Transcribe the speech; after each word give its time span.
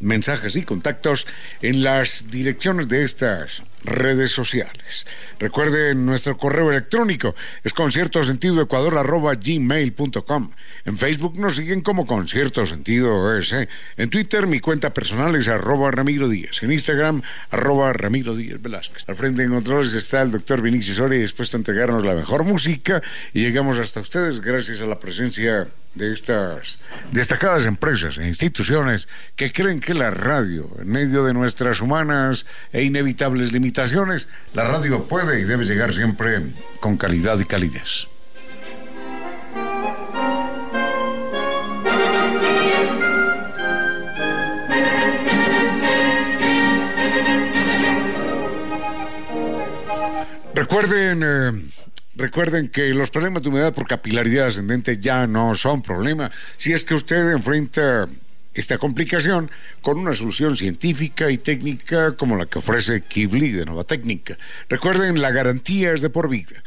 mensajes 0.00 0.56
y 0.56 0.62
contactos 0.62 1.26
en 1.62 1.82
las 1.82 2.30
direcciones 2.30 2.88
de 2.88 3.04
estas 3.04 3.62
redes 3.84 4.30
sociales. 4.32 5.06
Recuerden 5.38 6.04
nuestro 6.04 6.36
correo 6.36 6.70
electrónico 6.70 7.34
es 7.64 7.72
concierto 7.72 8.22
sentido 8.22 8.60
ecuador 8.60 8.94
gmail.com. 9.42 10.50
En 10.84 10.98
Facebook 10.98 11.38
nos 11.38 11.56
siguen 11.56 11.80
como 11.80 12.06
concierto 12.06 12.66
sentido. 12.66 13.30
En 13.96 14.10
Twitter 14.10 14.46
mi 14.46 14.60
cuenta 14.60 14.92
personal 14.92 15.34
es 15.36 15.48
arroba 15.48 15.90
Ramiro 15.90 16.28
Díaz. 16.28 16.62
En 16.62 16.72
Instagram 16.72 17.22
arroba 17.50 17.92
Ramiro 17.92 18.34
Díaz 18.36 18.60
Velázquez. 18.60 19.08
Al 19.08 19.16
frente 19.16 19.42
en 19.42 19.50
controles 19.50 19.94
está 19.94 20.22
el 20.22 20.30
doctor 20.30 20.60
Vinicius 20.62 20.96
Soria 20.96 21.20
dispuesto 21.20 21.56
a 21.56 21.60
entregarnos 21.60 22.04
la 22.04 22.14
mejor 22.14 22.44
música 22.44 23.02
y 23.32 23.40
llegamos 23.42 23.78
hasta 23.78 24.00
ustedes 24.00 24.40
gracias 24.40 24.82
a 24.82 24.86
la 24.86 24.98
presencia 24.98 25.68
de 25.94 26.12
estas 26.12 26.78
destacadas 27.10 27.66
empresas 27.66 28.18
e 28.18 28.26
instituciones 28.26 29.08
que 29.34 29.50
creen 29.52 29.80
que 29.80 29.89
la 29.94 30.10
radio, 30.10 30.68
en 30.80 30.88
medio 30.88 31.24
de 31.24 31.34
nuestras 31.34 31.80
humanas 31.80 32.46
e 32.72 32.82
inevitables 32.82 33.52
limitaciones, 33.52 34.28
la 34.54 34.64
radio 34.64 35.04
puede 35.04 35.40
y 35.40 35.44
debe 35.44 35.64
llegar 35.64 35.92
siempre 35.92 36.42
con 36.80 36.96
calidad 36.96 37.38
y 37.38 37.44
calidez. 37.44 38.08
Recuerden 50.54 51.22
eh, 51.24 51.52
Recuerden 52.20 52.68
que 52.68 52.92
los 52.92 53.10
problemas 53.10 53.42
de 53.42 53.48
humedad 53.48 53.72
por 53.72 53.86
capilaridad 53.86 54.48
ascendente 54.48 54.98
ya 54.98 55.26
no 55.26 55.54
son 55.54 55.80
problema 55.80 56.30
si 56.58 56.74
es 56.74 56.84
que 56.84 56.94
usted 56.94 57.30
enfrenta 57.30 58.04
esta 58.54 58.78
complicación 58.78 59.50
con 59.80 59.98
una 59.98 60.14
solución 60.14 60.56
científica 60.56 61.30
y 61.30 61.38
técnica 61.38 62.16
como 62.16 62.36
la 62.36 62.46
que 62.46 62.58
ofrece 62.58 63.02
Kivli 63.02 63.50
de 63.50 63.64
Nova 63.64 63.84
Técnica. 63.84 64.36
Recuerden, 64.68 65.20
la 65.20 65.30
garantía 65.30 65.92
es 65.92 66.02
de 66.02 66.10
por 66.10 66.28
vida. 66.28 66.62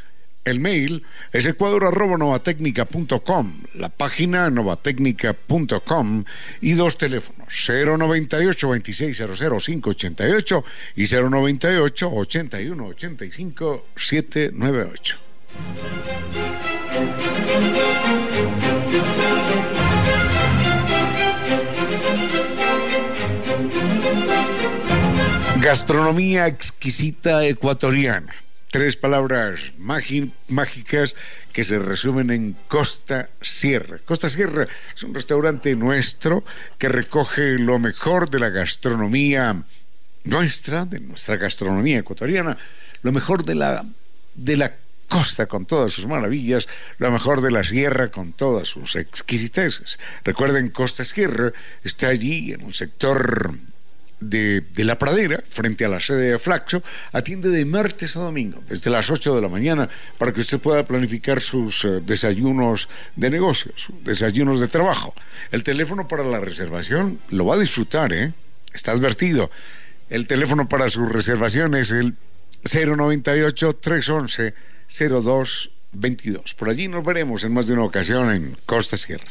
El 0.46 0.60
mail 0.60 1.04
es 1.32 1.46
ecuador.novatecnica.com, 1.46 3.54
la 3.76 3.88
página 3.88 4.50
novatecnica.com 4.50 6.26
y 6.60 6.74
dos 6.74 6.98
teléfonos, 6.98 7.48
098 7.66 8.68
2600 8.68 9.40
588 9.40 10.66
y 10.98 11.08
098 11.08 12.12
Gastronomía 25.64 26.48
exquisita 26.48 27.46
ecuatoriana. 27.48 28.36
Tres 28.70 28.98
palabras 28.98 29.72
mágicas 29.78 31.16
que 31.54 31.64
se 31.64 31.80
resumen 31.80 32.32
en 32.32 32.58
Costa 32.68 33.30
Sierra. 33.40 33.98
Costa 34.04 34.28
Sierra 34.28 34.68
es 34.94 35.04
un 35.04 35.14
restaurante 35.14 35.74
nuestro 35.78 36.44
que 36.78 36.90
recoge 36.90 37.58
lo 37.60 37.80
mejor 37.80 38.30
de 38.30 38.42
la 38.42 38.50
gastronomía 38.50 39.64
nuestra, 40.26 40.84
de 40.84 41.00
nuestra 41.00 41.38
gastronomía 41.38 42.00
ecuatoriana, 42.00 42.58
lo 43.02 43.14
mejor 43.14 43.46
de 43.46 43.56
la, 43.56 43.86
de 44.36 44.58
la 44.58 44.74
costa 45.08 45.46
con 45.46 45.66
todas 45.66 45.94
sus 45.94 46.08
maravillas, 46.08 46.68
lo 46.98 47.10
mejor 47.10 47.40
de 47.40 47.52
la 47.52 47.64
sierra 47.64 48.12
con 48.12 48.34
todas 48.34 48.68
sus 48.68 48.98
exquisiteces. 48.98 49.98
Recuerden, 50.26 50.72
Costa 50.72 51.06
Sierra 51.06 51.54
está 51.86 52.10
allí 52.10 52.52
en 52.52 52.66
un 52.66 52.74
sector 52.74 53.54
de, 54.30 54.64
la 54.78 54.98
pradera, 54.98 55.42
frente 55.50 55.86
a 55.86 55.90
la 55.90 56.00
sede 56.00 56.32
de 56.32 56.40
Flaxo, 56.40 56.84
atiende 57.12 57.50
de 57.50 57.66
martes 57.66 58.18
a 58.18 58.22
domingo, 58.22 58.64
desde 58.68 58.90
las 58.90 59.10
8 59.10 59.36
de 59.36 59.42
la 59.42 59.50
mañana, 59.50 59.90
para 60.18 60.34
que 60.34 60.42
usted 60.42 60.60
pueda 60.60 60.86
planificar 60.86 61.42
sus 61.42 61.86
eh, 61.86 62.02
desayunos 62.06 62.90
de 63.16 63.30
negocios, 63.30 63.88
desayunos 64.04 64.60
de 64.60 64.68
trabajo. 64.68 65.14
El 65.52 65.64
teléfono 65.64 66.08
para 66.08 66.24
la 66.24 66.40
reservación 66.40 67.20
lo 67.30 67.46
va 67.46 67.56
a 67.56 67.60
disfrutar, 67.60 68.14
¿eh? 68.14 68.34
Está 68.74 68.92
advertido. 68.92 69.52
El 70.10 70.28
teléfono 70.28 70.68
para 70.68 70.90
su 70.90 71.06
reservación 71.06 71.76
es 71.76 71.92
el 71.92 72.16
098 72.64 73.74
311 73.74 74.54
0222. 74.88 76.54
Por 76.54 76.70
allí 76.70 76.88
nos 76.88 77.04
veremos 77.04 77.44
en 77.44 77.54
más 77.54 77.68
de 77.68 77.74
una 77.74 77.84
ocasión 77.84 78.32
en 78.32 78.56
Costa 78.66 78.98
Sierra. 78.98 79.26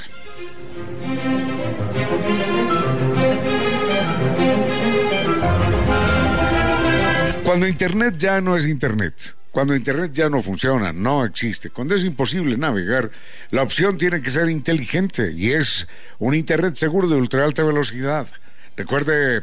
Cuando 7.52 7.68
Internet 7.68 8.14
ya 8.16 8.40
no 8.40 8.56
es 8.56 8.66
Internet, 8.66 9.36
cuando 9.50 9.76
Internet 9.76 10.10
ya 10.14 10.30
no 10.30 10.42
funciona, 10.42 10.90
no 10.90 11.22
existe, 11.22 11.68
cuando 11.68 11.94
es 11.94 12.02
imposible 12.02 12.56
navegar, 12.56 13.10
la 13.50 13.62
opción 13.62 13.98
tiene 13.98 14.22
que 14.22 14.30
ser 14.30 14.48
inteligente 14.48 15.30
y 15.36 15.50
es 15.50 15.86
un 16.18 16.34
Internet 16.34 16.76
seguro 16.76 17.10
de 17.10 17.16
ultra 17.16 17.44
alta 17.44 17.62
velocidad. 17.62 18.26
Recuerde, 18.74 19.42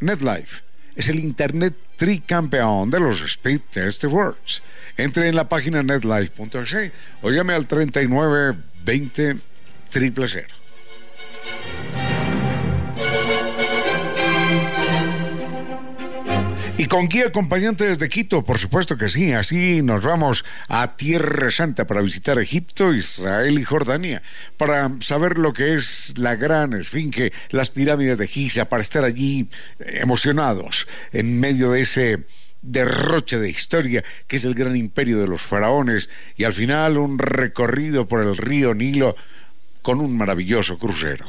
NetLife 0.00 0.62
es 0.96 1.10
el 1.10 1.18
Internet 1.18 1.74
tricampeón 1.96 2.90
de 2.90 3.00
los 3.00 3.20
Speed 3.20 3.60
Test 3.70 4.04
Awards. 4.04 4.62
Entre 4.96 5.28
en 5.28 5.36
la 5.36 5.46
página 5.46 5.82
netlife.es 5.82 6.92
o 7.20 7.30
llame 7.30 7.52
al 7.52 7.68
3920 7.68 9.36
000. 9.92 10.14
Y 16.84 16.86
con 16.86 17.08
guía 17.08 17.28
acompañante 17.28 17.86
desde 17.86 18.10
Quito, 18.10 18.44
por 18.44 18.58
supuesto 18.58 18.98
que 18.98 19.08
sí. 19.08 19.32
Así 19.32 19.80
nos 19.80 20.02
vamos 20.02 20.44
a 20.68 20.98
Tierra 20.98 21.50
Santa 21.50 21.86
para 21.86 22.02
visitar 22.02 22.38
Egipto, 22.38 22.92
Israel 22.92 23.58
y 23.58 23.64
Jordania, 23.64 24.20
para 24.58 24.90
saber 25.00 25.38
lo 25.38 25.54
que 25.54 25.72
es 25.72 26.12
la 26.18 26.36
gran 26.36 26.74
esfinge, 26.74 27.32
las 27.48 27.70
pirámides 27.70 28.18
de 28.18 28.28
Giza, 28.28 28.66
para 28.66 28.82
estar 28.82 29.02
allí 29.02 29.48
emocionados 29.78 30.86
en 31.12 31.40
medio 31.40 31.70
de 31.70 31.80
ese 31.80 32.26
derroche 32.60 33.38
de 33.38 33.48
historia 33.48 34.04
que 34.26 34.36
es 34.36 34.44
el 34.44 34.54
gran 34.54 34.76
imperio 34.76 35.18
de 35.18 35.26
los 35.26 35.40
faraones 35.40 36.10
y 36.36 36.44
al 36.44 36.52
final 36.52 36.98
un 36.98 37.18
recorrido 37.18 38.06
por 38.08 38.20
el 38.20 38.36
río 38.36 38.74
Nilo 38.74 39.16
con 39.80 40.02
un 40.02 40.18
maravilloso 40.18 40.78
crucero. 40.78 41.24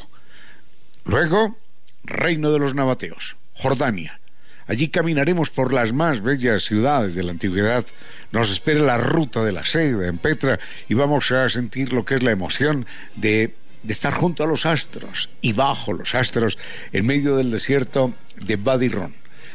Luego, 1.06 1.58
Reino 2.04 2.51
de 2.51 2.60
los 2.60 2.75
Nabateos, 2.75 3.38
Jordania 3.54 4.19
Allí 4.68 4.88
caminaremos 4.88 5.52
por 5.52 5.74
las 5.74 5.94
más 5.94 6.22
bellas 6.22 6.64
ciudades 6.64 7.14
de 7.14 7.24
la 7.24 7.32
antigüedad. 7.32 7.86
Nos 8.32 8.52
espera 8.52 8.82
la 8.82 8.98
ruta 8.98 9.44
de 9.44 9.52
la 9.52 9.64
seda 9.64 10.08
en 10.08 10.18
Petra 10.18 10.60
y 10.90 10.96
vamos 10.96 11.32
a 11.32 11.48
sentir 11.50 11.94
lo 11.94 12.04
que 12.04 12.16
es 12.16 12.24
la 12.24 12.32
emoción 12.32 12.88
de, 13.16 13.54
estar 13.88 14.14
junto 14.14 14.44
a 14.44 14.48
los 14.48 14.66
astros 14.66 15.30
y 15.42 15.54
bajo 15.54 15.94
los 15.94 16.16
astros 16.16 16.58
en 16.92 17.06
medio 17.06 17.36
del 17.36 17.52
desierto 17.52 18.16
de 18.38 18.56
Badirón. 18.56 19.14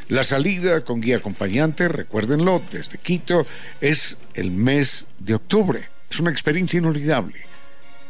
La 0.08 0.22
salida 0.24 0.82
con 0.82 1.00
guía 1.00 1.16
acompañante, 1.16 1.88
recuérdenlo, 1.88 2.62
desde 2.70 2.98
Quito, 2.98 3.46
es 3.80 4.16
el 4.34 4.50
mes 4.50 5.06
de 5.18 5.34
octubre. 5.34 5.88
Es 6.08 6.20
una 6.20 6.30
experiencia 6.30 6.78
inolvidable. 6.78 7.38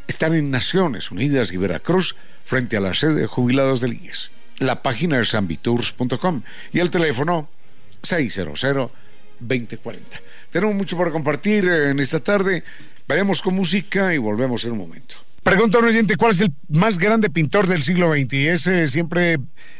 Estar 0.06 0.34
en 0.34 0.50
Naciones 0.50 1.10
Unidas 1.10 1.52
y 1.52 1.56
Veracruz 1.56 2.16
frente 2.44 2.76
a 2.76 2.80
la 2.80 2.94
sede 2.94 3.14
de 3.14 3.26
jubilados 3.26 3.80
del 3.80 3.94
IES 3.94 4.30
la 4.60 4.82
página 4.82 5.18
es 5.20 5.34
ambitours.com 5.34 6.42
y 6.72 6.78
el 6.78 6.90
teléfono 6.90 7.48
600-2040. 8.02 8.90
Tenemos 10.50 10.76
mucho 10.76 10.96
para 10.96 11.10
compartir 11.10 11.64
en 11.66 11.98
esta 11.98 12.20
tarde. 12.20 12.62
Vayamos 13.08 13.42
con 13.42 13.54
música 13.54 14.14
y 14.14 14.18
volvemos 14.18 14.64
en 14.64 14.72
un 14.72 14.78
momento. 14.78 15.16
Pregunta 15.42 15.78
un 15.78 15.86
oyente, 15.86 16.16
¿cuál 16.16 16.32
es 16.32 16.42
el 16.42 16.52
más 16.68 16.98
grande 16.98 17.30
pintor 17.30 17.66
del 17.66 17.82
siglo 17.82 18.12
XX? 18.12 18.32
Y 18.34 18.48
es 18.48 18.66
eh, 18.66 18.86
siempre 18.88 19.38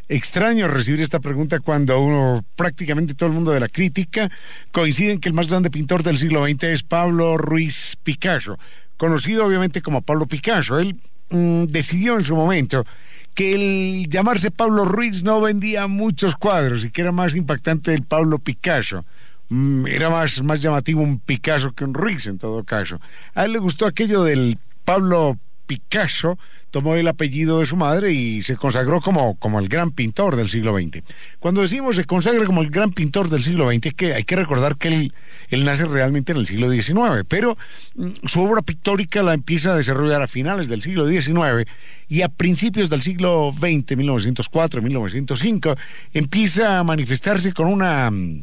extraño 0.09 0.67
recibir 0.67 1.03
esta 1.03 1.21
pregunta 1.21 1.61
cuando 1.61 2.01
uno, 2.01 2.43
prácticamente 2.57 3.15
todo 3.15 3.29
el 3.29 3.35
mundo 3.35 3.53
de 3.53 3.61
la 3.61 3.69
crítica, 3.69 4.31
coincide 4.73 5.13
en 5.13 5.21
que 5.21 5.29
el 5.29 5.35
más 5.35 5.51
grande 5.51 5.71
pintor 5.71 6.03
del 6.03 6.17
siglo 6.17 6.47
XX 6.47 6.65
es 6.65 6.83
Pablo 6.83 7.37
Ruiz 7.37 7.97
Picasso, 8.03 8.59
conocido 8.97 9.45
obviamente 9.45 9.83
como 9.83 10.01
Pablo 10.01 10.27
Picasso. 10.27 10.79
Él 10.79 10.99
mm, 11.29 11.65
decidió 11.65 12.17
en 12.17 12.25
su 12.25 12.35
momento 12.35 12.87
que 13.35 13.55
el 13.55 14.09
llamarse 14.09 14.51
Pablo 14.51 14.85
Ruiz 14.85 15.23
no 15.25 15.41
vendía 15.41 15.87
muchos 15.87 16.37
cuadros 16.37 16.85
y 16.85 16.91
que 16.91 17.03
era 17.03 17.13
más 17.13 17.35
impactante 17.35 17.95
el 17.95 18.03
Pablo 18.03 18.39
Picasso. 18.39 19.05
Mm, 19.49 19.87
era 19.87 20.11
más, 20.11 20.43
más 20.43 20.61
llamativo 20.61 21.03
un 21.03 21.19
Picasso 21.19 21.73
que 21.73 21.85
un 21.85 21.95
Ruiz 21.95 22.27
en 22.27 22.39
todo 22.39 22.65
caso. 22.65 23.01
A 23.35 23.45
él 23.45 23.53
le 23.53 23.59
gustó 23.59 23.87
aquello 23.87 24.23
del 24.25 24.59
Pablo 24.85 25.39
Picasso 25.71 26.37
tomó 26.73 26.97
el 26.97 27.07
apellido 27.07 27.61
de 27.61 27.67
su 27.67 27.77
madre 27.77 28.13
y 28.13 28.43
se 28.43 28.57
consagró 28.57 29.01
como, 29.01 29.37
como 29.37 29.61
el 29.61 29.69
gran 29.69 29.93
pintor 29.93 30.35
del 30.35 30.49
siglo 30.49 30.77
XX. 30.77 31.05
Cuando 31.39 31.61
decimos 31.61 31.95
se 31.95 32.07
consagra 32.07 32.45
como 32.45 32.63
el 32.63 32.71
gran 32.71 32.91
pintor 32.91 33.29
del 33.29 33.45
siglo 33.45 33.71
XX, 33.71 33.95
que 33.95 34.15
hay 34.15 34.25
que 34.25 34.35
recordar 34.35 34.77
que 34.77 34.89
él, 34.89 35.15
él 35.51 35.65
nace 35.65 35.85
realmente 35.85 36.33
en 36.33 36.39
el 36.39 36.47
siglo 36.49 36.69
XIX, 36.73 37.25
pero 37.29 37.57
mm, 37.95 38.09
su 38.27 38.43
obra 38.43 38.63
pictórica 38.63 39.23
la 39.23 39.33
empieza 39.33 39.71
a 39.71 39.77
desarrollar 39.77 40.23
a 40.23 40.27
finales 40.27 40.67
del 40.67 40.83
siglo 40.83 41.09
XIX 41.09 41.71
y 42.09 42.23
a 42.23 42.29
principios 42.29 42.91
del 42.91 43.03
siglo 43.03 43.55
XX, 43.57 43.97
1904, 43.97 44.83
1905, 44.83 45.77
empieza 46.15 46.81
a 46.81 46.83
manifestarse 46.83 47.53
con 47.53 47.69
una, 47.69 48.11
mm, 48.11 48.43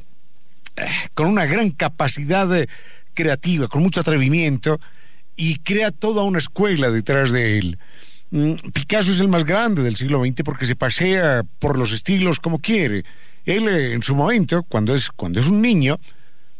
eh, 0.77 0.87
con 1.13 1.27
una 1.27 1.45
gran 1.45 1.71
capacidad 1.71 2.57
eh, 2.57 2.69
creativa, 3.13 3.67
con 3.67 3.83
mucho 3.83 3.99
atrevimiento, 3.99 4.79
y 5.37 5.59
crea 5.59 5.91
toda 5.91 6.23
una 6.23 6.39
escuela 6.39 6.91
detrás 6.91 7.31
de 7.31 7.59
él. 7.59 7.77
Mm, 8.31 8.53
Picasso 8.73 9.11
es 9.11 9.21
el 9.21 9.29
más 9.29 9.45
grande 9.45 9.83
del 9.83 9.95
siglo 9.95 10.21
XX 10.25 10.43
porque 10.43 10.65
se 10.65 10.75
pasea 10.75 11.45
por 11.59 11.77
los 11.77 11.93
estilos 11.93 12.39
como 12.39 12.59
quiere. 12.59 13.05
Él 13.45 13.69
eh, 13.69 13.93
en 13.93 14.03
su 14.03 14.15
momento, 14.15 14.63
cuando 14.63 14.93
es, 14.93 15.09
cuando 15.11 15.39
es 15.39 15.47
un 15.47 15.61
niño, 15.61 15.97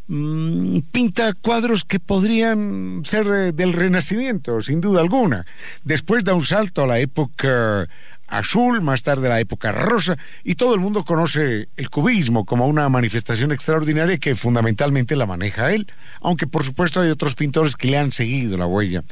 mm, 0.07 0.79
pinta 0.91 1.33
cuadros 1.33 1.83
que 1.83 1.99
podrían 1.99 3.01
ser 3.03 3.53
del 3.53 3.73
Renacimiento, 3.73 4.61
sin 4.61 4.79
duda 4.79 5.01
alguna. 5.01 5.45
Después 5.83 6.23
da 6.23 6.35
un 6.35 6.45
salto 6.45 6.83
a 6.83 6.87
la 6.87 6.99
época 6.99 7.89
azul, 8.27 8.81
más 8.81 9.03
tarde 9.03 9.29
la 9.29 9.39
época 9.39 9.71
rosa, 9.71 10.17
y 10.43 10.55
todo 10.55 10.73
el 10.73 10.79
mundo 10.79 11.03
conoce 11.03 11.69
el 11.75 11.89
cubismo 11.89 12.45
como 12.45 12.67
una 12.67 12.89
manifestación 12.89 13.51
extraordinaria 13.51 14.17
que 14.17 14.35
fundamentalmente 14.35 15.15
la 15.15 15.25
maneja 15.25 15.73
él, 15.73 15.87
aunque 16.21 16.47
por 16.47 16.63
supuesto 16.63 17.01
hay 17.01 17.09
otros 17.09 17.35
pintores 17.35 17.75
que 17.75 17.87
le 17.87 17.97
han 17.97 18.11
seguido 18.11 18.57
la 18.57 18.67
huella. 18.67 19.03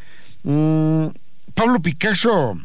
Mm, 0.44 1.08
Pablo 1.54 1.82
Picasso 1.82 2.58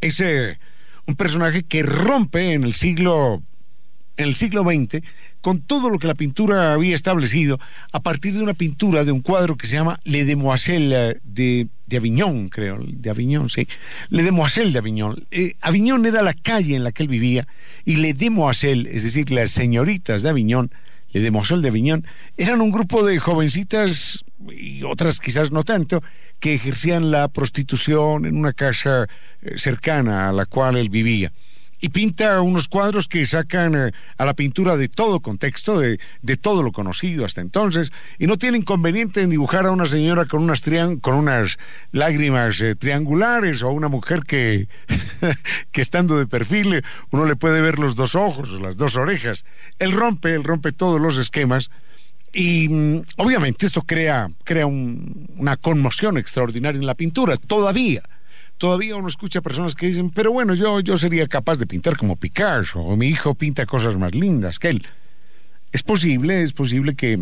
es 0.00 0.20
eh, 0.20 0.58
un 1.06 1.16
personaje 1.16 1.62
que 1.62 1.82
rompe 1.82 2.54
en 2.54 2.64
el 2.64 2.74
siglo 2.74 3.42
en 4.16 4.28
el 4.28 4.34
siglo 4.34 4.62
XX 4.64 5.02
con 5.46 5.60
todo 5.60 5.90
lo 5.90 6.00
que 6.00 6.08
la 6.08 6.16
pintura 6.16 6.72
había 6.72 6.96
establecido 6.96 7.60
a 7.92 8.00
partir 8.00 8.34
de 8.34 8.42
una 8.42 8.54
pintura 8.54 9.04
de 9.04 9.12
un 9.12 9.20
cuadro 9.20 9.54
que 9.54 9.68
se 9.68 9.74
llama 9.74 10.00
Le 10.02 10.24
Demoiselle 10.24 11.20
de, 11.22 11.68
de 11.86 11.96
Avignon, 11.96 12.48
creo, 12.48 12.80
de 12.84 13.10
Avignon, 13.10 13.48
sí, 13.48 13.68
Le 14.08 14.24
Demoiselle 14.24 14.72
de 14.72 14.80
Avignon. 14.80 15.24
Eh, 15.30 15.52
Avignon 15.60 16.04
era 16.04 16.22
la 16.22 16.34
calle 16.34 16.74
en 16.74 16.82
la 16.82 16.90
que 16.90 17.04
él 17.04 17.08
vivía 17.08 17.46
y 17.84 17.94
Le 17.98 18.12
Demoiselle, 18.12 18.88
es 18.90 19.04
decir, 19.04 19.30
las 19.30 19.52
señoritas 19.52 20.22
de 20.22 20.30
Avignon, 20.30 20.68
Le 21.12 21.20
Demoiselle 21.20 21.62
de 21.62 21.68
Avignon, 21.68 22.04
eran 22.36 22.60
un 22.60 22.72
grupo 22.72 23.06
de 23.06 23.20
jovencitas 23.20 24.24
y 24.50 24.82
otras 24.82 25.20
quizás 25.20 25.52
no 25.52 25.62
tanto, 25.62 26.02
que 26.40 26.54
ejercían 26.54 27.12
la 27.12 27.28
prostitución 27.28 28.26
en 28.26 28.36
una 28.36 28.52
casa 28.52 29.06
eh, 29.42 29.58
cercana 29.58 30.28
a 30.28 30.32
la 30.32 30.46
cual 30.46 30.76
él 30.76 30.88
vivía 30.88 31.30
y 31.80 31.90
pinta 31.90 32.40
unos 32.40 32.68
cuadros 32.68 33.08
que 33.08 33.26
sacan 33.26 33.74
eh, 33.74 33.92
a 34.16 34.24
la 34.24 34.34
pintura 34.34 34.76
de 34.76 34.88
todo 34.88 35.20
contexto, 35.20 35.78
de, 35.78 35.98
de, 36.22 36.36
todo 36.36 36.62
lo 36.62 36.72
conocido 36.72 37.24
hasta 37.24 37.40
entonces, 37.40 37.92
y 38.18 38.26
no 38.26 38.38
tiene 38.38 38.58
inconveniente 38.58 39.22
en 39.22 39.30
dibujar 39.30 39.66
a 39.66 39.70
una 39.70 39.86
señora 39.86 40.24
con 40.26 40.42
unas, 40.42 40.62
con 41.00 41.14
unas 41.14 41.58
lágrimas 41.92 42.60
eh, 42.60 42.74
triangulares 42.74 43.62
o 43.62 43.68
a 43.68 43.72
una 43.72 43.88
mujer 43.88 44.20
que, 44.26 44.68
que 45.72 45.80
estando 45.80 46.18
de 46.18 46.26
perfil 46.26 46.82
uno 47.10 47.26
le 47.26 47.36
puede 47.36 47.60
ver 47.60 47.78
los 47.78 47.94
dos 47.94 48.14
ojos, 48.14 48.60
las 48.60 48.76
dos 48.76 48.96
orejas. 48.96 49.44
Él 49.78 49.92
rompe, 49.92 50.34
él 50.34 50.44
rompe 50.44 50.72
todos 50.72 51.00
los 51.00 51.18
esquemas. 51.18 51.70
Y 52.32 52.68
mm, 52.68 53.02
obviamente 53.16 53.66
esto 53.66 53.82
crea, 53.82 54.28
crea 54.44 54.66
una 54.66 55.56
conmoción 55.56 56.18
extraordinaria 56.18 56.78
en 56.78 56.86
la 56.86 56.94
pintura, 56.94 57.36
todavía 57.36 58.02
todavía 58.58 58.96
uno 58.96 59.08
escucha 59.08 59.40
personas 59.40 59.74
que 59.74 59.86
dicen, 59.86 60.10
pero 60.10 60.32
bueno, 60.32 60.54
yo, 60.54 60.80
yo 60.80 60.96
sería 60.96 61.26
capaz 61.26 61.58
de 61.58 61.66
pintar 61.66 61.96
como 61.96 62.16
Picasso, 62.16 62.80
o 62.80 62.96
mi 62.96 63.08
hijo 63.08 63.34
pinta 63.34 63.66
cosas 63.66 63.96
más 63.96 64.14
lindas 64.14 64.58
que 64.58 64.68
él. 64.68 64.86
Es 65.72 65.82
posible, 65.82 66.42
es 66.42 66.52
posible 66.52 66.94
que, 66.94 67.18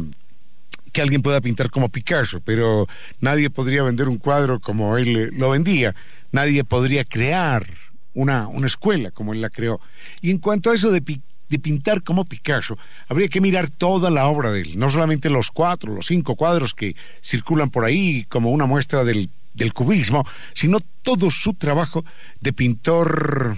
que 0.92 1.02
alguien 1.02 1.23
pueda 1.23 1.40
pintar 1.40 1.70
como 1.70 1.88
Picasso, 1.88 2.40
pero 2.40 2.87
nadie 3.20 3.50
podría 3.50 3.82
vender 3.82 4.08
un 4.08 4.18
cuadro 4.18 4.61
como 4.61 4.97
él 4.97 5.30
lo 5.37 5.50
vendía, 5.50 5.94
nadie 6.32 6.62
podría 6.64 7.04
crear 7.04 7.66
una, 8.14 8.47
una 8.49 8.66
escuela 8.66 9.11
como 9.11 9.32
él 9.32 9.40
la 9.40 9.50
creó. 9.50 9.80
Y 10.20 10.30
en 10.30 10.38
cuanto 10.38 10.70
a 10.70 10.75
eso 10.75 10.92
de, 10.92 11.00
de 11.00 11.58
pintar 11.58 12.02
como 12.02 12.25
Picasso, 12.25 12.78
habría 13.08 13.28
que 13.28 13.40
mirar 13.40 13.70
toda 13.70 14.11
la 14.11 14.26
obra 14.26 14.52
de 14.52 14.61
él, 14.61 14.78
no 14.78 14.88
solamente 14.88 15.30
los 15.30 15.50
cuatro, 15.50 15.92
los 15.92 16.06
cinco 16.06 16.37
cuadros 16.37 16.75
que 16.75 16.94
circulan 17.23 17.70
por 17.70 17.85
ahí 17.85 18.25
como 18.28 18.50
una 18.50 18.66
muestra 18.66 19.02
del 19.02 19.30
del 19.54 19.73
cubismo, 19.73 20.26
sino 20.52 20.80
todo 21.02 21.30
su 21.30 21.54
trabajo 21.54 22.04
de 22.40 22.52
pintor 22.52 23.56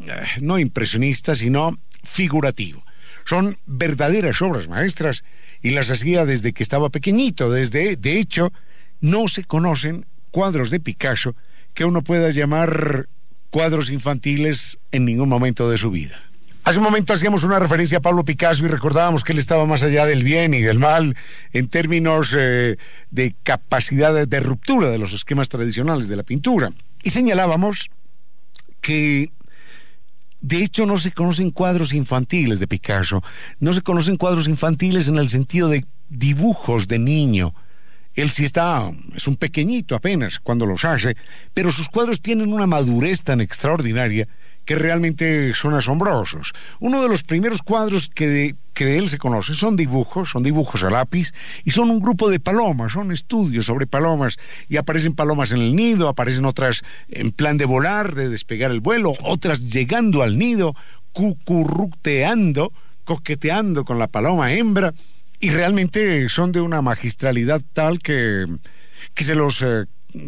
eh, 0.00 0.06
no 0.40 0.58
impresionista, 0.58 1.34
sino 1.34 1.76
figurativo. 2.02 2.84
Son 3.24 3.58
verdaderas 3.66 4.40
obras 4.42 4.68
maestras 4.68 5.24
y 5.62 5.70
las 5.70 5.90
hacía 5.90 6.24
desde 6.24 6.52
que 6.52 6.62
estaba 6.62 6.90
pequeñito. 6.90 7.50
Desde, 7.50 7.96
de 7.96 8.18
hecho, 8.18 8.52
no 9.00 9.28
se 9.28 9.44
conocen 9.44 10.06
cuadros 10.30 10.70
de 10.70 10.80
Picasso 10.80 11.34
que 11.74 11.84
uno 11.84 12.02
pueda 12.02 12.30
llamar 12.30 13.08
cuadros 13.50 13.90
infantiles 13.90 14.78
en 14.92 15.04
ningún 15.04 15.28
momento 15.28 15.68
de 15.70 15.78
su 15.78 15.90
vida. 15.90 16.25
Hace 16.66 16.78
un 16.78 16.84
momento 16.84 17.12
hacíamos 17.12 17.44
una 17.44 17.60
referencia 17.60 17.98
a 17.98 18.00
Pablo 18.00 18.24
Picasso 18.24 18.64
y 18.64 18.68
recordábamos 18.68 19.22
que 19.22 19.30
él 19.30 19.38
estaba 19.38 19.66
más 19.66 19.84
allá 19.84 20.04
del 20.04 20.24
bien 20.24 20.52
y 20.52 20.62
del 20.62 20.80
mal 20.80 21.14
en 21.52 21.68
términos 21.68 22.34
eh, 22.36 22.76
de 23.08 23.36
capacidad 23.44 24.26
de, 24.26 24.40
ruptura 24.40 24.88
de 24.88 24.98
los 24.98 25.12
esquemas 25.12 25.48
tradicionales 25.48 26.08
de 26.08 26.16
la 26.16 26.24
pintura. 26.24 26.72
Y 27.04 27.10
señalábamos 27.10 27.88
que 28.80 29.30
de 30.40 30.64
hecho, 30.64 30.86
no 30.86 30.98
se 30.98 31.12
conocen 31.12 31.52
cuadros 31.52 31.92
infantiles 31.92 32.58
de 32.58 32.66
Picasso, 32.66 33.22
no 33.60 33.72
se 33.72 33.82
conocen 33.82 34.16
cuadros 34.16 34.48
infantiles 34.48 35.06
en 35.06 35.18
el 35.18 35.28
sentido 35.28 35.68
de 35.68 35.86
dibujos 36.08 36.88
de 36.88 36.98
niño. 36.98 37.54
Él 38.14 38.28
sí 38.28 38.44
está, 38.44 38.90
es 39.14 39.28
un 39.28 39.36
pequeñito 39.36 39.94
apenas 39.94 40.40
cuando 40.40 40.66
los 40.66 40.84
hace, 40.84 41.16
pero 41.54 41.70
sus 41.70 41.88
cuadros 41.88 42.20
tienen 42.20 42.52
una 42.52 42.66
madurez 42.66 43.22
tan 43.22 43.40
extraordinaria 43.40 44.26
que 44.66 44.74
realmente 44.74 45.54
son 45.54 45.74
asombrosos. 45.74 46.52
Uno 46.80 47.00
de 47.00 47.08
los 47.08 47.22
primeros 47.22 47.62
cuadros 47.62 48.10
que 48.12 48.26
de, 48.26 48.56
que 48.74 48.84
de 48.84 48.98
él 48.98 49.08
se 49.08 49.16
conoce 49.16 49.54
son 49.54 49.76
dibujos, 49.76 50.30
son 50.30 50.42
dibujos 50.42 50.82
a 50.82 50.90
lápiz, 50.90 51.32
y 51.64 51.70
son 51.70 51.88
un 51.88 52.00
grupo 52.00 52.28
de 52.28 52.40
palomas, 52.40 52.92
son 52.92 53.12
estudios 53.12 53.64
sobre 53.66 53.86
palomas, 53.86 54.36
y 54.68 54.76
aparecen 54.76 55.14
palomas 55.14 55.52
en 55.52 55.60
el 55.60 55.76
nido, 55.76 56.08
aparecen 56.08 56.44
otras 56.44 56.82
en 57.08 57.30
plan 57.30 57.56
de 57.56 57.64
volar, 57.64 58.16
de 58.16 58.28
despegar 58.28 58.72
el 58.72 58.80
vuelo, 58.80 59.14
otras 59.22 59.60
llegando 59.60 60.22
al 60.22 60.36
nido, 60.36 60.74
cucurruteando, 61.12 62.72
coqueteando 63.04 63.84
con 63.84 64.00
la 64.00 64.08
paloma 64.08 64.52
hembra, 64.52 64.92
y 65.38 65.50
realmente 65.50 66.28
son 66.28 66.50
de 66.50 66.60
una 66.60 66.82
magistralidad 66.82 67.62
tal 67.72 68.00
que, 68.00 68.46
que 69.14 69.22
se 69.24 69.36
los 69.36 69.62
eh, 69.62 69.84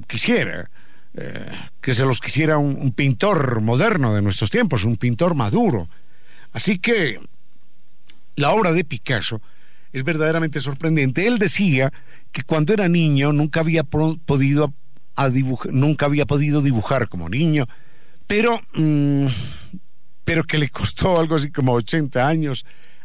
quisiera 0.06 0.68
eh, 1.14 1.50
que 1.80 1.94
se 1.94 2.04
los 2.04 2.20
quisiera 2.20 2.58
un, 2.58 2.92
pintor 2.92 3.60
moderno 3.60 4.14
de 4.14 4.22
nuestros 4.22 4.50
tiempos, 4.50 4.84
un 4.84 4.96
pintor 4.96 5.34
maduro. 5.34 5.88
Así 6.52 6.78
que 6.78 7.18
la 8.36 8.50
obra 8.50 8.72
de 8.72 8.84
Picasso 8.84 9.40
es 9.92 10.04
verdaderamente 10.04 10.60
sorprendente. 10.60 11.26
Él 11.26 11.38
decía 11.38 11.92
que 12.30 12.42
cuando 12.42 12.72
era 12.72 12.88
niño 12.88 13.32
nunca 13.32 13.60
había 13.60 13.84
podido 13.84 14.72
dibujar, 15.32 15.72
nunca 15.72 16.06
había 16.06 16.26
podido 16.26 16.62
dibujar 16.62 17.08
como 17.08 17.28
niño, 17.28 17.66
pero, 18.26 18.60
mm, 18.74 19.26
pero 20.24 20.44
que 20.44 20.58
le 20.58 20.68
costó 20.68 21.18
algo 21.18 21.36
así 21.36 21.50
como 21.50 21.72
80 21.72 22.28
años 22.28 22.64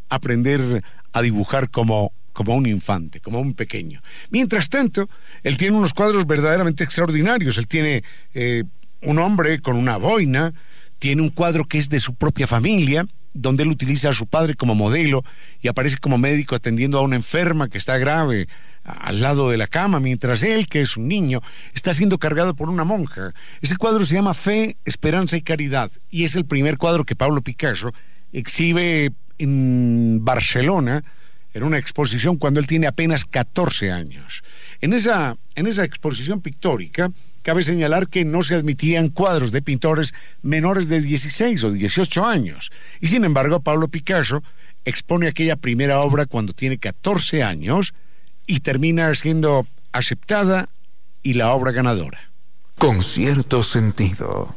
aprender 0.09 0.83
a 1.13 1.21
dibujar 1.21 1.69
como 1.69 2.11
como 2.33 2.55
un 2.55 2.65
infante, 2.65 3.21
como 3.21 3.39
un 3.39 3.53
pequeño. 3.53 4.01
Mientras 4.29 4.69
tanto, 4.69 5.07
él 5.43 5.57
tiene 5.57 5.77
unos 5.77 5.93
cuadros 5.93 6.25
verdaderamente 6.25 6.83
extraordinarios. 6.83 7.57
Él 7.57 7.67
tiene 7.67 8.03
eh, 8.33 8.63
un 9.01 9.19
hombre 9.19 9.61
con 9.61 9.77
una 9.77 9.97
boina, 9.97 10.53
tiene 10.99 11.21
un 11.21 11.29
cuadro 11.29 11.65
que 11.65 11.77
es 11.77 11.89
de 11.89 11.99
su 11.99 12.15
propia 12.15 12.47
familia, 12.47 13.05
donde 13.33 13.63
él 13.63 13.69
utiliza 13.69 14.09
a 14.09 14.13
su 14.13 14.27
padre 14.27 14.55
como 14.55 14.75
modelo 14.75 15.23
y 15.61 15.67
aparece 15.67 15.97
como 15.97 16.17
médico 16.17 16.55
atendiendo 16.55 16.99
a 16.99 17.01
una 17.01 17.15
enferma 17.15 17.67
que 17.67 17.77
está 17.77 17.97
grave 17.97 18.47
al 18.83 19.21
lado 19.21 19.49
de 19.49 19.57
la 19.57 19.67
cama, 19.67 19.99
mientras 19.99 20.43
él, 20.43 20.67
que 20.67 20.81
es 20.81 20.97
un 20.97 21.07
niño, 21.07 21.41
está 21.73 21.93
siendo 21.93 22.17
cargado 22.19 22.53
por 22.55 22.69
una 22.69 22.83
monja. 22.83 23.33
Ese 23.61 23.77
cuadro 23.77 24.05
se 24.05 24.15
llama 24.15 24.33
Fe, 24.33 24.77
Esperanza 24.85 25.37
y 25.37 25.41
Caridad 25.41 25.89
y 26.09 26.25
es 26.25 26.35
el 26.35 26.45
primer 26.45 26.77
cuadro 26.77 27.05
que 27.05 27.15
Pablo 27.15 27.41
Picasso 27.41 27.91
exhibe 28.31 29.11
en 29.37 30.23
Barcelona 30.23 31.03
en 31.53 31.63
una 31.63 31.77
exposición 31.77 32.37
cuando 32.37 32.59
él 32.59 32.67
tiene 32.67 32.87
apenas 32.87 33.25
14 33.25 33.91
años. 33.91 34.43
En 34.81 34.93
esa, 34.93 35.35
en 35.55 35.67
esa 35.67 35.83
exposición 35.83 36.41
pictórica, 36.41 37.11
cabe 37.41 37.63
señalar 37.63 38.07
que 38.07 38.25
no 38.25 38.43
se 38.43 38.55
admitían 38.55 39.09
cuadros 39.09 39.51
de 39.51 39.61
pintores 39.61 40.13
menores 40.41 40.87
de 40.87 41.01
16 41.01 41.63
o 41.63 41.71
18 41.71 42.25
años. 42.25 42.71
Y 43.01 43.07
sin 43.07 43.25
embargo, 43.25 43.59
Pablo 43.61 43.87
Picasso 43.87 44.41
expone 44.85 45.27
aquella 45.27 45.55
primera 45.55 45.99
obra 45.99 46.25
cuando 46.25 46.53
tiene 46.53 46.77
14 46.77 47.43
años 47.43 47.93
y 48.47 48.59
termina 48.61 49.13
siendo 49.13 49.65
aceptada 49.91 50.69
y 51.21 51.35
la 51.35 51.51
obra 51.51 51.71
ganadora. 51.71 52.31
Con 52.77 53.01
cierto 53.01 53.63
sentido. 53.63 54.55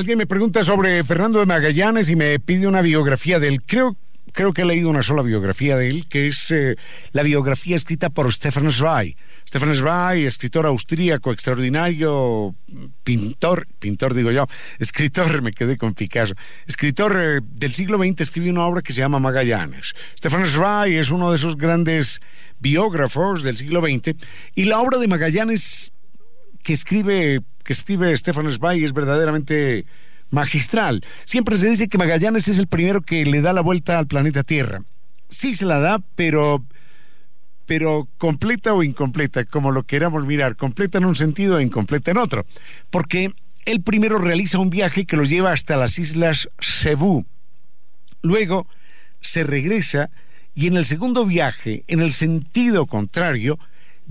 Alguien 0.00 0.16
me 0.16 0.26
pregunta 0.26 0.64
sobre 0.64 1.04
Fernando 1.04 1.40
de 1.40 1.44
Magallanes 1.44 2.08
y 2.08 2.16
me 2.16 2.38
pide 2.40 2.66
una 2.66 2.80
biografía 2.80 3.38
de 3.38 3.48
él. 3.48 3.62
Creo, 3.62 3.98
creo 4.32 4.54
que 4.54 4.62
he 4.62 4.64
leído 4.64 4.88
una 4.88 5.02
sola 5.02 5.20
biografía 5.20 5.76
de 5.76 5.88
él, 5.88 6.08
que 6.08 6.26
es 6.26 6.50
eh, 6.52 6.76
la 7.12 7.22
biografía 7.22 7.76
escrita 7.76 8.08
por 8.08 8.32
Stefan 8.32 8.72
Zweig. 8.72 9.14
Stefan 9.46 9.76
Zweig, 9.76 10.24
escritor 10.24 10.64
austríaco 10.64 11.32
extraordinario, 11.32 12.54
pintor, 13.04 13.66
pintor 13.78 14.14
digo 14.14 14.30
yo, 14.30 14.46
escritor, 14.78 15.42
me 15.42 15.52
quedé 15.52 15.76
con 15.76 15.92
Picasso, 15.92 16.32
escritor 16.66 17.14
eh, 17.20 17.40
del 17.42 17.74
siglo 17.74 17.98
XX, 17.98 18.22
escribió 18.22 18.52
una 18.52 18.64
obra 18.64 18.80
que 18.80 18.94
se 18.94 19.00
llama 19.00 19.18
Magallanes. 19.18 19.92
Stefan 20.16 20.46
Zweig 20.46 20.98
es 20.98 21.10
uno 21.10 21.30
de 21.30 21.36
esos 21.36 21.58
grandes 21.58 22.22
biógrafos 22.58 23.42
del 23.42 23.58
siglo 23.58 23.82
XX 23.82 24.16
y 24.54 24.64
la 24.64 24.80
obra 24.80 24.96
de 24.96 25.08
Magallanes 25.08 25.92
que 26.62 26.72
escribe 26.72 27.42
que 27.70 27.74
escribe 27.74 28.16
Stefan 28.16 28.50
Zweig 28.50 28.82
es 28.82 28.92
verdaderamente 28.92 29.86
magistral. 30.30 31.04
Siempre 31.24 31.56
se 31.56 31.70
dice 31.70 31.86
que 31.86 31.98
Magallanes 31.98 32.48
es 32.48 32.58
el 32.58 32.66
primero 32.66 33.00
que 33.00 33.24
le 33.24 33.42
da 33.42 33.52
la 33.52 33.60
vuelta 33.60 33.96
al 33.96 34.08
planeta 34.08 34.42
Tierra. 34.42 34.82
Sí 35.28 35.54
se 35.54 35.66
la 35.66 35.78
da, 35.78 36.00
pero 36.16 36.64
pero 37.66 38.08
completa 38.18 38.74
o 38.74 38.82
incompleta, 38.82 39.44
como 39.44 39.70
lo 39.70 39.84
queramos 39.84 40.26
mirar, 40.26 40.56
completa 40.56 40.98
en 40.98 41.04
un 41.04 41.14
sentido 41.14 41.60
e 41.60 41.62
incompleta 41.62 42.10
en 42.10 42.16
otro, 42.16 42.44
porque 42.90 43.30
él 43.66 43.82
primero 43.82 44.18
realiza 44.18 44.58
un 44.58 44.70
viaje 44.70 45.04
que 45.04 45.16
lo 45.16 45.22
lleva 45.22 45.52
hasta 45.52 45.76
las 45.76 45.96
islas 46.00 46.50
Cebú. 46.58 47.24
Luego 48.20 48.66
se 49.20 49.44
regresa 49.44 50.10
y 50.56 50.66
en 50.66 50.76
el 50.76 50.84
segundo 50.84 51.24
viaje, 51.24 51.84
en 51.86 52.00
el 52.00 52.12
sentido 52.12 52.86
contrario, 52.86 53.60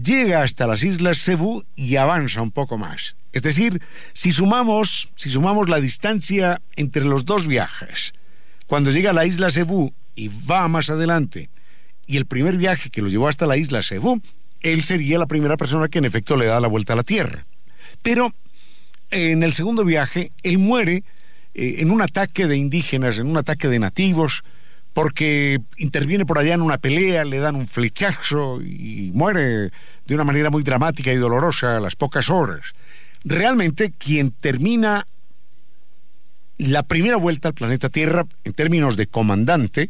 llega 0.01 0.43
hasta 0.43 0.67
las 0.67 0.83
islas 0.83 1.19
Cebú 1.19 1.63
y 1.75 1.95
avanza 1.95 2.41
un 2.41 2.51
poco 2.51 2.77
más. 2.77 3.15
Es 3.31 3.43
decir, 3.43 3.81
si 4.13 4.31
sumamos, 4.31 5.11
si 5.15 5.29
sumamos 5.29 5.69
la 5.69 5.79
distancia 5.79 6.61
entre 6.75 7.05
los 7.05 7.25
dos 7.25 7.47
viajes, 7.47 8.13
cuando 8.67 8.91
llega 8.91 9.11
a 9.11 9.13
la 9.13 9.25
isla 9.25 9.51
Cebú 9.51 9.93
y 10.15 10.29
va 10.49 10.67
más 10.67 10.89
adelante, 10.89 11.49
y 12.07 12.17
el 12.17 12.25
primer 12.25 12.57
viaje 12.57 12.89
que 12.89 13.01
lo 13.01 13.09
llevó 13.09 13.27
hasta 13.27 13.45
la 13.45 13.57
isla 13.57 13.83
Cebú, 13.83 14.21
él 14.61 14.83
sería 14.83 15.19
la 15.19 15.27
primera 15.27 15.57
persona 15.57 15.87
que 15.87 15.99
en 15.99 16.05
efecto 16.05 16.35
le 16.35 16.47
da 16.47 16.59
la 16.59 16.67
vuelta 16.67 16.93
a 16.93 16.95
la 16.95 17.03
Tierra. 17.03 17.45
Pero 18.01 18.33
en 19.11 19.43
el 19.43 19.53
segundo 19.53 19.85
viaje, 19.85 20.31
él 20.43 20.57
muere 20.57 21.03
eh, 21.53 21.75
en 21.79 21.91
un 21.91 22.01
ataque 22.01 22.47
de 22.47 22.57
indígenas, 22.57 23.19
en 23.19 23.27
un 23.27 23.37
ataque 23.37 23.67
de 23.67 23.79
nativos, 23.79 24.43
porque 25.01 25.61
interviene 25.77 26.25
por 26.25 26.39
allá 26.39 26.55
en 26.55 26.61
una 26.61 26.77
pelea, 26.77 27.23
le 27.23 27.39
dan 27.39 27.55
un 27.55 27.67
flechazo 27.67 28.61
y 28.61 29.11
muere 29.13 29.71
de 30.05 30.13
una 30.13 30.25
manera 30.25 30.49
muy 30.49 30.61
dramática 30.61 31.13
y 31.13 31.15
dolorosa 31.15 31.77
a 31.77 31.79
las 31.79 31.95
pocas 31.95 32.29
horas. 32.29 32.73
Realmente 33.23 33.93
quien 33.97 34.31
termina 34.31 35.07
la 36.57 36.83
primera 36.83 37.15
vuelta 37.15 37.47
al 37.47 37.53
planeta 37.53 37.87
Tierra 37.87 38.25
en 38.43 38.51
términos 38.51 38.97
de 38.97 39.07
comandante, 39.07 39.89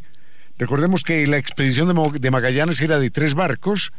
recordemos 0.59 1.01
que 1.01 1.25
la 1.25 1.39
expedición 1.39 1.87
de, 2.13 2.29
Magallanes 2.29 2.79
era 2.79 2.99
de 2.99 3.09
tres 3.09 3.33
barcos, 3.33 3.91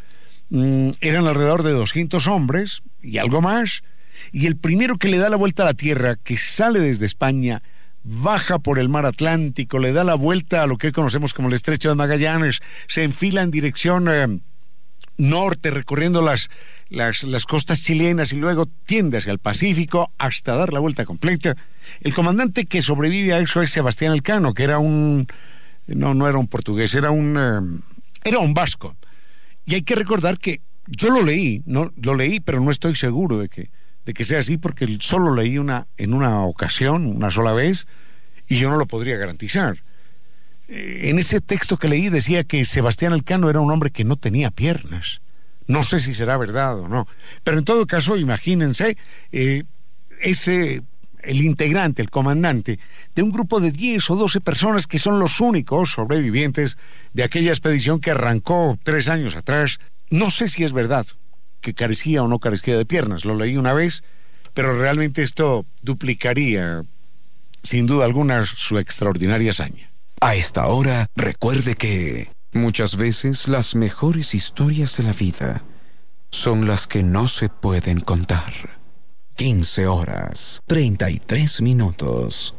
mm, 0.51 0.91
eran 1.01 1.27
alrededor 1.27 1.65
de 1.65 1.73
200 1.73 2.29
hombres 2.29 2.83
y 3.03 3.19
algo 3.19 3.43
más, 3.43 3.83
y 4.31 4.47
el 4.47 4.57
primero 4.57 4.97
que 4.97 5.09
le 5.09 5.19
da 5.19 5.29
la 5.29 5.35
vuelta 5.35 5.65
a 5.65 5.67
la 5.67 5.75
Tierra, 5.75 6.15
que 6.23 6.37
sale 6.37 6.79
desde 6.79 7.07
España, 7.07 7.63
baja 8.03 8.59
por 8.59 8.79
el 8.79 8.89
mar 8.89 9.07
Atlántico, 9.07 9.79
le 9.79 9.93
da 9.93 10.05
la 10.05 10.15
vuelta 10.15 10.63
a 10.63 10.67
lo 10.67 10.77
que 10.77 10.93
conocemos 10.93 11.35
como 11.35 11.49
el 11.49 11.55
estrecho 11.55 11.89
de 11.89 11.95
Magallanes, 11.95 12.61
se 12.89 13.05
enfila 13.05 13.43
en 13.43 13.51
dirección 13.51 14.09
eh, 14.09 14.41
norte, 15.19 15.71
recorriendo 15.71 16.23
las, 16.23 16.51
las, 16.89 17.25
las, 17.25 17.45
costas 17.45 17.83
chilenas 17.83 18.33
y 18.33 18.37
luego 18.37 18.67
tiende 18.87 19.19
hacia 19.19 19.33
el 19.33 19.39
Pacífico 19.39 20.13
hasta 20.19 20.57
dar 20.57 20.73
la 20.73 20.81
vuelta 20.81 21.05
completa. 21.05 21.57
El 22.01 22.15
comandante 22.15 22.67
que 22.67 22.83
sobrevive 22.83 23.35
a 23.35 23.41
eso 23.41 23.63
es 23.63 23.71
Sebastián 23.71 24.13
Elcano, 24.13 24.55
que 24.55 24.65
era 24.65 24.79
un... 24.79 25.27
No, 25.87 26.15
no 26.15 26.29
era 26.29 26.39
un 26.39 26.47
portugués, 26.47 26.95
era 26.95 27.11
un... 27.11 27.37
Eh, 27.37 27.81
era 28.25 28.39
un 28.39 28.55
vasco. 28.55 28.95
Y 29.67 29.75
hay 29.75 29.83
que 29.83 29.95
recordar 29.95 30.39
que 30.39 30.61
yo 30.87 31.11
lo 31.11 31.23
leí, 31.23 31.63
no, 31.67 31.91
lo 32.03 32.15
leí, 32.15 32.41
pero 32.41 32.61
no 32.61 32.71
estoy 32.71 32.95
seguro 32.95 33.39
de 33.39 33.49
que, 33.49 33.71
de 34.05 34.15
que 34.15 34.25
sea 34.25 34.41
así, 34.41 34.59
porque 34.59 34.99
solo 35.01 35.35
leí 35.35 35.59
una, 35.59 35.87
en 35.97 36.15
una 36.15 36.43
ocasión, 36.43 37.07
una 37.07 37.31
sola 37.31 37.53
vez, 37.53 37.87
y 38.49 38.59
yo 38.59 38.71
no 38.71 38.77
lo 38.77 38.87
podría 38.87 39.17
garantizar 39.17 39.83
en 40.71 41.19
ese 41.19 41.41
texto 41.41 41.77
que 41.77 41.89
leí 41.89 42.09
decía 42.09 42.45
que 42.45 42.65
Sebastián 42.65 43.13
Elcano 43.13 43.51
era 43.51 43.61
un 43.61 43.71
hombre 43.71 43.91
que 43.91 44.05
no 44.05 44.17
tenía 44.17 44.51
piernas. 44.51 45.21
No 45.67 45.83
sé 45.83 46.01
si 46.01 46.15
será 46.15 46.37
verdad 46.37 46.79
o 46.79 46.89
no. 46.89 47.07
Pero 47.43 47.59
en 47.59 47.65
todo 47.65 47.87
caso, 47.87 48.17
imagínense, 48.17 48.97
eh, 49.33 49.65
ese, 50.21 50.83
el 51.23 51.43
integrante, 51.43 52.03
el 52.03 52.11
comandante, 52.11 52.79
de 53.15 53.23
un 53.23 53.33
grupo 53.33 53.61
de 53.61 53.73
10 53.73 54.11
o 54.11 54.17
12 54.17 54.41
personas 54.41 54.87
que 54.87 54.99
son 54.99 55.19
los 55.19 55.41
únicos 55.41 55.93
sobrevivientes 55.93 56.79
de 57.15 57.25
aquella 57.25 57.51
expedición 57.51 58.01
que 58.01 58.13
arrancó 58.13 58.79
tres 58.83 59.09
años 59.09 59.37
atrás. 59.37 59.79
No 60.11 60.31
sé 60.31 60.49
si 60.49 60.65
es 60.65 60.73
verdad 60.73 61.07
que 61.61 61.75
carecía 61.75 62.23
o 62.23 62.29
no 62.29 62.39
carecía 62.39 62.77
de 62.77 62.87
piernas. 62.87 63.25
Lo 63.25 63.37
leí 63.37 63.57
una 63.57 63.73
vez, 63.73 64.03
pero 64.55 64.79
realmente 64.79 65.23
esto 65.23 65.65
duplicaría, 65.83 66.83
sin 67.63 67.87
duda 67.87 68.05
alguna, 68.05 68.45
su 68.45 68.79
extraordinaria 68.79 69.51
hazaña. 69.51 69.91
A 70.21 70.35
esta 70.35 70.67
hora, 70.67 71.07
recuerde 71.17 71.77
que 71.77 72.31
muchas 72.53 72.97
veces 72.97 73.49
las 73.49 73.75
mejores 73.75 74.35
historias 74.35 74.97
de 74.97 75.05
la 75.05 75.13
vida 75.13 75.65
son 76.31 76.67
las 76.67 76.87
que 76.87 77.03
no 77.03 77.29
se 77.29 77.49
pueden 77.49 78.01
contar. 78.01 78.53
15 79.37 79.87
horas, 79.87 80.61
33 80.67 81.63
minutos. 81.63 82.55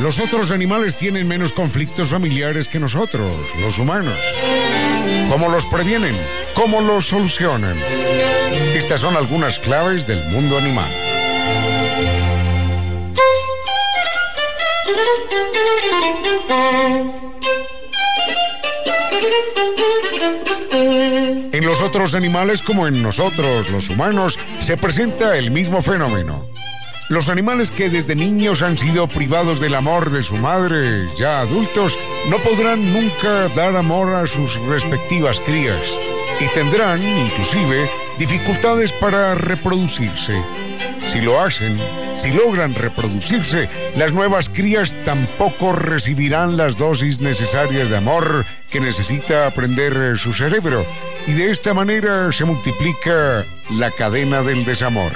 Los 0.00 0.18
otros 0.18 0.50
animales 0.50 0.96
tienen 0.96 1.28
menos 1.28 1.52
conflictos 1.52 2.08
familiares 2.08 2.68
que 2.68 2.78
nosotros, 2.78 3.36
los 3.60 3.78
humanos. 3.78 4.18
Cómo 5.28 5.48
los 5.48 5.64
previenen, 5.66 6.16
cómo 6.54 6.80
los 6.80 7.06
solucionan. 7.08 7.76
Estas 8.74 9.00
son 9.00 9.16
algunas 9.16 9.58
claves 9.58 10.06
del 10.06 10.22
mundo 10.30 10.58
animal. 10.58 10.90
En 21.52 21.66
los 21.66 21.80
otros 21.82 22.14
animales 22.14 22.62
como 22.62 22.86
en 22.86 23.02
nosotros, 23.02 23.68
los 23.70 23.88
humanos, 23.88 24.38
se 24.60 24.76
presenta 24.76 25.36
el 25.36 25.50
mismo 25.50 25.82
fenómeno. 25.82 26.51
Los 27.12 27.28
animales 27.28 27.70
que 27.70 27.90
desde 27.90 28.14
niños 28.14 28.62
han 28.62 28.78
sido 28.78 29.06
privados 29.06 29.60
del 29.60 29.74
amor 29.74 30.10
de 30.10 30.22
su 30.22 30.38
madre, 30.38 31.06
ya 31.14 31.40
adultos, 31.40 31.98
no 32.30 32.38
podrán 32.38 32.90
nunca 32.90 33.48
dar 33.48 33.76
amor 33.76 34.14
a 34.14 34.26
sus 34.26 34.58
respectivas 34.62 35.38
crías 35.40 35.76
y 36.40 36.46
tendrán, 36.54 37.02
inclusive, 37.02 37.86
dificultades 38.18 38.92
para 38.92 39.34
reproducirse. 39.34 40.42
Si 41.06 41.20
lo 41.20 41.38
hacen, 41.38 41.78
si 42.14 42.32
logran 42.32 42.74
reproducirse, 42.74 43.68
las 43.94 44.14
nuevas 44.14 44.48
crías 44.48 44.96
tampoco 45.04 45.74
recibirán 45.74 46.56
las 46.56 46.78
dosis 46.78 47.20
necesarias 47.20 47.90
de 47.90 47.98
amor 47.98 48.46
que 48.70 48.80
necesita 48.80 49.46
aprender 49.46 50.16
su 50.16 50.32
cerebro 50.32 50.86
y 51.26 51.32
de 51.32 51.50
esta 51.50 51.74
manera 51.74 52.32
se 52.32 52.46
multiplica 52.46 53.44
la 53.68 53.90
cadena 53.90 54.40
del 54.40 54.64
desamor. 54.64 55.12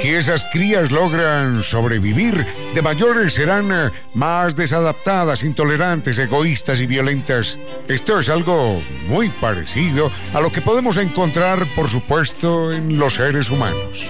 Si 0.00 0.10
esas 0.10 0.44
crías 0.52 0.90
logran 0.90 1.62
sobrevivir, 1.62 2.44
de 2.74 2.82
mayores 2.82 3.34
serán 3.34 3.70
eh, 3.72 3.90
más 4.12 4.54
desadaptadas, 4.54 5.42
intolerantes, 5.42 6.18
egoístas 6.18 6.80
y 6.80 6.86
violentas. 6.86 7.58
Esto 7.88 8.18
es 8.18 8.28
algo 8.28 8.82
muy 9.06 9.30
parecido 9.30 10.10
a 10.34 10.40
lo 10.40 10.50
que 10.50 10.60
podemos 10.60 10.98
encontrar, 10.98 11.64
por 11.74 11.88
supuesto, 11.88 12.70
en 12.72 12.98
los 12.98 13.14
seres 13.14 13.48
humanos. 13.48 14.06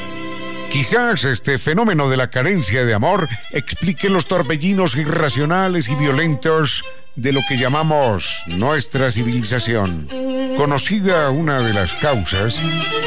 Quizás 0.73 1.23
este 1.25 1.59
fenómeno 1.59 2.09
de 2.09 2.17
la 2.17 2.31
carencia 2.31 2.85
de 2.85 2.95
amor 2.95 3.29
explique 3.53 4.09
los 4.09 4.27
torbellinos 4.27 4.97
irracionales 4.97 5.89
y 5.89 5.95
violentos 5.95 6.83
de 7.17 7.33
lo 7.33 7.41
que 7.49 7.57
llamamos 7.57 8.43
nuestra 8.47 9.11
civilización. 9.11 10.09
Conocida 10.57 11.31
una 11.31 11.61
de 11.61 11.73
las 11.73 11.93
causas, 11.95 12.59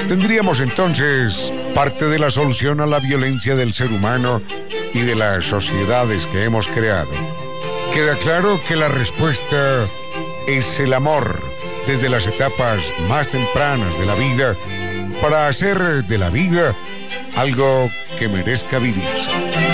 tendríamos 0.08 0.60
entonces 0.60 1.52
parte 1.74 2.06
de 2.06 2.20
la 2.20 2.32
solución 2.32 2.82
a 2.82 2.86
la 2.86 3.00
violencia 3.00 3.56
del 3.56 3.74
ser 3.74 3.88
humano 3.88 4.42
y 4.94 5.02
de 5.02 5.16
las 5.16 5.46
sociedades 5.46 6.26
que 6.28 6.44
hemos 6.44 6.68
creado. 6.68 7.10
Queda 7.94 8.16
claro 8.18 8.60
que 8.68 8.76
la 8.76 8.88
respuesta 8.90 9.86
es 10.48 10.80
el 10.80 10.94
amor 10.94 11.40
desde 11.88 12.10
las 12.10 12.28
etapas 12.28 12.80
más 13.08 13.30
tempranas 13.30 13.98
de 13.98 14.06
la 14.06 14.16
vida 14.16 14.56
para 15.22 15.48
hacer 15.48 16.06
de 16.06 16.18
la 16.18 16.30
vida 16.30 16.76
algo 17.36 17.90
que 18.20 18.28
merezca 18.28 18.80
vivirse. 18.80 19.67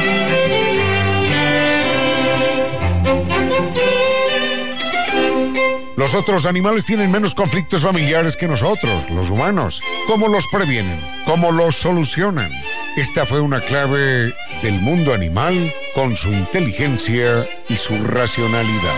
Los 5.96 6.16
otros 6.16 6.48
animales 6.48 6.86
tienen 6.86 7.12
menos 7.12 7.36
conflictos 7.36 7.84
familiares 7.84 8.36
que 8.36 8.48
nosotros, 8.48 9.10
los 9.12 9.30
humanos. 9.30 9.80
¿Cómo 10.08 10.28
los 10.28 10.48
previenen? 10.48 11.00
¿Cómo 11.26 11.52
los 11.52 11.76
solucionan? 11.76 12.50
Esta 12.98 13.28
fue 13.28 13.42
una 13.42 13.62
clave 13.62 14.34
del 14.64 14.82
mundo 14.82 15.14
animal 15.14 15.72
con 15.94 16.18
su 16.18 16.32
inteligencia 16.32 17.48
y 17.70 17.78
su 17.78 17.96
racionalidad. 18.04 18.96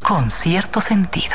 Con 0.00 0.30
cierto 0.30 0.80
sentido. 0.80 1.34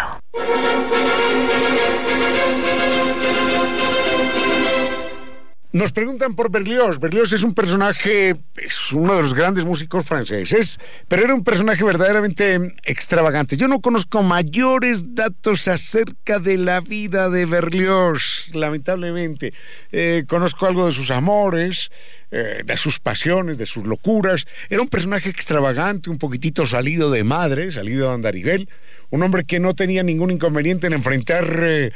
Nos 5.71 5.91
preguntan 5.91 6.33
por 6.33 6.49
Berlioz. 6.49 6.99
Berlioz 6.99 7.31
es 7.31 7.43
un 7.43 7.53
personaje, 7.53 8.33
es 8.55 8.91
uno 8.91 9.15
de 9.15 9.21
los 9.21 9.35
grandes 9.35 9.65
músicos 9.65 10.03
franceses, 10.03 10.79
pero 11.07 11.23
era 11.23 11.35
un 11.35 11.43
personaje 11.43 11.83
verdaderamente 11.83 12.59
extravagante. 12.85 13.55
Yo 13.55 13.67
no 13.67 13.79
conozco 13.79 14.23
mayores 14.23 15.13
datos 15.13 15.67
acerca 15.67 16.39
de 16.39 16.57
la 16.57 16.79
vida 16.79 17.29
de 17.29 17.45
Berlioz, 17.45 18.49
lamentablemente. 18.55 19.53
Eh, 19.91 20.23
conozco 20.27 20.65
algo 20.65 20.87
de 20.87 20.91
sus 20.91 21.11
amores, 21.11 21.91
eh, 22.31 22.63
de 22.65 22.75
sus 22.75 22.99
pasiones, 22.99 23.59
de 23.59 23.67
sus 23.67 23.85
locuras. 23.85 24.47
Era 24.71 24.81
un 24.81 24.87
personaje 24.87 25.29
extravagante, 25.29 26.09
un 26.09 26.17
poquitito 26.17 26.65
salido 26.65 27.11
de 27.11 27.23
madre, 27.23 27.71
salido 27.71 28.07
de 28.07 28.15
Andarivel, 28.15 28.69
un 29.11 29.21
hombre 29.21 29.43
que 29.43 29.59
no 29.59 29.75
tenía 29.75 30.01
ningún 30.01 30.31
inconveniente 30.31 30.87
en 30.87 30.93
enfrentar... 30.93 31.59
Eh, 31.61 31.91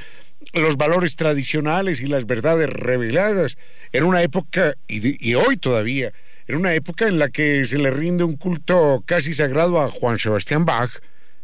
los 0.54 0.78
valores 0.78 1.16
tradicionales 1.16 2.02
y 2.02 2.08
las 2.08 2.26
verdades 2.26 2.70
reveladas. 2.70 3.58
En 3.92 4.04
una 4.04 4.22
época, 4.22 4.76
y, 4.88 5.34
hoy 5.36 5.58
todavía, 5.58 6.12
en 6.48 6.58
una 6.58 6.74
época 6.74 7.08
en 7.08 7.20
la 7.20 7.30
que 7.30 7.66
se 7.66 7.78
le 7.78 7.92
rinde 7.92 8.24
un 8.24 8.36
culto 8.36 9.04
casi 9.06 9.34
sagrado 9.34 9.80
a 9.80 9.90
Juan 9.90 10.20
Sebastián 10.20 10.66
Bach, 10.66 10.92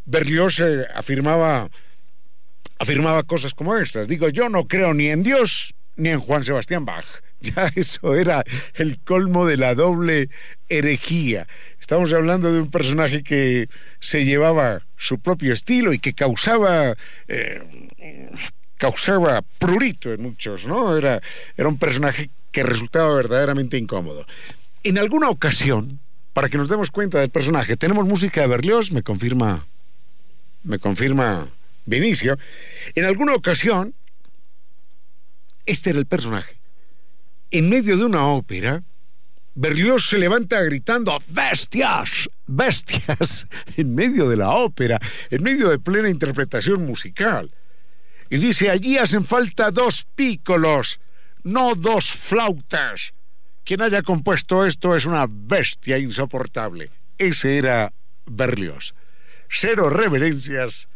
Berlioz 0.06 0.60
eh, 0.60 0.86
afirmaba, 0.96 1.70
afirmaba 2.80 3.24
cosas 3.24 3.54
como 3.54 3.78
estas. 3.78 4.08
Digo, 4.08 4.30
yo 4.30 4.50
no 4.50 4.68
creo 4.68 4.94
ni 4.94 5.08
en 5.08 5.24
Dios 5.24 5.76
ni 5.96 6.10
en 6.10 6.20
Juan 6.20 6.44
Sebastián 6.44 6.86
Bach. 6.86 7.06
Ya 7.42 7.72
eso 7.74 8.16
era 8.16 8.44
el 8.74 9.00
colmo 9.00 9.46
de 9.46 9.56
la 9.56 9.74
doble 9.74 10.30
herejía. 10.68 11.48
Estamos 11.80 12.12
hablando 12.12 12.52
de 12.52 12.60
un 12.60 12.70
personaje 12.70 13.24
que 13.24 13.70
se 14.00 14.26
llevaba 14.26 14.86
su 14.98 15.20
propio 15.20 15.54
estilo 15.54 15.94
y 15.94 16.00
que 16.00 16.14
causaba 16.14 16.98
eh, 17.30 17.64
causaba 18.80 19.44
prurito 19.60 20.12
en 20.12 20.24
muchos, 20.24 20.65
¿no? 20.65 20.98
Era, 20.98 21.22
era 21.56 21.68
un 21.68 21.78
personaje 21.78 22.32
que 22.52 22.63
resultaba 22.63 23.13
verdaderamente 23.13 23.78
incómodo. 23.78 24.26
En 24.84 24.98
alguna 24.98 25.30
ocasión, 25.30 26.00
para 26.34 26.50
que 26.50 26.58
nos 26.58 26.70
demos 26.70 26.89
cuenta 26.89 27.20
del 27.20 27.30
personaje, 27.30 27.78
tenemos 27.78 28.06
música 28.06 28.42
de 28.42 28.48
Berlioz, 28.48 28.92
me 28.92 29.04
confirma, 29.04 29.68
me 30.63 30.80
confirma 30.80 31.48
Vinicio. 31.86 32.38
En 32.96 33.06
alguna 33.06 33.36
ocasión, 33.36 33.94
este 35.65 35.89
era 35.89 36.00
el 36.00 36.06
personaje. 36.06 36.56
En 37.52 37.70
medio 37.70 37.98
de 37.98 38.06
una 38.06 38.28
ópera, 38.28 38.84
Berlioz 39.56 40.08
se 40.08 40.20
levanta 40.20 40.62
gritando 40.62 41.18
bestias, 41.28 42.30
bestias, 42.48 43.48
en 43.78 43.94
medio 43.94 44.30
de 44.30 44.38
la 44.38 44.52
ópera, 44.52 45.00
en 45.32 45.44
medio 45.44 45.70
de 45.70 45.80
plena 45.80 46.10
interpretación 46.10 46.86
musical. 46.86 47.52
Y 48.30 48.38
dice, 48.38 48.70
allí 48.70 48.98
hacen 48.98 49.24
falta 49.24 49.72
dos 49.72 50.06
pícolos, 50.15 51.00
no 51.44 51.76
dos 51.76 52.12
flautas. 52.12 53.13
Quien 53.63 53.82
haya 53.82 54.02
compuesto 54.02 54.65
esto 54.65 54.96
es 54.96 55.06
una 55.06 55.28
bestia 55.30 55.98
insoportable. 55.98 56.92
Ese 57.18 57.58
era 57.58 57.94
Berlioz. 58.26 58.94
Cero 59.50 59.89
reverencias, 59.89 60.89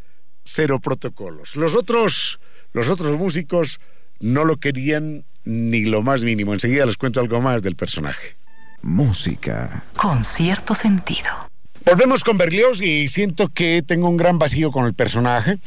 cero 0.43 0.79
protocolos. 0.79 1.55
Los 1.55 1.75
otros, 1.75 2.39
los 2.71 2.89
otros 2.89 3.17
músicos 3.17 3.79
no 4.19 4.45
lo 4.45 4.57
querían 4.57 5.25
ni 5.43 5.85
lo 5.85 6.01
más 6.01 6.23
mínimo. 6.23 6.53
Enseguida 6.53 6.85
les 6.85 6.97
cuento 6.97 7.19
algo 7.19 7.41
más 7.41 7.61
del 7.61 7.75
personaje. 7.75 8.35
Música. 8.81 9.85
Con 9.95 10.23
cierto 10.23 10.75
sentido. 10.75 11.52
Volvemos 11.85 12.23
con 12.23 12.37
Berlioz 12.37 12.81
y 12.81 13.09
siento 13.09 13.49
que 13.49 13.83
tengo 13.85 14.07
un 14.07 14.15
gran 14.15 14.39
vacío 14.39 14.71
con 14.71 14.85
el 14.85 14.93
personaje. 14.93 15.57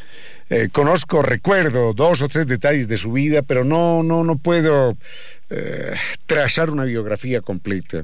Eh, 0.49 0.71
conozco, 0.73 1.21
recuerdo 1.21 1.93
dos 1.93 2.23
o 2.23 2.29
tres 2.29 2.47
detalles 2.47 2.89
de 2.89 2.97
su 2.97 3.13
vida, 3.13 3.43
pero 3.43 3.65
no, 3.65 4.03
no, 4.03 4.25
no 4.25 4.37
puedo 4.37 4.97
eh, 5.51 5.95
trazar 6.25 6.71
una 6.71 6.85
biografía 6.85 7.43
completa. 7.43 8.03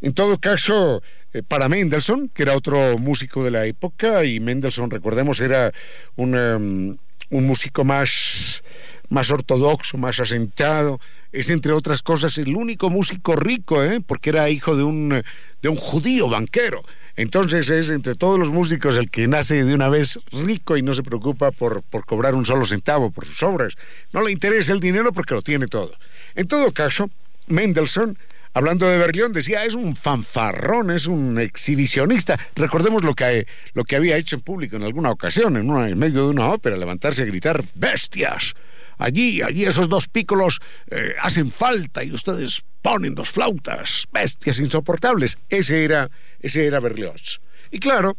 En 0.00 0.14
todo 0.14 0.38
caso, 0.38 1.02
eh, 1.34 1.42
para 1.42 1.68
Mendelssohn, 1.68 2.28
que 2.28 2.44
era 2.44 2.54
otro 2.54 2.96
músico 2.96 3.42
de 3.42 3.50
la 3.50 3.66
época, 3.66 4.24
y 4.24 4.38
Mendelssohn, 4.38 4.90
recordemos, 4.90 5.40
era 5.40 5.72
un, 6.14 6.36
um, 6.36 6.96
un 7.30 7.46
músico 7.46 7.82
más, 7.82 8.62
más 9.08 9.30
ortodoxo, 9.30 9.98
más 9.98 10.20
asentado, 10.20 11.00
es 11.32 11.50
entre 11.50 11.72
otras 11.72 12.02
cosas 12.02 12.38
el 12.38 12.54
único 12.54 12.90
músico 12.90 13.36
rico, 13.36 13.80
porque 14.06 14.30
era 14.30 14.50
hijo 14.50 14.76
de 14.76 14.82
un, 14.82 15.22
de 15.62 15.68
un 15.68 15.76
judío 15.76 16.28
banquero. 16.28 16.82
Entonces 17.16 17.68
es 17.70 17.90
entre 17.90 18.14
todos 18.14 18.38
los 18.38 18.50
músicos 18.50 18.96
el 18.96 19.10
que 19.10 19.26
nace 19.26 19.64
de 19.64 19.74
una 19.74 19.88
vez 19.88 20.20
rico 20.32 20.76
y 20.76 20.82
no 20.82 20.94
se 20.94 21.02
preocupa 21.02 21.50
por, 21.50 21.82
por 21.82 22.06
cobrar 22.06 22.34
un 22.34 22.44
solo 22.44 22.64
centavo 22.64 23.10
por 23.10 23.24
sus 23.24 23.42
obras. 23.42 23.74
No 24.12 24.22
le 24.22 24.30
interesa 24.30 24.72
el 24.72 24.80
dinero 24.80 25.12
porque 25.12 25.34
lo 25.34 25.42
tiene 25.42 25.66
todo. 25.66 25.92
En 26.34 26.46
todo 26.46 26.70
caso, 26.72 27.10
Mendelssohn 27.48 28.16
hablando 28.54 28.88
de 28.88 28.98
Berlioz, 28.98 29.32
decía, 29.32 29.64
es 29.64 29.74
un 29.74 29.94
fanfarrón, 29.94 30.90
es 30.90 31.06
un 31.06 31.38
exhibicionista. 31.38 32.38
Recordemos 32.56 33.04
lo 33.04 33.14
que, 33.14 33.46
lo 33.74 33.84
que 33.84 33.96
había 33.96 34.16
hecho 34.16 34.36
en 34.36 34.42
público 34.42 34.76
en 34.76 34.82
alguna 34.82 35.10
ocasión, 35.10 35.56
en, 35.56 35.70
en 35.70 35.98
medio 35.98 36.24
de 36.24 36.30
una 36.30 36.48
ópera, 36.48 36.76
levantarse 36.76 37.22
a 37.22 37.26
gritar, 37.26 37.62
bestias. 37.74 38.54
Allí, 38.98 39.42
allí 39.42 39.64
esos 39.64 39.88
dos 39.88 40.08
pícolos 40.08 40.60
eh, 40.90 41.14
hacen 41.20 41.50
falta 41.50 42.04
y 42.04 42.12
ustedes 42.12 42.62
ponen 42.82 43.14
dos 43.14 43.30
flautas, 43.30 44.06
bestias 44.12 44.58
insoportables. 44.58 45.38
Ese 45.48 45.84
era 45.84 46.10
ese 46.40 46.66
era 46.66 46.80
Berlioz. 46.80 47.40
Y 47.70 47.78
claro, 47.78 48.16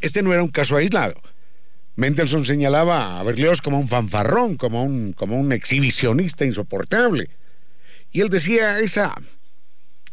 este 0.00 0.22
no 0.22 0.32
era 0.32 0.42
un 0.42 0.50
caso 0.50 0.76
aislado. 0.76 1.14
Mendelssohn 1.96 2.44
señalaba 2.44 3.20
a 3.20 3.22
Berlioz 3.22 3.62
como 3.62 3.78
un 3.78 3.88
fanfarrón, 3.88 4.56
como 4.56 4.82
un, 4.82 5.12
como 5.12 5.38
un 5.38 5.52
exhibicionista 5.52 6.44
insoportable. 6.44 7.30
Y 8.10 8.20
él 8.20 8.28
decía 8.28 8.80
esa, 8.80 9.14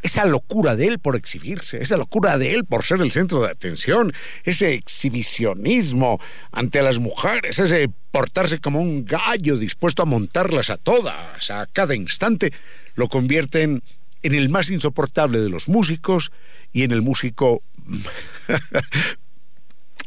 esa 0.01 0.25
locura 0.25 0.75
de 0.75 0.87
él 0.87 0.99
por 0.99 1.15
exhibirse, 1.15 1.81
esa 1.81 1.97
locura 1.97 2.37
de 2.37 2.55
él 2.55 2.65
por 2.65 2.83
ser 2.83 3.01
el 3.01 3.11
centro 3.11 3.41
de 3.41 3.49
atención, 3.49 4.11
ese 4.43 4.73
exhibicionismo 4.73 6.19
ante 6.51 6.81
las 6.81 6.99
mujeres, 6.99 7.59
ese 7.59 7.89
portarse 8.11 8.59
como 8.59 8.81
un 8.81 9.05
gallo 9.05 9.57
dispuesto 9.57 10.03
a 10.03 10.05
montarlas 10.05 10.69
a 10.69 10.77
todas, 10.77 11.51
a 11.51 11.67
cada 11.67 11.95
instante, 11.95 12.51
lo 12.95 13.07
convierten 13.07 13.83
en 14.23 14.35
el 14.35 14.49
más 14.49 14.69
insoportable 14.69 15.39
de 15.39 15.49
los 15.49 15.67
músicos 15.67 16.31
y 16.73 16.83
en 16.83 16.91
el 16.91 17.01
músico 17.01 17.63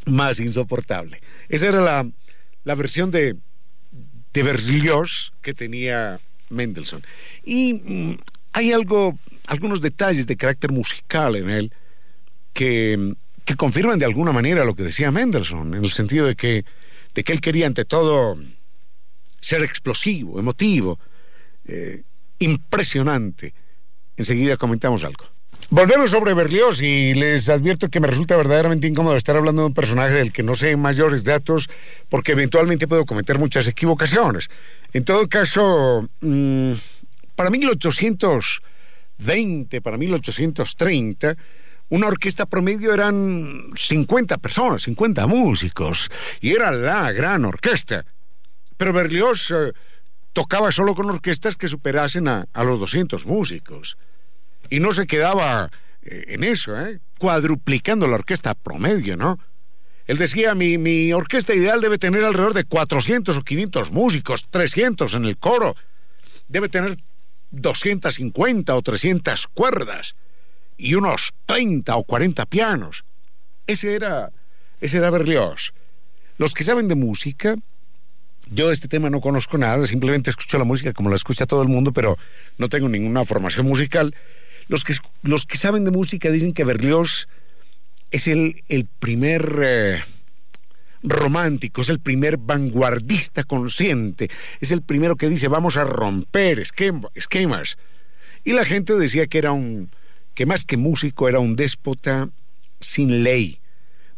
más 0.05 0.39
insoportable. 0.39 1.21
Esa 1.49 1.67
era 1.67 1.81
la, 1.81 2.07
la 2.63 2.75
versión 2.75 3.11
de, 3.11 3.35
de 4.33 4.43
Berlioz 4.43 5.33
que 5.41 5.53
tenía 5.53 6.19
Mendelssohn. 6.49 7.03
Y 7.43 7.73
mm, 7.73 8.17
hay 8.55 8.71
algo, 8.71 9.19
algunos 9.47 9.81
detalles 9.81 10.27
de 10.27 10.37
carácter 10.37 10.71
musical 10.71 11.35
en 11.35 11.49
él 11.49 11.73
que, 12.53 13.13
que, 13.43 13.55
confirman 13.57 13.99
de 13.99 14.05
alguna 14.05 14.31
manera 14.31 14.63
lo 14.63 14.75
que 14.75 14.83
decía 14.83 15.11
Mendelssohn, 15.11 15.73
en 15.73 15.83
el 15.83 15.91
sentido 15.91 16.25
de 16.25 16.37
que, 16.37 16.63
de 17.13 17.23
que 17.25 17.33
él 17.33 17.41
quería 17.41 17.67
ante 17.67 17.83
todo 17.83 18.37
ser 19.41 19.61
explosivo, 19.61 20.39
emotivo, 20.39 20.97
eh, 21.65 22.03
impresionante. 22.39 23.53
Enseguida 24.15 24.55
comentamos 24.55 25.03
algo. 25.03 25.25
Volvemos 25.69 26.11
sobre 26.11 26.33
Berlioz 26.33 26.81
y 26.81 27.13
les 27.13 27.49
advierto 27.49 27.89
que 27.89 27.99
me 27.99 28.07
resulta 28.07 28.37
verdaderamente 28.37 28.87
incómodo 28.87 29.17
estar 29.17 29.35
hablando 29.35 29.63
de 29.63 29.67
un 29.67 29.73
personaje 29.73 30.13
del 30.13 30.31
que 30.31 30.43
no 30.43 30.55
sé 30.55 30.77
mayores 30.77 31.25
datos 31.25 31.69
porque 32.07 32.31
eventualmente 32.31 32.87
puedo 32.87 33.05
cometer 33.05 33.37
muchas 33.37 33.67
equivocaciones. 33.67 34.49
En 34.93 35.03
todo 35.03 35.27
caso, 35.27 36.07
mmm, 36.21 36.71
para 37.35 37.49
1820, 37.49 39.81
para 39.81 39.97
1830, 39.97 41.35
una 41.89 42.07
orquesta 42.07 42.47
promedio 42.47 42.93
eran 42.93 43.71
50 43.77 44.37
personas, 44.39 44.83
50 44.83 45.27
músicos, 45.27 46.09
y 46.41 46.51
era 46.51 46.71
la 46.71 47.11
gran 47.11 47.45
orquesta. 47.45 48.05
Pero 48.77 48.91
Berlioz 48.91 49.51
eh, 49.51 49.71
tocaba 50.33 50.71
solo 50.71 50.95
con 50.95 51.09
orquestas 51.09 51.55
que 51.55 51.67
superasen 51.67 52.27
a, 52.27 52.47
los 52.55 52.79
200 52.79 53.25
músicos. 53.25 53.97
Y 54.69 54.79
no 54.79 54.93
se 54.93 55.05
quedaba 55.05 55.69
eh, 56.01 56.25
en 56.29 56.43
eso, 56.43 56.79
¿eh? 56.79 56.99
cuadruplicando 57.19 58.07
la 58.07 58.15
orquesta 58.15 58.55
promedio, 58.55 59.15
¿no? 59.15 59.39
Él 60.07 60.17
decía, 60.17 60.55
mi, 60.55 60.77
mi 60.77 61.13
orquesta 61.13 61.55
ideal 61.55 61.81
debe 61.81 61.97
tener 61.97 62.23
alrededor 62.23 62.53
de 62.53 62.63
400 62.63 63.37
o 63.37 63.41
500 63.41 63.91
músicos, 63.91 64.47
300 64.49 65.13
en 65.15 65.25
el 65.25 65.37
coro. 65.37 65.75
Debe 66.47 66.69
tener 66.69 66.95
250 67.51 68.75
o 68.75 68.81
300 68.81 69.47
cuerdas 69.47 70.15
y 70.77 70.95
unos 70.95 71.33
30 71.45 71.95
o 71.95 72.03
40 72.03 72.45
pianos. 72.45 73.05
Ese 73.67 73.95
era, 73.95 74.31
ese 74.81 74.97
era 74.97 75.09
Berlioz. 75.09 75.73
Los 76.37 76.53
que 76.53 76.63
saben 76.63 76.87
de 76.87 76.95
música, 76.95 77.55
yo 78.51 78.67
de 78.67 78.73
este 78.73 78.87
tema 78.87 79.09
no 79.09 79.21
conozco 79.21 79.57
nada, 79.57 79.87
simplemente 79.87 80.29
escucho 80.29 80.57
la 80.57 80.65
música 80.65 80.93
como 80.93 81.09
la 81.09 81.15
escucha 81.15 81.45
todo 81.45 81.61
el 81.61 81.69
mundo, 81.69 81.93
pero 81.93 82.17
no 82.57 82.67
tengo 82.67 82.89
ninguna 82.89 83.25
formación 83.25 83.65
musical. 83.65 84.13
Los 84.67 84.83
que, 84.83 84.95
los 85.23 85.45
que 85.45 85.57
saben 85.57 85.85
de 85.85 85.91
música 85.91 86.29
dicen 86.31 86.53
que 86.53 86.63
Berlioz 86.63 87.27
es 88.11 88.27
el, 88.27 88.63
el 88.67 88.85
primer 88.85 89.59
eh, 89.63 90.03
romántico, 91.05 91.81
es 91.81 91.89
el 91.89 91.99
primer 91.99 92.37
vanguardista 92.37 93.43
consciente, 93.43 94.29
es 94.59 94.71
el 94.71 94.81
primero 94.81 95.15
que 95.15 95.29
dice 95.29 95.47
vamos 95.47 95.77
a 95.77 95.83
romper 95.83 96.59
esquemas. 96.59 97.77
Y 98.43 98.53
la 98.53 98.65
gente 98.65 98.93
decía 98.93 99.27
que 99.27 99.37
era 99.37 99.51
un, 99.51 99.89
que 100.33 100.45
más 100.45 100.65
que 100.65 100.77
músico 100.77 101.27
era 101.29 101.39
un 101.39 101.55
déspota 101.55 102.29
sin 102.79 103.23
ley. 103.23 103.59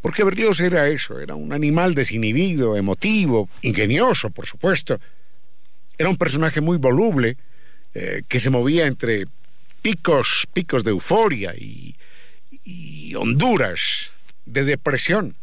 Porque 0.02 0.24
Berlioz 0.24 0.60
era 0.60 0.90
eso, 0.90 1.20
era 1.20 1.36
un 1.36 1.54
animal 1.54 1.96
desinhibido, 1.96 2.76
emotivo, 2.76 3.50
ingenioso, 3.62 4.30
por 4.30 4.46
supuesto. 4.46 5.00
Era 5.98 6.10
un 6.10 6.18
personaje 6.18 6.62
muy 6.62 6.78
voluble, 6.78 7.38
eh, 7.94 8.24
que 8.28 8.40
se 8.40 8.50
movía 8.50 8.86
entre 8.86 9.26
picos, 9.82 10.48
picos 10.54 10.84
de 10.84 10.92
euforia 10.92 11.56
y, 11.56 11.96
y 12.64 13.16
honduras 13.16 14.12
de 14.46 14.64
depresión. 14.66 15.36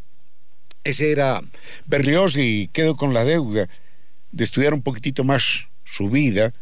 Ese 0.85 1.11
era 1.11 1.41
Berlioz 1.87 2.37
y 2.37 2.69
quedo 2.69 2.97
con 2.97 3.15
la 3.15 3.25
deuda 3.25 3.69
de 4.33 4.45
estudiar 4.45 4.75
un 4.75 4.83
poquitito 4.83 5.25
más 5.25 5.69
su 5.85 6.11
vida 6.11 6.53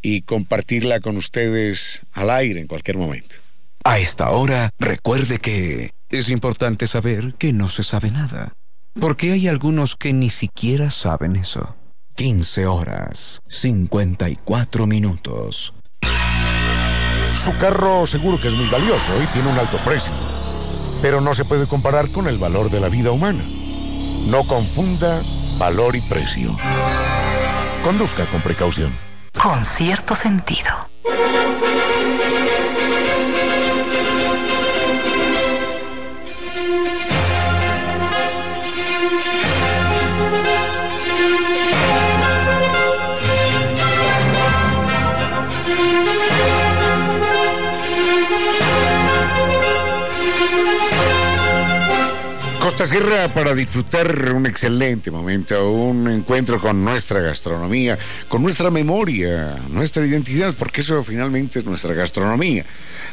y 0.00 0.22
compartirla 0.22 1.00
con 1.00 1.16
ustedes 1.16 2.02
al 2.12 2.30
aire 2.30 2.60
en 2.60 2.66
cualquier 2.66 2.96
momento. 2.96 3.36
A 3.84 3.98
esta 3.98 4.30
hora, 4.30 4.70
recuerde 4.78 5.38
que 5.38 5.90
es 6.08 6.28
importante 6.30 6.86
saber 6.86 7.34
que 7.38 7.52
no 7.52 7.68
se 7.68 7.82
sabe 7.82 8.10
nada, 8.10 8.54
porque 8.98 9.32
hay 9.32 9.48
algunos 9.48 9.96
que 9.96 10.12
ni 10.12 10.30
siquiera 10.30 10.90
saben 10.90 11.36
eso. 11.36 11.76
15 12.16 12.66
horas, 12.66 13.40
54 13.48 14.86
minutos. 14.86 15.74
Su 17.34 17.56
carro 17.58 18.06
seguro 18.06 18.40
que 18.40 18.48
es 18.48 18.54
muy 18.54 18.66
valioso 18.66 19.20
y 19.22 19.26
tiene 19.28 19.48
un 19.48 19.58
alto 19.58 19.78
precio, 19.78 20.12
pero 21.02 21.20
no 21.20 21.34
se 21.34 21.44
puede 21.44 21.66
comparar 21.66 22.08
con 22.12 22.28
el 22.28 22.38
valor 22.38 22.70
de 22.70 22.80
la 22.80 22.88
vida 22.88 23.10
humana. 23.10 23.42
No 24.28 24.44
confunda 24.44 25.20
valor 25.58 25.96
y 25.96 26.00
precio. 26.00 26.56
Conduzca 27.82 28.24
con 28.26 28.40
precaución. 28.40 28.96
Con 29.36 29.64
cierto 29.64 30.14
sentido. 30.14 30.70
Costa 52.62 52.86
Sierra 52.86 53.26
para 53.34 53.56
disfrutar 53.56 54.32
un 54.32 54.46
excelente 54.46 55.10
momento, 55.10 55.72
un 55.72 56.08
encuentro 56.08 56.60
con 56.60 56.84
nuestra 56.84 57.20
gastronomía, 57.20 57.98
con 58.28 58.40
nuestra 58.40 58.70
memoria, 58.70 59.58
nuestra 59.68 60.06
identidad, 60.06 60.54
porque 60.56 60.82
eso 60.82 61.02
finalmente 61.02 61.58
es 61.58 61.64
nuestra 61.64 61.92
gastronomía. 61.92 62.64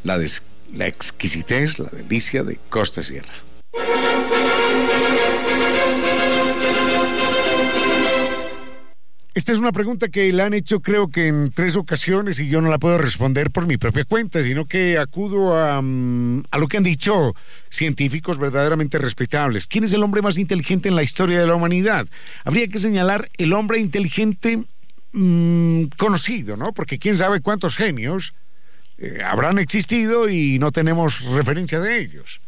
la, 0.05 0.19
la 0.75 0.87
exquisitez, 0.87 1.79
la 1.79 1.91
delicia 1.91 2.45
de 2.45 2.59
Costa 2.71 3.03
Sierra. 3.03 3.48
Esta 9.39 9.53
es 9.53 9.61
una 9.61 9.71
pregunta 9.71 10.09
que 10.09 10.33
le 10.33 10.43
han 10.43 10.53
hecho 10.53 10.81
creo 10.81 11.09
que 11.09 11.29
en 11.29 11.53
tres 11.53 11.77
ocasiones 11.77 12.41
y 12.41 12.49
yo 12.49 12.61
no 12.61 12.71
la 12.71 12.79
puedo 12.79 12.99
responder 12.99 13.51
por 13.53 13.67
mi 13.67 13.77
propia 13.77 14.05
cuenta, 14.05 14.43
sino 14.43 14.67
que 14.67 14.99
acudo 14.99 15.57
a, 15.57 15.81
mm, 15.81 16.43
a, 16.51 16.59
lo 16.59 16.67
que 16.67 16.77
han 16.77 16.83
dicho 16.83 17.35
científicos 17.71 18.39
verdaderamente 18.39 18.99
respetables. 18.99 19.69
¿Quién 19.69 19.85
es 19.85 19.93
el 19.93 20.03
hombre 20.03 20.23
más 20.23 20.39
inteligente 20.39 20.89
en 20.89 20.97
la 20.97 21.05
historia 21.05 21.39
de 21.39 21.47
la 21.47 21.55
humanidad? 21.55 22.07
Habría 22.45 22.67
que 22.67 22.81
señalar 22.81 23.29
el 23.39 23.53
hombre 23.53 23.79
inteligente 23.79 24.65
mmm, 25.13 25.85
conocido, 25.97 26.57
¿no? 26.57 26.73
Porque 26.73 26.99
quién 26.99 27.17
sabe 27.17 27.41
cuántos 27.41 27.77
genios 27.77 28.35
eh, 28.99 29.23
habrán 29.25 29.59
existido 29.59 30.29
y 30.29 30.59
no 30.59 30.73
tenemos 30.73 31.25
referencia 31.27 31.81
de 31.81 32.01
ellos. 32.01 32.41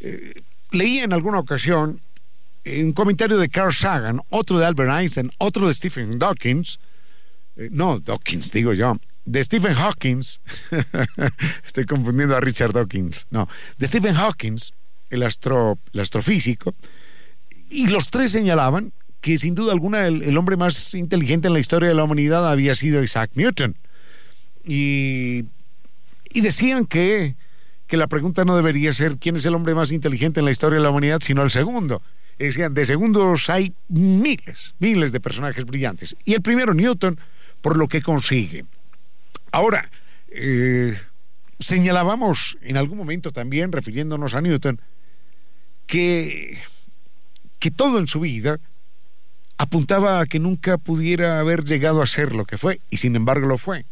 Eh, 0.00 0.32
leí 0.74 0.98
en 0.98 1.12
alguna 1.12 1.38
ocasión 1.38 2.00
un 2.66 2.92
comentario 2.92 3.36
de 3.38 3.48
Carl 3.48 3.74
Sagan, 3.74 4.20
otro 4.30 4.58
de 4.58 4.66
Albert 4.66 4.90
Einstein, 4.90 5.30
otro 5.38 5.68
de 5.68 5.74
Stephen 5.74 6.18
Dawkins, 6.18 6.80
eh, 7.56 7.68
no, 7.70 7.98
Dawkins 7.98 8.50
digo 8.52 8.72
yo, 8.72 8.96
de 9.24 9.44
Stephen 9.44 9.74
Hawkins, 9.74 10.40
estoy 11.64 11.84
confundiendo 11.84 12.36
a 12.36 12.40
Richard 12.40 12.72
Dawkins, 12.72 13.26
no, 13.30 13.48
de 13.78 13.86
Stephen 13.86 14.16
Hawkins, 14.16 14.72
el, 15.10 15.22
astro, 15.22 15.78
el 15.92 16.00
astrofísico, 16.00 16.74
y 17.70 17.88
los 17.88 18.08
tres 18.08 18.32
señalaban 18.32 18.92
que 19.20 19.38
sin 19.38 19.54
duda 19.54 19.72
alguna 19.72 20.06
el, 20.06 20.36
hombre 20.36 20.56
más 20.56 20.94
inteligente 20.94 21.48
en 21.48 21.54
la 21.54 21.60
historia 21.60 21.88
de 21.88 21.94
la 21.94 22.04
humanidad 22.04 22.50
había 22.50 22.74
sido 22.74 23.02
Isaac 23.02 23.30
Newton. 23.34 23.74
Y 24.66 25.44
decían 26.34 26.84
que, 26.84 27.34
que 27.86 27.96
la 27.96 28.06
pregunta 28.06 28.44
no 28.44 28.56
debería 28.56 28.92
ser 28.92 29.18
quién 29.18 29.36
es 29.36 29.46
el 29.46 29.54
hombre 29.54 29.74
más 29.74 29.92
inteligente 29.92 30.40
en 30.40 30.46
la 30.46 30.52
historia 30.52 30.78
de 30.78 30.82
la 30.84 30.90
humanidad, 30.90 31.20
sino 31.22 31.42
el 31.42 31.50
segundo. 31.50 32.02
Decían, 32.38 32.74
de 32.74 32.84
segundos 32.84 33.48
hay 33.50 33.74
miles, 33.88 34.74
miles 34.78 35.12
de 35.12 35.20
personajes 35.20 35.64
brillantes. 35.64 36.16
Y 36.24 36.34
el 36.34 36.42
primero, 36.42 36.74
Newton, 36.74 37.18
por 37.60 37.76
lo 37.76 37.88
que 37.88 38.02
consigue. 38.02 38.64
Ahora, 39.52 39.88
eh, 40.30 40.96
señalábamos 41.58 42.58
en 42.62 42.76
algún 42.76 42.98
momento 42.98 43.30
también, 43.30 43.70
refiriéndonos 43.70 44.34
a 44.34 44.40
Newton, 44.40 44.80
que, 45.86 46.58
que 47.58 47.70
todo 47.70 47.98
en 47.98 48.08
su 48.08 48.20
vida 48.20 48.58
apuntaba 49.56 50.20
a 50.20 50.26
que 50.26 50.40
nunca 50.40 50.78
pudiera 50.78 51.38
haber 51.38 51.64
llegado 51.64 52.02
a 52.02 52.06
ser 52.06 52.34
lo 52.34 52.44
que 52.44 52.58
fue, 52.58 52.80
y 52.90 52.96
sin 52.96 53.14
embargo 53.14 53.46
lo 53.46 53.58
fue, 53.58 53.86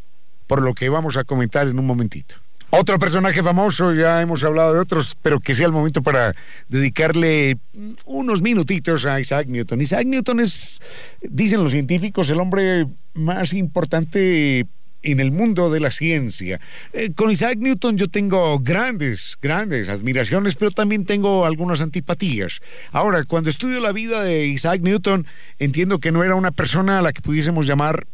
por 0.46 0.62
lo 0.62 0.74
que 0.74 0.88
vamos 0.88 1.16
a 1.16 1.24
comentar 1.24 1.68
en 1.68 1.78
un 1.78 1.86
momentito. 1.86 2.36
Otro 2.74 2.98
personaje 2.98 3.42
famoso, 3.42 3.92
ya 3.92 4.22
hemos 4.22 4.42
hablado 4.44 4.72
de 4.72 4.80
otros, 4.80 5.14
pero 5.20 5.40
que 5.40 5.54
sea 5.54 5.66
el 5.66 5.72
momento 5.72 6.02
para 6.02 6.34
dedicarle 6.70 7.58
unos 8.06 8.40
minutitos 8.40 9.04
a 9.04 9.20
Isaac 9.20 9.46
Newton. 9.48 9.82
Isaac 9.82 10.06
Newton 10.06 10.40
es, 10.40 10.80
dicen 11.20 11.62
los 11.62 11.72
científicos, 11.72 12.30
el 12.30 12.40
hombre 12.40 12.86
más 13.12 13.52
importante 13.52 14.66
en 15.02 15.20
el 15.20 15.32
mundo 15.32 15.70
de 15.70 15.80
la 15.80 15.90
ciencia. 15.90 16.60
Eh, 16.94 17.12
con 17.14 17.30
Isaac 17.30 17.58
Newton 17.58 17.98
yo 17.98 18.08
tengo 18.08 18.58
grandes, 18.58 19.36
grandes 19.42 19.90
admiraciones, 19.90 20.54
pero 20.54 20.70
también 20.70 21.04
tengo 21.04 21.44
algunas 21.44 21.82
antipatías. 21.82 22.60
Ahora, 22.90 23.24
cuando 23.24 23.50
estudio 23.50 23.80
la 23.80 23.92
vida 23.92 24.22
de 24.22 24.46
Isaac 24.46 24.80
Newton, 24.80 25.26
entiendo 25.58 25.98
que 25.98 26.10
no 26.10 26.24
era 26.24 26.36
una 26.36 26.52
persona 26.52 27.00
a 27.00 27.02
la 27.02 27.12
que 27.12 27.20
pudiésemos 27.20 27.66
llamar 27.66 28.06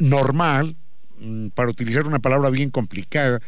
normal, 0.00 0.74
mm, 1.20 1.50
para 1.50 1.70
utilizar 1.70 2.08
una 2.08 2.18
palabra 2.18 2.50
bien 2.50 2.70
complicada, 2.70 3.38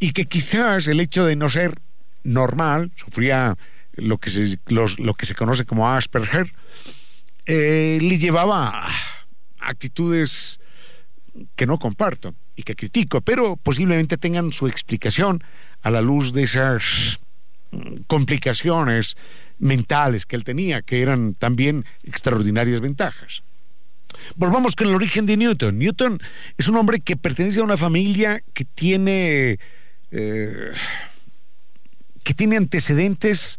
y 0.00 0.12
que 0.12 0.24
quizás 0.24 0.88
el 0.88 0.98
hecho 0.98 1.24
de 1.24 1.36
no 1.36 1.48
ser 1.48 1.78
normal, 2.24 2.90
sufría 2.96 3.56
lo 3.92 4.18
que 4.18 4.30
se, 4.30 4.58
lo 4.66 5.14
que 5.14 5.26
se 5.26 5.34
conoce 5.34 5.64
como 5.64 5.88
Asperger, 5.88 6.52
eh, 7.46 7.98
le 8.00 8.18
llevaba 8.18 8.88
actitudes 9.60 10.58
que 11.54 11.66
no 11.66 11.78
comparto 11.78 12.34
y 12.56 12.62
que 12.62 12.76
critico, 12.76 13.20
pero 13.20 13.56
posiblemente 13.56 14.18
tengan 14.18 14.52
su 14.52 14.66
explicación 14.66 15.42
a 15.82 15.90
la 15.90 16.00
luz 16.00 16.32
de 16.32 16.44
esas 16.44 17.20
mm, 17.70 18.02
complicaciones 18.06 19.16
mentales 19.58 20.26
que 20.26 20.36
él 20.36 20.44
tenía, 20.44 20.82
que 20.82 21.02
eran 21.02 21.34
también 21.34 21.84
extraordinarias 22.04 22.80
ventajas. 22.80 23.42
Volvamos 24.36 24.76
con 24.76 24.88
el 24.88 24.94
origen 24.94 25.26
de 25.26 25.36
Newton. 25.36 25.78
Newton 25.78 26.18
es 26.58 26.68
un 26.68 26.76
hombre 26.76 27.00
que 27.00 27.16
pertenece 27.16 27.60
a 27.60 27.64
una 27.64 27.76
familia 27.76 28.42
que 28.52 28.64
tiene, 28.64 29.58
eh, 30.10 30.72
que 32.24 32.34
tiene 32.34 32.56
antecedentes 32.56 33.58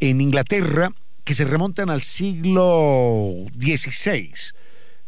en 0.00 0.20
Inglaterra 0.20 0.90
que 1.24 1.34
se 1.34 1.44
remontan 1.44 1.90
al 1.90 2.02
siglo 2.02 3.46
XVI 3.58 4.32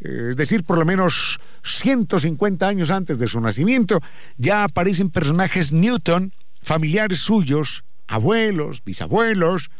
es 0.00 0.36
decir, 0.36 0.64
por 0.64 0.78
lo 0.78 0.86
menos 0.86 1.40
150 1.62 2.66
años 2.66 2.90
antes 2.90 3.18
de 3.18 3.28
su 3.28 3.40
nacimiento, 3.40 4.00
ya 4.38 4.64
aparecen 4.64 5.10
personajes 5.10 5.72
Newton, 5.72 6.32
familiares 6.62 7.20
suyos, 7.20 7.84
abuelos, 8.08 8.82
bisabuelos, 8.82 9.70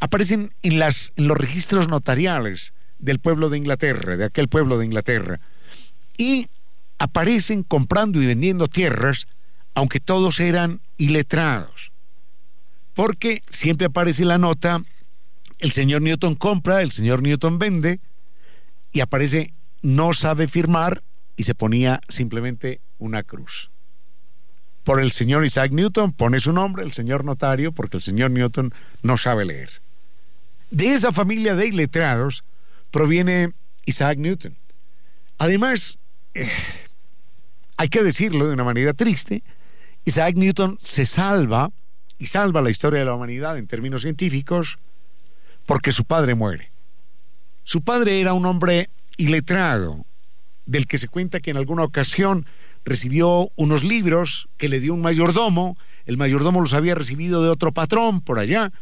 aparecen 0.00 0.54
en, 0.62 0.78
las, 0.78 1.12
en 1.16 1.28
los 1.28 1.36
registros 1.36 1.88
notariales 1.88 2.72
del 2.98 3.18
pueblo 3.18 3.50
de 3.50 3.58
Inglaterra, 3.58 4.16
de 4.16 4.24
aquel 4.24 4.48
pueblo 4.48 4.78
de 4.78 4.86
Inglaterra, 4.86 5.38
y 6.16 6.46
aparecen 6.98 7.62
comprando 7.62 8.22
y 8.22 8.26
vendiendo 8.26 8.68
tierras, 8.68 9.28
aunque 9.78 10.00
todos 10.00 10.40
eran 10.40 10.80
iletrados, 10.96 11.92
porque 12.94 13.44
siempre 13.48 13.86
aparece 13.86 14.24
la 14.24 14.36
nota, 14.36 14.82
el 15.60 15.70
señor 15.70 16.02
Newton 16.02 16.34
compra, 16.34 16.82
el 16.82 16.90
señor 16.90 17.22
Newton 17.22 17.60
vende, 17.60 18.00
y 18.90 18.98
aparece 19.02 19.54
no 19.82 20.14
sabe 20.14 20.48
firmar 20.48 21.00
y 21.36 21.44
se 21.44 21.54
ponía 21.54 22.00
simplemente 22.08 22.80
una 22.98 23.22
cruz. 23.22 23.70
Por 24.82 25.00
el 25.00 25.12
señor 25.12 25.44
Isaac 25.44 25.70
Newton 25.70 26.10
pone 26.10 26.40
su 26.40 26.52
nombre, 26.52 26.82
el 26.82 26.90
señor 26.90 27.24
notario, 27.24 27.70
porque 27.70 27.98
el 27.98 28.02
señor 28.02 28.32
Newton 28.32 28.74
no 29.02 29.16
sabe 29.16 29.44
leer. 29.44 29.70
De 30.72 30.92
esa 30.92 31.12
familia 31.12 31.54
de 31.54 31.68
iletrados 31.68 32.42
proviene 32.90 33.52
Isaac 33.86 34.18
Newton. 34.18 34.56
Además, 35.38 35.98
eh, 36.34 36.50
hay 37.76 37.88
que 37.88 38.02
decirlo 38.02 38.48
de 38.48 38.54
una 38.54 38.64
manera 38.64 38.92
triste, 38.92 39.44
Isaac 40.04 40.36
Newton 40.36 40.78
se 40.82 41.06
salva 41.06 41.70
y 42.18 42.26
salva 42.26 42.62
la 42.62 42.70
historia 42.70 43.00
de 43.00 43.04
la 43.04 43.14
humanidad 43.14 43.58
en 43.58 43.66
términos 43.66 44.02
científicos 44.02 44.78
porque 45.66 45.92
su 45.92 46.04
padre 46.04 46.34
muere. 46.34 46.70
Su 47.62 47.82
padre 47.82 48.20
era 48.20 48.32
un 48.32 48.46
hombre 48.46 48.88
iletrado, 49.18 50.06
del 50.64 50.86
que 50.86 50.98
se 50.98 51.08
cuenta 51.08 51.40
que 51.40 51.50
en 51.50 51.58
alguna 51.58 51.84
ocasión 51.84 52.46
recibió 52.84 53.50
unos 53.56 53.84
libros 53.84 54.48
que 54.56 54.68
le 54.68 54.80
dio 54.80 54.94
un 54.94 55.02
mayordomo, 55.02 55.76
el 56.06 56.16
mayordomo 56.16 56.62
los 56.62 56.72
había 56.72 56.94
recibido 56.94 57.42
de 57.42 57.50
otro 57.50 57.72
patrón 57.72 58.22
por 58.22 58.38
allá, 58.38 58.72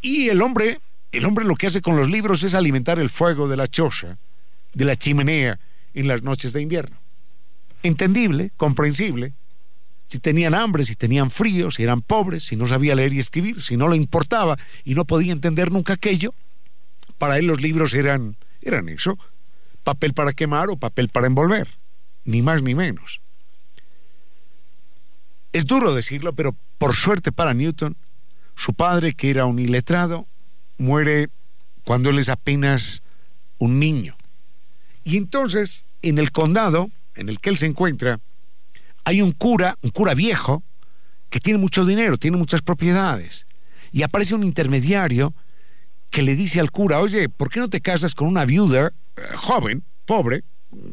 y 0.00 0.28
el 0.28 0.42
hombre, 0.42 0.78
el 1.10 1.24
hombre 1.24 1.44
lo 1.44 1.56
que 1.56 1.66
hace 1.66 1.82
con 1.82 1.96
los 1.96 2.08
libros 2.08 2.44
es 2.44 2.54
alimentar 2.54 3.00
el 3.00 3.10
fuego 3.10 3.48
de 3.48 3.56
la 3.56 3.66
choza, 3.66 4.18
de 4.74 4.84
la 4.84 4.94
chimenea 4.94 5.58
en 5.94 6.06
las 6.06 6.22
noches 6.22 6.52
de 6.52 6.62
invierno. 6.62 6.96
Entendible, 7.82 8.52
comprensible. 8.56 9.32
Si 10.12 10.18
tenían 10.18 10.52
hambre, 10.52 10.84
si 10.84 10.94
tenían 10.94 11.30
frío, 11.30 11.70
si 11.70 11.84
eran 11.84 12.02
pobres, 12.02 12.44
si 12.44 12.54
no 12.54 12.66
sabía 12.66 12.94
leer 12.94 13.14
y 13.14 13.18
escribir, 13.18 13.62
si 13.62 13.78
no 13.78 13.88
le 13.88 13.96
importaba 13.96 14.58
y 14.84 14.94
no 14.94 15.06
podía 15.06 15.32
entender 15.32 15.72
nunca 15.72 15.94
aquello, 15.94 16.34
para 17.16 17.38
él 17.38 17.46
los 17.46 17.62
libros 17.62 17.94
eran, 17.94 18.36
eran 18.60 18.90
eso, 18.90 19.18
papel 19.84 20.12
para 20.12 20.34
quemar 20.34 20.68
o 20.68 20.76
papel 20.76 21.08
para 21.08 21.28
envolver, 21.28 21.66
ni 22.26 22.42
más 22.42 22.62
ni 22.62 22.74
menos. 22.74 23.22
Es 25.54 25.64
duro 25.64 25.94
decirlo, 25.94 26.34
pero 26.34 26.54
por 26.76 26.94
suerte 26.94 27.32
para 27.32 27.54
Newton, 27.54 27.96
su 28.54 28.74
padre, 28.74 29.14
que 29.14 29.30
era 29.30 29.46
un 29.46 29.58
iletrado, 29.58 30.26
muere 30.76 31.30
cuando 31.86 32.10
él 32.10 32.18
es 32.18 32.28
apenas 32.28 33.02
un 33.56 33.78
niño. 33.78 34.14
Y 35.04 35.16
entonces, 35.16 35.86
en 36.02 36.18
el 36.18 36.32
condado 36.32 36.90
en 37.14 37.30
el 37.30 37.40
que 37.40 37.48
él 37.48 37.56
se 37.56 37.64
encuentra, 37.64 38.20
hay 39.04 39.22
un 39.22 39.32
cura, 39.32 39.76
un 39.82 39.90
cura 39.90 40.14
viejo, 40.14 40.62
que 41.30 41.40
tiene 41.40 41.58
mucho 41.58 41.84
dinero, 41.84 42.18
tiene 42.18 42.36
muchas 42.36 42.62
propiedades. 42.62 43.46
Y 43.90 44.02
aparece 44.02 44.34
un 44.34 44.44
intermediario 44.44 45.34
que 46.10 46.22
le 46.22 46.36
dice 46.36 46.60
al 46.60 46.70
cura, 46.70 47.00
oye, 47.00 47.28
¿por 47.28 47.48
qué 47.48 47.60
no 47.60 47.68
te 47.68 47.80
casas 47.80 48.14
con 48.14 48.28
una 48.28 48.44
viuda 48.44 48.92
eh, 49.16 49.22
joven, 49.36 49.82
pobre, 50.04 50.44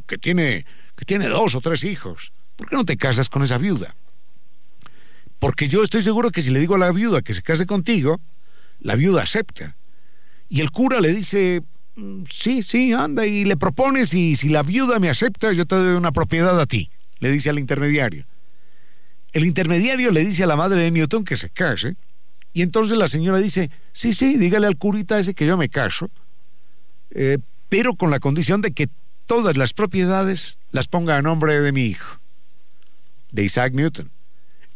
que 0.08 0.18
tiene, 0.18 0.66
que 0.96 1.06
tiene 1.06 1.28
dos 1.28 1.56
o 1.56 1.62
tres 1.62 1.84
hijos, 1.84 2.32
¿por 2.56 2.70
qué 2.70 2.76
no 2.76 2.86
te 2.86 2.98
casas 2.98 3.30
con 3.30 3.44
esa 3.44 3.58
viuda? 3.58 3.96
Porque 5.40 5.68
yo 5.68 5.84
estoy 5.84 6.02
seguro 6.02 6.32
que 6.32 6.42
si 6.42 6.50
le 6.52 6.60
digo 6.60 6.76
a 6.76 6.80
la 6.80 6.92
viuda 6.92 7.22
que 7.22 7.34
se 7.34 7.42
case 7.42 7.66
contigo, 7.66 8.20
la 8.80 8.96
viuda 8.96 9.24
acepta. 9.24 9.76
Y 10.50 10.62
el 10.62 10.72
cura 10.72 11.00
le 11.00 11.14
dice, 11.14 11.62
mm, 11.96 12.24
sí, 12.30 12.64
sí, 12.64 12.94
anda, 12.94 13.26
y 13.26 13.46
le 13.46 13.56
propones, 13.56 14.14
y 14.14 14.36
si 14.36 14.50
la 14.50 14.64
viuda 14.64 15.00
me 15.00 15.10
acepta, 15.10 15.54
yo 15.54 15.66
te 15.66 15.76
doy 15.76 15.96
una 15.96 16.12
propiedad 16.12 16.60
a 16.60 16.66
ti, 16.66 16.90
le 17.20 17.32
dice 17.32 17.50
al 17.50 17.60
intermediario. 17.60 18.26
El 19.34 19.46
intermediario 19.46 20.12
le 20.12 20.26
dice 20.26 20.44
a 20.44 20.48
la 20.48 20.56
madre 20.56 20.82
de 20.82 20.92
Newton 20.92 21.24
que 21.24 21.38
se 21.38 21.50
case, 21.50 21.96
y 22.54 22.62
entonces 22.62 22.98
la 22.98 23.08
señora 23.08 23.38
dice, 23.40 23.70
sí, 23.92 24.14
sí, 24.14 24.38
dígale 24.38 24.68
al 24.68 24.78
curita 24.78 25.20
ese 25.20 25.34
que 25.34 25.46
yo 25.46 25.56
me 25.58 25.70
caso, 25.70 26.10
eh, 27.12 27.38
pero 27.70 27.96
con 27.96 28.10
la 28.10 28.20
condición 28.20 28.62
de 28.62 28.72
que 28.72 28.90
todas 29.28 29.58
las 29.58 29.74
propiedades 29.74 30.58
las 30.72 30.88
ponga 30.88 31.18
a 31.18 31.22
nombre 31.22 31.62
de 31.62 31.72
mi 31.72 31.84
hijo, 31.84 32.20
de 33.32 33.44
Isaac 33.44 33.74
Newton. 33.74 34.10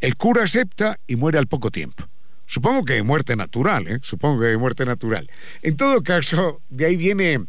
El 0.00 0.16
cura 0.16 0.44
acepta 0.44 0.98
y 1.06 1.16
muere 1.16 1.38
al 1.38 1.46
poco 1.46 1.70
tiempo. 1.70 2.04
Supongo 2.46 2.84
que 2.84 2.92
de 2.92 3.02
muerte 3.02 3.36
natural, 3.36 3.88
¿eh? 3.88 3.98
Supongo 4.02 4.40
que 4.40 4.46
de 4.48 4.58
muerte 4.58 4.84
natural. 4.84 5.28
En 5.62 5.76
todo 5.76 6.02
caso, 6.02 6.60
de 6.68 6.86
ahí 6.86 6.96
viene, 6.96 7.44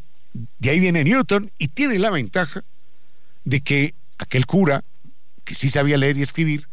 de 0.60 0.70
ahí 0.70 0.80
viene 0.80 1.04
Newton 1.04 1.52
y 1.58 1.68
tiene 1.68 2.00
la 2.00 2.10
ventaja 2.10 2.64
de 3.44 3.62
que 3.62 3.94
aquel 4.18 4.46
cura, 4.46 4.84
que 5.44 5.56
sí 5.56 5.70
sabía 5.70 5.98
leer 5.98 6.18
y 6.18 6.22
escribir, 6.22 6.68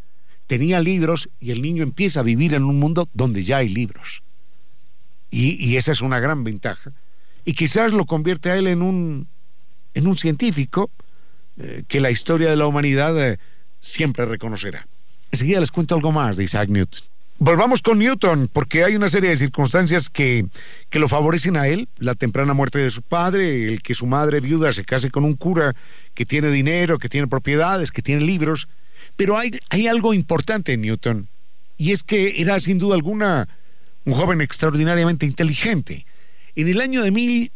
tenía 0.46 0.80
libros 0.80 1.30
y 1.40 1.50
el 1.50 1.62
niño 1.62 1.82
empieza 1.82 2.20
a 2.20 2.22
vivir 2.22 2.54
en 2.54 2.64
un 2.64 2.78
mundo 2.78 3.08
donde 3.14 3.42
ya 3.42 3.58
hay 3.58 3.68
libros. 3.68 4.22
Y, 5.30 5.76
esa 5.76 5.92
es 5.92 6.02
una 6.02 6.20
gran 6.20 6.44
ventaja 6.44 6.92
y 7.46 7.54
quizás 7.54 7.92
lo 7.92 8.04
convierte 8.04 8.50
a 8.50 8.56
él 8.56 8.66
en 8.66 8.82
un, 8.82 9.26
en 9.94 10.06
un 10.06 10.18
científico 10.18 10.90
eh, 11.56 11.84
que 11.88 12.00
la 12.00 12.10
historia 12.10 12.50
de 12.50 12.56
la 12.56 12.66
humanidad 12.66 13.18
eh, 13.18 13.38
siempre 13.80 14.26
reconocerá. 14.26 14.86
Enseguida 15.30 15.60
les 15.60 15.70
cuento 15.70 15.94
algo 15.94 16.12
más 16.12 16.36
de 16.36 16.44
Isaac 16.44 16.68
Newton. 16.68 17.02
Volvamos 17.42 17.82
con 17.82 17.98
Newton, 17.98 18.48
porque 18.52 18.84
hay 18.84 18.94
una 18.94 19.08
serie 19.08 19.30
de 19.30 19.36
circunstancias 19.36 20.10
que, 20.10 20.46
que, 20.90 21.00
lo 21.00 21.08
favorecen 21.08 21.56
a 21.56 21.66
él. 21.66 21.88
La 21.98 22.14
temprana 22.14 22.54
muerte 22.54 22.78
de 22.78 22.90
su 22.90 23.02
padre, 23.02 23.68
el 23.68 23.82
que 23.82 23.94
su 23.94 24.06
madre 24.06 24.38
viuda 24.38 24.72
se 24.72 24.84
case 24.84 25.10
con 25.10 25.24
un 25.24 25.34
cura 25.34 25.74
que 26.14 26.24
tiene 26.24 26.50
dinero, 26.50 26.98
que 26.98 27.08
tiene 27.08 27.26
propiedades, 27.26 27.90
que 27.90 28.00
tiene 28.00 28.22
libros. 28.22 28.68
Pero 29.16 29.36
hay, 29.36 29.50
hay 29.70 29.88
algo 29.88 30.14
importante 30.14 30.72
en 30.72 30.82
Newton, 30.82 31.28
y 31.78 31.90
es 31.90 32.04
que 32.04 32.40
era 32.40 32.60
sin 32.60 32.78
duda 32.78 32.94
alguna 32.94 33.48
un 34.04 34.14
joven 34.14 34.40
extraordinariamente 34.40 35.26
inteligente. 35.26 36.06
En 36.54 36.68
el 36.68 36.80
año 36.80 37.02
de 37.02 37.10
mil, 37.10 37.50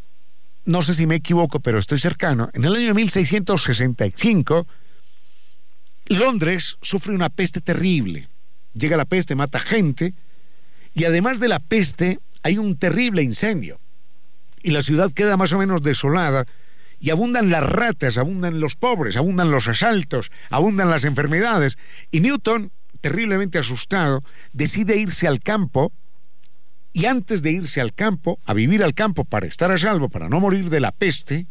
no 0.64 0.82
sé 0.82 0.94
si 0.94 1.06
me 1.06 1.14
equivoco, 1.14 1.60
pero 1.60 1.78
estoy 1.78 2.00
cercano, 2.00 2.50
en 2.54 2.64
el 2.64 2.74
año 2.74 2.88
de 2.88 2.94
1665, 2.94 4.66
Londres 6.08 6.76
sufre 6.82 7.14
una 7.14 7.28
peste 7.28 7.60
terrible 7.60 8.28
llega 8.78 8.96
la 8.96 9.04
peste, 9.04 9.34
mata 9.34 9.58
gente, 9.58 10.14
y 10.94 11.04
además 11.04 11.40
de 11.40 11.48
la 11.48 11.58
peste 11.58 12.18
hay 12.42 12.58
un 12.58 12.76
terrible 12.76 13.22
incendio. 13.22 13.80
Y 14.62 14.70
la 14.70 14.82
ciudad 14.82 15.12
queda 15.12 15.36
más 15.36 15.52
o 15.52 15.58
menos 15.58 15.82
desolada, 15.82 16.46
y 16.98 17.10
abundan 17.10 17.50
las 17.50 17.62
ratas, 17.62 18.18
abundan 18.18 18.60
los 18.60 18.76
pobres, 18.76 19.16
abundan 19.16 19.50
los 19.50 19.68
asaltos, 19.68 20.30
abundan 20.50 20.90
las 20.90 21.04
enfermedades. 21.04 21.76
Y 22.10 22.20
Newton, 22.20 22.72
terriblemente 23.00 23.58
asustado, 23.58 24.24
decide 24.52 24.96
irse 24.96 25.28
al 25.28 25.40
campo, 25.40 25.92
y 26.92 27.04
antes 27.04 27.42
de 27.42 27.52
irse 27.52 27.82
al 27.82 27.92
campo, 27.92 28.38
a 28.46 28.54
vivir 28.54 28.82
al 28.82 28.94
campo 28.94 29.24
para 29.24 29.46
estar 29.46 29.70
a 29.70 29.76
salvo, 29.76 30.08
para 30.08 30.30
no 30.30 30.40
morir 30.40 30.70
de 30.70 30.80
la 30.80 30.92
peste, 30.92 31.46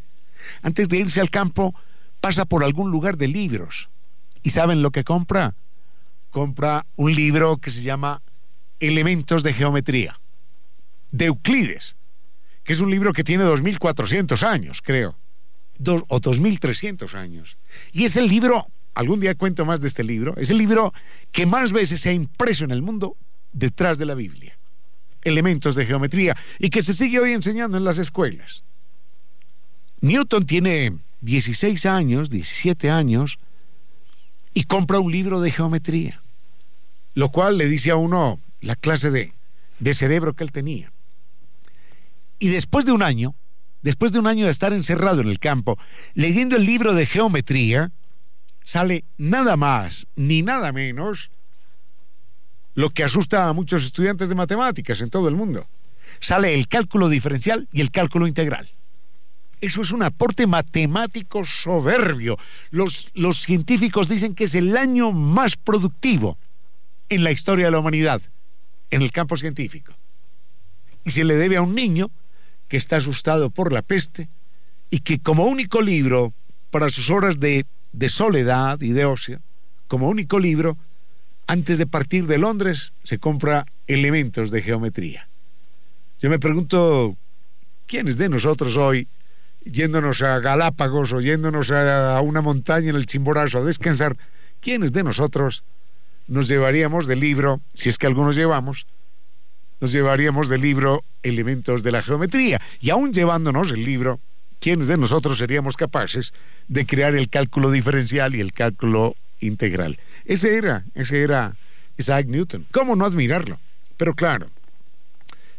antes 0.64 0.90
de 0.90 0.98
irse 0.98 1.22
al 1.22 1.30
campo, 1.30 1.76
pasa 2.20 2.46
por 2.46 2.64
algún 2.64 2.90
lugar 2.90 3.18
de 3.18 3.28
libros. 3.28 3.90
¿Y 4.42 4.50
saben 4.50 4.82
lo 4.82 4.90
que 4.90 5.04
compra? 5.04 5.54
Compra 6.36 6.86
un 6.98 7.16
libro 7.16 7.60
que 7.60 7.70
se 7.70 7.82
llama 7.82 8.22
Elementos 8.82 9.42
de 9.42 9.54
Geometría, 9.54 10.20
de 11.12 11.28
Euclides, 11.28 11.96
que 12.66 12.74
es 12.74 12.82
un 12.82 12.92
libro 12.92 13.14
que 13.14 13.24
tiene 13.24 13.46
2.400 13.46 14.44
años, 14.46 14.82
creo, 14.82 15.16
dos, 15.78 16.04
o 16.10 16.20
2.300 16.20 17.14
años. 17.14 17.58
Y 17.94 18.04
es 18.04 18.18
el 18.18 18.28
libro, 18.28 18.68
algún 18.96 19.22
día 19.22 19.36
cuento 19.36 19.64
más 19.64 19.80
de 19.80 19.88
este 19.88 20.04
libro, 20.04 20.36
es 20.36 20.50
el 20.50 20.58
libro 20.58 20.94
que 21.32 21.46
más 21.46 21.72
veces 21.72 22.02
se 22.02 22.10
ha 22.10 22.14
impreso 22.14 22.66
en 22.66 22.72
el 22.72 22.82
mundo 22.82 23.16
detrás 23.54 23.98
de 23.98 24.06
la 24.06 24.14
Biblia. 24.14 24.58
Elementos 25.22 25.74
de 25.74 25.86
geometría, 25.86 26.36
y 26.60 26.70
que 26.70 26.82
se 26.82 26.94
sigue 26.94 27.22
hoy 27.22 27.32
enseñando 27.32 27.78
en 27.78 27.86
las 27.86 27.98
escuelas. 27.98 28.66
Newton 30.02 30.46
tiene 30.46 30.98
16 31.22 31.86
años, 31.86 32.30
17 32.30 32.90
años, 32.90 33.40
y 34.54 34.64
compra 34.64 35.00
un 35.00 35.14
libro 35.14 35.40
de 35.40 35.52
geometría 35.52 36.22
lo 37.16 37.30
cual 37.30 37.58
le 37.58 37.68
dice 37.68 37.90
a 37.90 37.96
uno 37.96 38.38
la 38.62 38.76
clase 38.76 39.10
de, 39.10 39.34
de 39.80 39.94
cerebro 39.94 40.34
que 40.34 40.44
él 40.44 40.52
tenía. 40.52 40.92
Y 42.38 42.50
después 42.50 42.86
de 42.86 42.92
un 42.92 43.02
año, 43.02 43.36
después 43.82 44.12
de 44.12 44.20
un 44.20 44.28
año 44.28 44.46
de 44.46 44.52
estar 44.52 44.74
encerrado 44.74 45.22
en 45.22 45.30
el 45.30 45.40
campo, 45.40 45.80
leyendo 46.14 46.58
el 46.58 46.66
libro 46.66 46.94
de 46.94 47.06
geometría, 47.06 47.92
sale 48.64 49.06
nada 49.18 49.56
más 49.56 50.08
ni 50.16 50.42
nada 50.42 50.72
menos 50.72 51.32
lo 52.74 52.90
que 52.90 53.06
asusta 53.06 53.48
a 53.48 53.54
muchos 53.54 53.84
estudiantes 53.84 54.28
de 54.28 54.36
matemáticas 54.36 55.00
en 55.00 55.10
todo 55.10 55.30
el 55.30 55.36
mundo. 55.36 55.66
Sale 56.20 56.54
el 56.54 56.68
cálculo 56.68 57.08
diferencial 57.08 57.70
y 57.72 57.80
el 57.80 57.92
cálculo 57.92 58.28
integral. 58.28 58.70
Eso 59.62 59.82
es 59.82 59.92
un 59.92 60.04
aporte 60.04 60.48
matemático 60.48 61.46
soberbio. 61.46 62.38
Los, 62.72 63.10
los 63.14 63.38
científicos 63.38 64.10
dicen 64.10 64.36
que 64.36 64.44
es 64.44 64.56
el 64.56 64.76
año 64.76 65.14
más 65.14 65.56
productivo 65.56 66.38
en 67.10 67.24
la 67.24 67.32
historia 67.32 67.66
de 67.66 67.72
la 67.72 67.80
humanidad, 67.80 68.22
en 68.92 69.02
el 69.02 69.12
campo 69.12 69.38
científico. 69.38 69.94
Y 71.04 71.12
se 71.12 71.24
le 71.24 71.36
debe 71.36 71.58
a 71.58 71.62
un 71.62 71.76
niño 71.76 72.12
que 72.68 72.78
está 72.78 72.98
asustado 72.98 73.50
por 73.50 73.72
la 73.72 73.82
peste 73.82 74.30
y 74.90 75.00
que 75.00 75.20
como 75.20 75.46
único 75.46 75.82
libro 75.82 76.34
para 76.72 76.90
sus 76.90 77.10
horas 77.10 77.40
de, 77.40 77.66
de 77.94 78.10
soledad 78.10 78.82
y 78.82 78.92
de 78.92 79.06
ocio, 79.06 79.42
como 79.88 80.10
único 80.10 80.40
libro, 80.40 80.78
antes 81.48 81.78
de 81.78 81.88
partir 81.88 82.26
de 82.26 82.38
Londres, 82.38 82.94
se 83.04 83.20
compra 83.20 83.66
elementos 83.88 84.52
de 84.52 84.62
geometría. 84.62 85.28
Yo 86.20 86.30
me 86.30 86.40
pregunto, 86.40 87.16
¿quiénes 87.86 88.18
de 88.18 88.30
nosotros 88.30 88.78
hoy, 88.78 89.08
yéndonos 89.64 90.22
a 90.22 90.40
Galápagos 90.40 91.14
o 91.14 91.22
yéndonos 91.22 91.72
a, 91.72 92.20
una 92.22 92.42
montaña 92.42 92.90
en 92.90 92.96
el 92.96 93.06
Chimborazo 93.06 93.60
a 93.60 93.64
descansar, 93.64 94.18
quiénes 94.60 94.92
de 94.92 95.04
nosotros 95.04 95.64
nos 96.28 96.48
llevaríamos 96.48 97.08
del 97.08 97.20
libro, 97.20 97.62
si 97.74 97.90
es 97.90 97.98
que 97.98 98.08
algunos 98.08 98.36
llevamos, 98.36 98.88
nos 99.80 99.92
llevaríamos 99.92 100.50
del 100.50 100.62
libro 100.62 101.04
Elementos 101.24 101.84
de 101.84 101.92
la 101.92 102.02
Geometría. 102.02 102.60
Y 102.80 102.90
aún 102.90 103.14
llevándonos 103.14 103.72
el 103.72 103.84
libro, 103.84 104.20
¿quiénes 104.60 104.88
de 104.88 104.98
nosotros 104.98 105.38
seríamos 105.38 105.78
capaces 105.78 106.34
de 106.68 106.86
crear 106.86 107.16
el 107.16 107.30
cálculo 107.30 107.72
diferencial 107.72 108.36
y 108.36 108.40
el 108.40 108.54
cálculo 108.54 109.16
integral? 109.40 110.00
Ese 110.26 110.58
era, 110.58 110.86
ese 110.96 111.22
era 111.22 111.56
Isaac 111.98 112.28
Newton. 112.28 112.66
¿Cómo 112.72 112.96
no 112.96 113.06
admirarlo? 113.06 113.60
Pero 113.98 114.14
claro, 114.16 114.50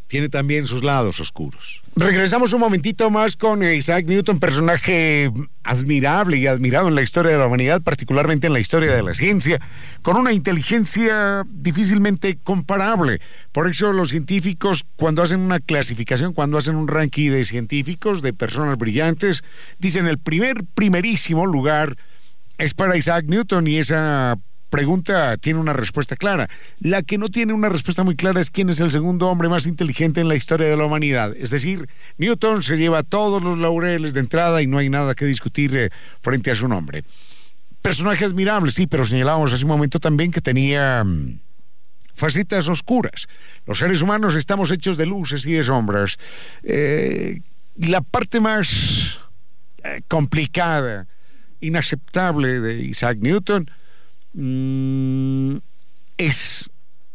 tiene 0.07 0.29
también 0.29 0.67
sus 0.67 0.83
lados 0.83 1.21
oscuros. 1.21 1.83
Regresamos 1.97 2.53
un 2.53 2.61
momentito 2.61 3.11
más 3.11 3.37
con 3.37 3.63
Isaac 3.63 4.05
Newton, 4.07 4.39
personaje 4.39 5.33
admirable 5.65 6.37
y 6.37 6.47
admirado 6.47 6.89
en 6.89 6.95
la 6.95 7.03
historia 7.03 7.33
de 7.33 7.39
la 7.39 7.47
humanidad, 7.47 7.81
particularmente 7.83 8.47
en 8.47 8.53
la 8.53 8.61
historia 8.61 8.95
de 8.95 9.03
la 9.03 9.15
ciencia, 9.15 9.61
con 10.03 10.17
una 10.17 10.33
inteligencia 10.33 11.45
difícilmente 11.49 12.37
comparable. 12.37 13.21
Por 13.53 13.69
eso 13.69 13.93
los 13.93 14.11
científicos, 14.11 14.85
cuando 14.97 15.23
hacen 15.23 15.41
una 15.41 15.59
clasificación, 15.59 16.35
cuando 16.35 16.59
hacen 16.59 16.77
un 16.77 16.87
ranking 16.87 17.31
de 17.31 17.45
científicos, 17.45 18.23
de 18.23 18.33
personas 18.33 18.77
brillantes, 18.77 19.43
dicen 19.79 20.07
el 20.07 20.19
primer, 20.19 20.65
primerísimo 20.75 21.47
lugar 21.47 21.97
es 22.59 22.75
para 22.75 22.97
Isaac 22.97 23.25
Newton 23.29 23.67
y 23.67 23.79
esa 23.79 24.39
pregunta 24.77 25.39
tiene 25.39 25.59
una 25.59 25.73
respuesta 25.73 26.17
clara. 26.17 26.49
La 26.81 27.03
que 27.03 27.17
no 27.17 27.31
tiene 27.31 27.55
una 27.55 27.71
respuesta 27.71 28.05
muy 28.05 28.15
clara 28.15 28.43
es 28.43 28.51
quién 28.51 28.69
es 28.69 28.79
el 28.79 28.91
segundo 28.91 29.27
hombre 29.29 29.49
más 29.49 29.65
inteligente 29.65 30.21
en 30.21 30.29
la 30.29 30.37
historia 30.37 30.69
de 30.69 30.77
la 30.77 30.85
humanidad. 30.85 31.35
Es 31.35 31.49
decir, 31.49 31.89
Newton 32.19 32.63
se 32.63 32.77
lleva 32.77 33.03
todos 33.03 33.43
los 33.43 33.57
laureles 33.57 34.13
de 34.13 34.21
entrada 34.21 34.61
y 34.61 34.67
no 34.67 34.77
hay 34.77 34.91
nada 34.91 35.15
que 35.15 35.25
discutir 35.25 35.75
eh, 35.75 35.89
frente 36.21 36.51
a 36.51 36.55
su 36.55 36.69
nombre. 36.69 37.05
Personaje 37.81 38.27
admirable, 38.27 38.71
sí, 38.71 38.87
pero 38.87 39.07
señalábamos 39.07 39.51
hace 39.55 39.65
un 39.65 39.71
momento 39.71 39.99
también 39.99 40.31
que 40.31 40.43
tenía 40.43 41.03
mm, 41.03 41.41
facetas 42.13 42.69
oscuras. 42.69 43.29
Los 43.65 43.79
seres 43.79 44.03
humanos 44.03 44.35
estamos 44.35 44.71
hechos 44.71 44.99
de 44.99 45.07
luces 45.07 45.47
y 45.47 45.53
de 45.53 45.65
sombras. 45.65 46.19
Eh, 46.65 47.41
la 47.77 48.03
parte 48.03 48.41
más 48.41 49.21
eh, 49.85 50.03
complicada, 50.07 51.07
inaceptable 51.61 52.61
de 52.61 52.85
Isaac 52.85 53.17
Newton 53.23 53.71
Mm, 54.39 55.57
es 56.19 56.71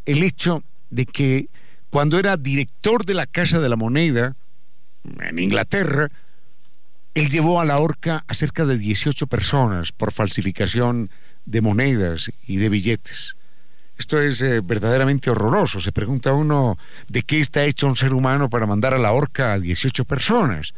el 0.06 0.24
hecho 0.24 0.64
de 0.90 1.06
que 1.06 1.50
cuando 1.92 2.18
era 2.18 2.36
director 2.36 3.06
de 3.06 3.14
la 3.14 3.28
Casa 3.28 3.60
de 3.60 3.70
la 3.70 3.76
Moneda 3.76 4.36
en 5.20 5.38
Inglaterra, 5.38 6.08
él 7.14 7.30
llevó 7.30 7.62
a 7.62 7.66
la 7.66 7.78
horca 7.78 8.24
a 8.28 8.34
cerca 8.34 8.66
de 8.66 8.78
18 8.78 9.28
personas 9.28 9.92
por 9.92 10.12
falsificación 10.12 11.12
de 11.46 11.62
monedas 11.62 12.32
y 12.48 12.58
de 12.58 12.70
billetes. 12.70 13.38
Esto 13.98 14.20
es 14.20 14.42
eh, 14.42 14.62
verdaderamente 14.62 15.30
horroroso. 15.30 15.80
Se 15.80 15.92
pregunta 15.92 16.34
uno 16.34 16.78
de 17.08 17.22
qué 17.22 17.40
está 17.40 17.66
hecho 17.66 17.86
un 17.86 17.96
ser 17.96 18.14
humano 18.14 18.50
para 18.50 18.66
mandar 18.66 18.96
a 18.96 18.98
la 18.98 19.12
horca 19.12 19.54
a 19.54 19.60
18 19.60 20.06
personas. 20.06 20.74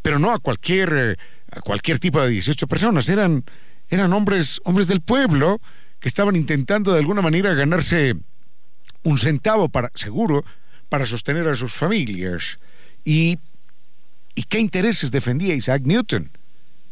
Pero 0.00 0.18
no 0.18 0.32
a 0.32 0.38
cualquier, 0.38 0.92
eh, 0.94 1.16
a 1.50 1.60
cualquier 1.60 1.98
tipo 1.98 2.22
de 2.22 2.28
18 2.30 2.66
personas. 2.66 3.08
Eran 3.10 3.44
eran 3.88 4.12
hombres, 4.12 4.60
hombres 4.64 4.86
del 4.86 5.00
pueblo 5.00 5.60
que 6.00 6.08
estaban 6.08 6.36
intentando 6.36 6.92
de 6.92 7.00
alguna 7.00 7.22
manera 7.22 7.54
ganarse 7.54 8.14
un 9.02 9.18
centavo 9.18 9.68
para, 9.68 9.90
seguro, 9.94 10.44
para 10.88 11.06
sostener 11.06 11.48
a 11.48 11.54
sus 11.54 11.72
familias. 11.72 12.58
Y, 13.04 13.38
¿Y 14.34 14.44
qué 14.44 14.58
intereses 14.60 15.10
defendía 15.10 15.54
Isaac 15.54 15.82
Newton? 15.84 16.30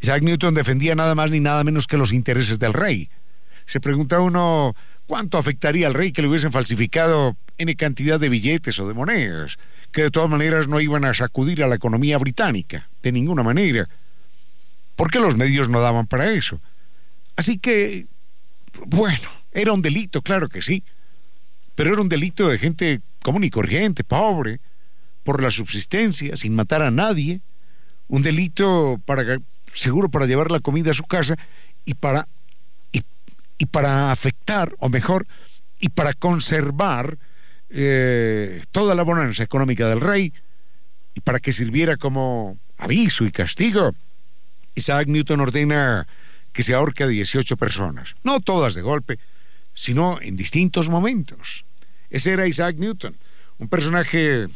Isaac 0.01 0.23
Newton 0.23 0.55
defendía 0.55 0.95
nada 0.95 1.15
más 1.15 1.31
ni 1.31 1.41
nada 1.41 1.65
menos 1.65 1.87
que 1.87 1.97
los 1.97 2.13
intereses 2.13 2.59
del 2.59 2.73
rey. 2.73 3.09
Se 3.67 3.81
pregunta 3.81 4.21
uno 4.21 4.75
cuánto 5.07 5.39
afectaría 5.39 5.87
al 5.87 5.95
rey 5.95 6.13
que 6.13 6.23
le 6.23 6.29
hubiesen 6.29 6.53
falsificado 6.53 7.37
N 7.59 7.75
cantidad 7.77 8.21
de 8.21 8.29
billetes 8.29 8.79
o 8.79 8.89
de 8.89 8.95
monedas, 8.95 9.59
que 9.93 10.03
de 10.03 10.11
todas 10.11 10.29
maneras 10.29 10.69
no 10.69 10.81
iban 10.81 11.05
a 11.05 11.15
sacudir 11.15 11.63
a 11.63 11.67
la 11.67 11.77
economía 11.77 12.19
británica, 12.19 12.89
de 13.03 13.13
ninguna 13.13 13.43
manera. 13.43 13.89
¿Por 14.95 15.11
qué 15.11 15.21
los 15.21 15.37
medios 15.37 15.69
no 15.69 15.81
daban 15.81 16.07
para 16.07 16.31
eso? 16.33 16.61
Así 17.37 17.59
que, 17.59 18.07
bueno, 18.87 19.29
era 19.53 19.73
un 19.73 19.83
delito, 19.83 20.23
claro 20.23 20.49
que 20.49 20.63
sí, 20.63 20.83
pero 21.75 21.93
era 21.93 22.01
un 22.01 22.09
delito 22.09 22.49
de 22.49 22.59
gente 22.59 23.01
común 23.23 23.45
y 23.45 23.51
corriente, 23.51 24.05
pobre, 24.05 24.61
por 25.23 25.43
la 25.43 25.51
subsistencia, 25.51 26.37
sin 26.37 26.55
matar 26.55 26.83
a 26.83 26.91
nadie, 26.91 27.41
un 28.09 28.23
delito 28.23 29.01
para 29.05 29.39
seguro 29.75 30.09
para 30.09 30.27
llevar 30.27 30.51
la 30.51 30.61
comida 30.61 30.93
a 30.93 30.95
su 30.95 31.05
casa 31.05 31.37
y 31.85 31.95
para 31.95 32.27
y, 33.59 33.65
para 33.65 34.13
afectar, 34.13 34.75
o 34.81 34.91
mejor, 34.91 35.27
y 35.81 35.89
para 35.89 36.13
conservar 36.13 37.17
eh, 37.71 38.63
toda 38.71 38.95
la 38.95 39.03
bonanza 39.03 39.43
económica 39.43 39.89
del 39.89 40.03
rey. 40.03 40.35
Y 41.15 41.21
para 41.21 41.41
que 41.41 41.55
sirviera 41.55 41.97
como 41.97 42.59
aviso 42.77 43.25
y 43.25 43.33
castigo, 43.33 43.95
Isaac 44.75 45.09
Newton 45.09 45.41
ordena 45.41 46.07
que 46.57 46.63
se 46.63 46.73
ahorque 46.73 47.05
a 47.05 47.07
18 47.07 47.59
personas, 47.59 48.17
no 48.25 48.41
todas 48.41 48.75
de 48.75 48.81
golpe, 48.81 49.19
sino 49.75 50.19
en 50.23 50.37
distintos 50.37 50.89
momentos. 50.89 51.67
Ese 52.09 52.33
era 52.33 52.49
Isaac 52.49 52.77
Newton, 52.79 53.15
un 53.59 53.69
personaje 53.69 54.47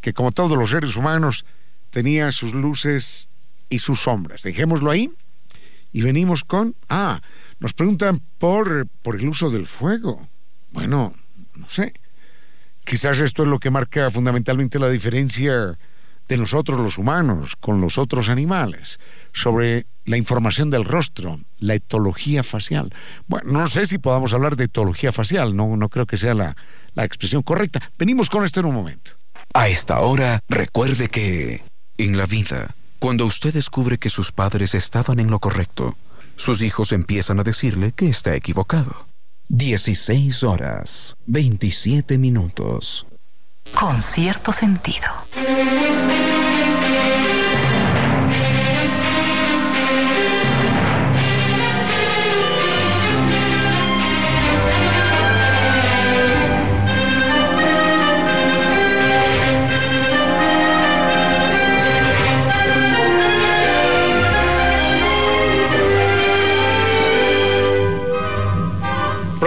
que 0.00 0.12
como 0.12 0.30
todos 0.30 0.56
los 0.56 0.70
seres 0.70 0.94
humanos 0.94 1.44
tenía 1.90 2.30
sus 2.30 2.54
luces 2.54 3.28
y 3.68 3.80
sus 3.80 3.98
sombras. 3.98 4.44
Dejémoslo 4.44 4.92
ahí 4.92 5.10
y 5.92 6.02
venimos 6.02 6.44
con... 6.44 6.76
Ah, 6.88 7.20
nos 7.58 7.74
preguntan 7.74 8.22
por, 8.38 8.86
por 9.02 9.16
el 9.16 9.28
uso 9.28 9.50
del 9.50 9.66
fuego. 9.66 10.28
Bueno, 10.70 11.12
no 11.56 11.68
sé. 11.68 11.94
Quizás 12.84 13.18
esto 13.18 13.42
es 13.42 13.48
lo 13.48 13.58
que 13.58 13.70
marca 13.70 14.08
fundamentalmente 14.12 14.78
la 14.78 14.88
diferencia 14.88 15.76
de 16.28 16.36
nosotros 16.36 16.78
los 16.78 16.98
humanos 16.98 17.56
con 17.56 17.80
los 17.80 17.98
otros 17.98 18.28
animales, 18.28 19.00
sobre 19.32 19.86
la 20.04 20.16
información 20.16 20.70
del 20.70 20.84
rostro, 20.84 21.40
la 21.58 21.74
etología 21.74 22.42
facial. 22.42 22.92
Bueno, 23.26 23.52
no 23.52 23.68
sé 23.68 23.86
si 23.86 23.98
podamos 23.98 24.32
hablar 24.32 24.56
de 24.56 24.64
etología 24.64 25.12
facial, 25.12 25.56
no, 25.56 25.76
no 25.76 25.88
creo 25.88 26.06
que 26.06 26.16
sea 26.16 26.34
la, 26.34 26.56
la 26.94 27.04
expresión 27.04 27.42
correcta. 27.42 27.80
Venimos 27.98 28.30
con 28.30 28.44
esto 28.44 28.60
en 28.60 28.66
un 28.66 28.74
momento. 28.74 29.12
A 29.54 29.68
esta 29.68 30.00
hora, 30.00 30.40
recuerde 30.48 31.08
que 31.08 31.62
en 31.96 32.16
la 32.16 32.26
vida, 32.26 32.74
cuando 32.98 33.24
usted 33.26 33.52
descubre 33.54 33.98
que 33.98 34.10
sus 34.10 34.32
padres 34.32 34.74
estaban 34.74 35.18
en 35.20 35.30
lo 35.30 35.38
correcto, 35.38 35.96
sus 36.36 36.62
hijos 36.62 36.92
empiezan 36.92 37.40
a 37.40 37.44
decirle 37.44 37.92
que 37.92 38.08
está 38.08 38.34
equivocado. 38.34 39.08
16 39.48 40.44
horas, 40.44 41.16
27 41.26 42.18
minutos. 42.18 43.06
Con 43.74 44.02
cierto 44.02 44.52
sentido. 44.52 45.06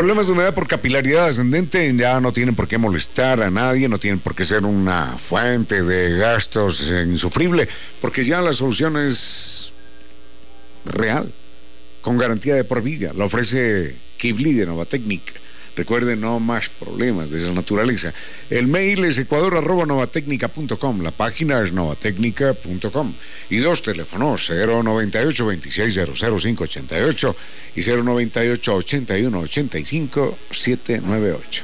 Problemas 0.02 0.26
de 0.26 0.32
humedad 0.32 0.56
por 0.56 0.68
capilaridad 0.68 1.28
ascendente 1.28 1.96
ya 1.96 2.20
no 2.20 2.34
tienen 2.34 2.56
por 2.56 2.68
qué 2.68 2.80
molestar 2.80 3.40
a 3.44 3.52
nadie, 3.52 3.88
no 3.88 4.00
tienen 4.00 4.20
por 4.20 4.34
qué 4.34 4.46
ser 4.46 4.66
una 4.66 5.16
fuente 5.16 5.84
de 5.84 6.18
gastos 6.18 6.90
insufrible, 6.90 7.70
porque 8.02 8.24
ya 8.24 8.42
la 8.42 8.52
solución 8.52 8.98
es 8.98 9.72
real, 10.86 11.32
con 12.02 12.18
garantía 12.18 12.56
de 12.56 12.64
por 12.64 12.82
vida. 12.82 13.12
La 13.16 13.26
ofrece 13.26 13.96
Kivli 14.18 14.54
de 14.54 14.66
Nova 14.66 14.86
Técnica. 14.86 15.34
Recuerden, 15.76 16.22
no 16.22 16.40
más 16.40 16.70
problemas 16.70 17.30
de 17.30 17.42
esa 17.42 17.54
naturaleza. 17.54 18.14
El 18.50 18.68
mail 18.68 19.06
es 19.06 19.18
ecuador.novatecnica.com, 19.18 21.02
la 21.02 21.12
página 21.12 21.62
es 21.64 21.72
novatecnica.com 21.72 23.14
y 23.50 23.58
dos 23.58 23.82
teléfonos, 23.82 24.50
098 24.50 25.46
26 25.46 26.00
00588 26.20 27.36
y 27.76 27.82
098 27.82 28.76
81 28.76 29.40
85 29.40 30.38
798. 30.52 31.64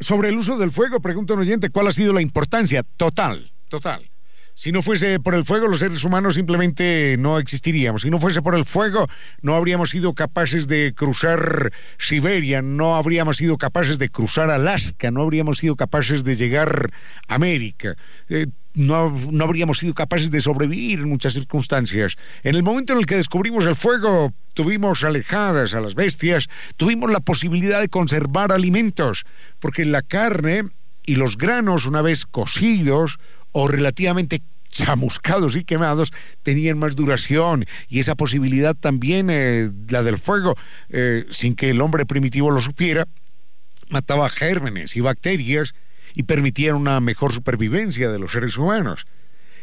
Sobre 0.00 0.28
el 0.28 0.36
uso 0.36 0.58
del 0.58 0.70
fuego, 0.70 1.00
pregunta 1.00 1.32
un 1.32 1.40
oyente, 1.40 1.70
¿cuál 1.70 1.86
ha 1.86 1.92
sido 1.92 2.12
la 2.12 2.20
importancia? 2.20 2.82
Total, 2.98 3.50
total. 3.68 4.10
Si 4.56 4.70
no 4.70 4.82
fuese 4.82 5.18
por 5.18 5.34
el 5.34 5.44
fuego, 5.44 5.66
los 5.66 5.80
seres 5.80 6.04
humanos 6.04 6.36
simplemente 6.36 7.16
no 7.18 7.38
existiríamos. 7.38 8.02
Si 8.02 8.10
no 8.10 8.20
fuese 8.20 8.40
por 8.40 8.54
el 8.54 8.64
fuego, 8.64 9.08
no 9.42 9.56
habríamos 9.56 9.90
sido 9.90 10.14
capaces 10.14 10.68
de 10.68 10.94
cruzar 10.94 11.72
Siberia, 11.98 12.62
no 12.62 12.94
habríamos 12.94 13.38
sido 13.38 13.58
capaces 13.58 13.98
de 13.98 14.10
cruzar 14.10 14.50
Alaska, 14.50 15.10
no 15.10 15.22
habríamos 15.22 15.58
sido 15.58 15.74
capaces 15.74 16.22
de 16.22 16.36
llegar 16.36 16.90
a 17.26 17.34
América. 17.34 17.96
Eh, 18.28 18.46
no, 18.74 19.10
no, 19.30 19.44
habríamos 19.44 19.78
sido 19.78 19.92
capaces 19.92 20.30
de 20.30 20.40
sobrevivir 20.40 21.00
en 21.00 21.08
muchas 21.08 21.34
circunstancias. 21.34 22.14
En 22.44 22.54
el 22.54 22.62
momento 22.62 22.92
en 22.92 23.00
el 23.00 23.06
que 23.06 23.16
descubrimos 23.16 23.66
el 23.66 23.74
fuego, 23.74 24.32
tuvimos 24.52 25.02
alejadas 25.02 25.74
a 25.74 25.80
las 25.80 25.96
bestias, 25.96 26.48
tuvimos 26.76 27.10
la 27.10 27.20
posibilidad 27.20 27.80
de 27.80 27.88
conservar 27.88 28.52
alimentos, 28.52 29.24
porque 29.58 29.84
la 29.84 30.02
carne 30.02 30.62
y 31.06 31.16
los 31.16 31.38
granos, 31.38 31.86
una 31.86 32.02
vez 32.02 32.24
cocidos, 32.24 33.18
o 33.54 33.68
relativamente 33.68 34.42
chamuscados 34.68 35.54
y 35.54 35.64
quemados 35.64 36.12
tenían 36.42 36.78
más 36.78 36.96
duración 36.96 37.64
y 37.88 38.00
esa 38.00 38.16
posibilidad 38.16 38.74
también, 38.74 39.30
eh, 39.30 39.70
la 39.88 40.02
del 40.02 40.18
fuego, 40.18 40.56
eh, 40.88 41.24
sin 41.30 41.54
que 41.54 41.70
el 41.70 41.80
hombre 41.80 42.04
primitivo 42.04 42.50
lo 42.50 42.60
supiera, 42.60 43.06
mataba 43.88 44.28
gérmenes 44.28 44.96
y 44.96 45.00
bacterias 45.00 45.74
y 46.14 46.24
permitía 46.24 46.74
una 46.74 46.98
mejor 46.98 47.32
supervivencia 47.32 48.10
de 48.10 48.18
los 48.18 48.32
seres 48.32 48.58
humanos. 48.58 49.04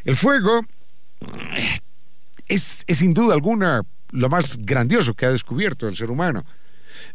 El 0.06 0.16
fuego 0.16 0.62
eh, 1.58 1.80
es, 2.48 2.86
es 2.88 2.98
sin 2.98 3.14
duda 3.14 3.34
alguna 3.34 3.82
lo 4.12 4.30
más 4.30 4.58
grandioso 4.60 5.14
que 5.14 5.26
ha 5.26 5.32
descubierto 5.32 5.90
el 5.90 5.98
ser 5.98 6.10
humano. 6.10 6.46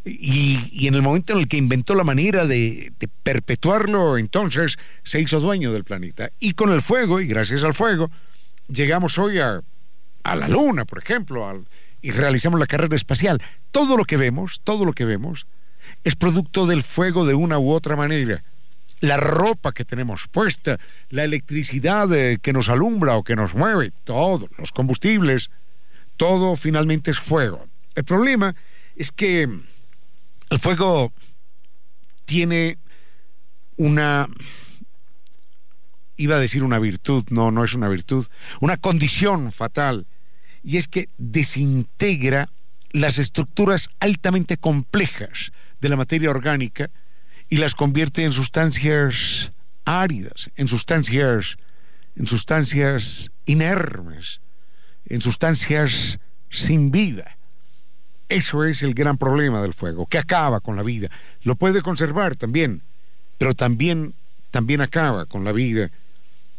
Y, 0.05 0.87
en 0.87 0.95
el 0.95 1.01
momento 1.01 1.33
en 1.33 1.39
el 1.39 1.47
que 1.47 1.57
inventó 1.57 1.95
la 1.95 2.03
manera 2.03 2.45
de, 2.45 2.91
perpetuarlo, 3.23 4.17
entonces 4.17 4.77
se 5.03 5.21
hizo 5.21 5.39
dueño 5.39 5.71
del 5.71 5.83
planeta. 5.83 6.29
Y 6.39 6.53
con 6.53 6.71
el 6.71 6.81
fuego, 6.81 7.19
y 7.19 7.27
gracias 7.27 7.63
al 7.63 7.73
fuego, 7.73 8.09
llegamos 8.67 9.17
hoy 9.17 9.39
a, 9.39 9.61
la 10.23 10.47
Luna, 10.47 10.85
por 10.85 10.99
ejemplo, 10.99 11.63
y 12.01 12.11
realizamos 12.11 12.59
la 12.59 12.65
carrera 12.65 12.95
espacial. 12.95 13.41
Todo 13.71 13.97
lo 13.97 14.05
que 14.05 14.17
vemos, 14.17 14.61
todo 14.63 14.85
lo 14.85 14.93
que 14.93 15.05
vemos, 15.05 15.47
es 16.03 16.15
producto 16.15 16.65
del 16.65 16.83
fuego 16.83 17.25
de 17.25 17.33
una 17.33 17.59
u 17.59 17.71
otra 17.71 17.95
manera. 17.95 18.43
La 18.99 19.17
ropa 19.17 19.71
que 19.71 19.85
tenemos 19.85 20.27
puesta, 20.27 20.77
la 21.09 21.23
electricidad 21.23 22.11
eh, 22.13 22.39
que 22.41 22.51
nos 22.51 22.67
alumbra 22.69 23.15
o 23.15 23.23
que 23.23 23.35
nos 23.35 23.53
mueve, 23.53 23.91
todo, 24.03 24.49
los 24.57 24.71
combustibles, 24.71 25.51
todo 26.17 26.55
finalmente 26.55 27.11
es 27.11 27.19
fuego. 27.19 27.67
El 27.95 28.03
problema 28.03 28.49
es 28.49 28.55
que 29.11 29.43
el 30.49 30.59
fuego 30.59 31.13
tiene 32.25 32.77
una, 33.77 34.27
iba 36.17 36.35
a 36.35 36.39
decir 36.39 36.63
una 36.63 36.79
virtud, 36.79 37.23
no, 37.29 37.51
no 37.51 37.63
es 37.63 37.73
una 37.73 37.89
virtud, 37.89 38.27
una 38.59 38.77
condición 38.77 39.51
fatal, 39.51 40.07
y 40.63 40.77
es 40.77 40.87
que 40.87 41.09
desintegra 41.17 42.49
las 42.91 43.19
estructuras 43.19 43.89
altamente 43.99 44.57
complejas 44.57 45.51
de 45.79 45.89
la 45.89 45.95
materia 45.95 46.29
orgánica 46.29 46.89
y 47.49 47.57
las 47.57 47.75
convierte 47.75 48.23
en 48.23 48.31
sustancias 48.31 49.51
áridas, 49.85 50.51
en 50.55 50.67
sustancias, 50.67 51.57
en 52.15 52.27
sustancias 52.27 53.31
inermes, 53.45 54.41
en 55.05 55.21
sustancias 55.21 56.19
sin 56.49 56.91
vida. 56.91 57.36
Eso 58.29 58.65
es 58.65 58.83
el 58.83 58.93
gran 58.93 59.17
problema 59.17 59.61
del 59.61 59.73
fuego, 59.73 60.05
que 60.05 60.17
acaba 60.17 60.59
con 60.59 60.75
la 60.75 60.83
vida. 60.83 61.09
Lo 61.43 61.55
puede 61.55 61.81
conservar 61.81 62.35
también, 62.35 62.81
pero 63.37 63.53
también, 63.53 64.13
también 64.51 64.81
acaba 64.81 65.25
con 65.25 65.43
la 65.43 65.53
vida. 65.53 65.89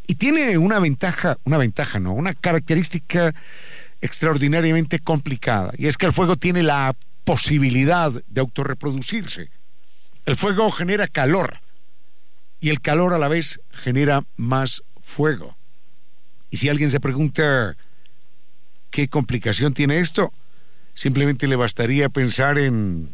Y 0.07 0.15
tiene 0.15 0.57
una 0.57 0.79
ventaja, 0.79 1.37
una 1.43 1.57
ventaja 1.57 1.99
no, 1.99 2.13
una 2.13 2.33
característica 2.33 3.35
extraordinariamente 4.01 4.99
complicada, 4.99 5.71
y 5.77 5.87
es 5.87 5.97
que 5.97 6.07
el 6.07 6.13
fuego 6.13 6.35
tiene 6.35 6.63
la 6.63 6.95
posibilidad 7.23 8.11
de 8.11 8.41
autorreproducirse. 8.41 9.51
El 10.25 10.35
fuego 10.35 10.71
genera 10.71 11.07
calor, 11.07 11.59
y 12.59 12.69
el 12.69 12.81
calor 12.81 13.13
a 13.13 13.19
la 13.19 13.27
vez 13.27 13.61
genera 13.69 14.23
más 14.35 14.83
fuego. 15.01 15.55
Y 16.49 16.57
si 16.57 16.69
alguien 16.69 16.89
se 16.89 16.99
pregunta, 16.99 17.77
¿qué 18.89 19.07
complicación 19.07 19.73
tiene 19.73 19.99
esto? 19.99 20.33
Simplemente 20.99 21.47
le 21.47 21.55
bastaría 21.55 22.09
pensar 22.09 22.57
en, 22.57 23.07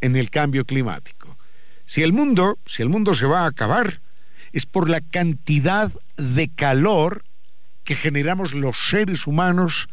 en 0.00 0.16
el 0.16 0.30
cambio 0.30 0.64
climático. 0.64 1.36
Si 1.84 2.02
el 2.02 2.14
mundo, 2.14 2.58
si 2.64 2.80
el 2.80 2.88
mundo 2.88 3.12
se 3.12 3.26
va 3.26 3.42
a 3.42 3.48
acabar, 3.48 4.00
es 4.54 4.64
por 4.64 4.88
la 4.88 5.02
cantidad 5.02 5.92
de 6.16 6.48
calor 6.48 7.26
que 7.84 7.96
generamos 7.96 8.54
los 8.54 8.78
seres 8.88 9.26
humanos 9.26 9.90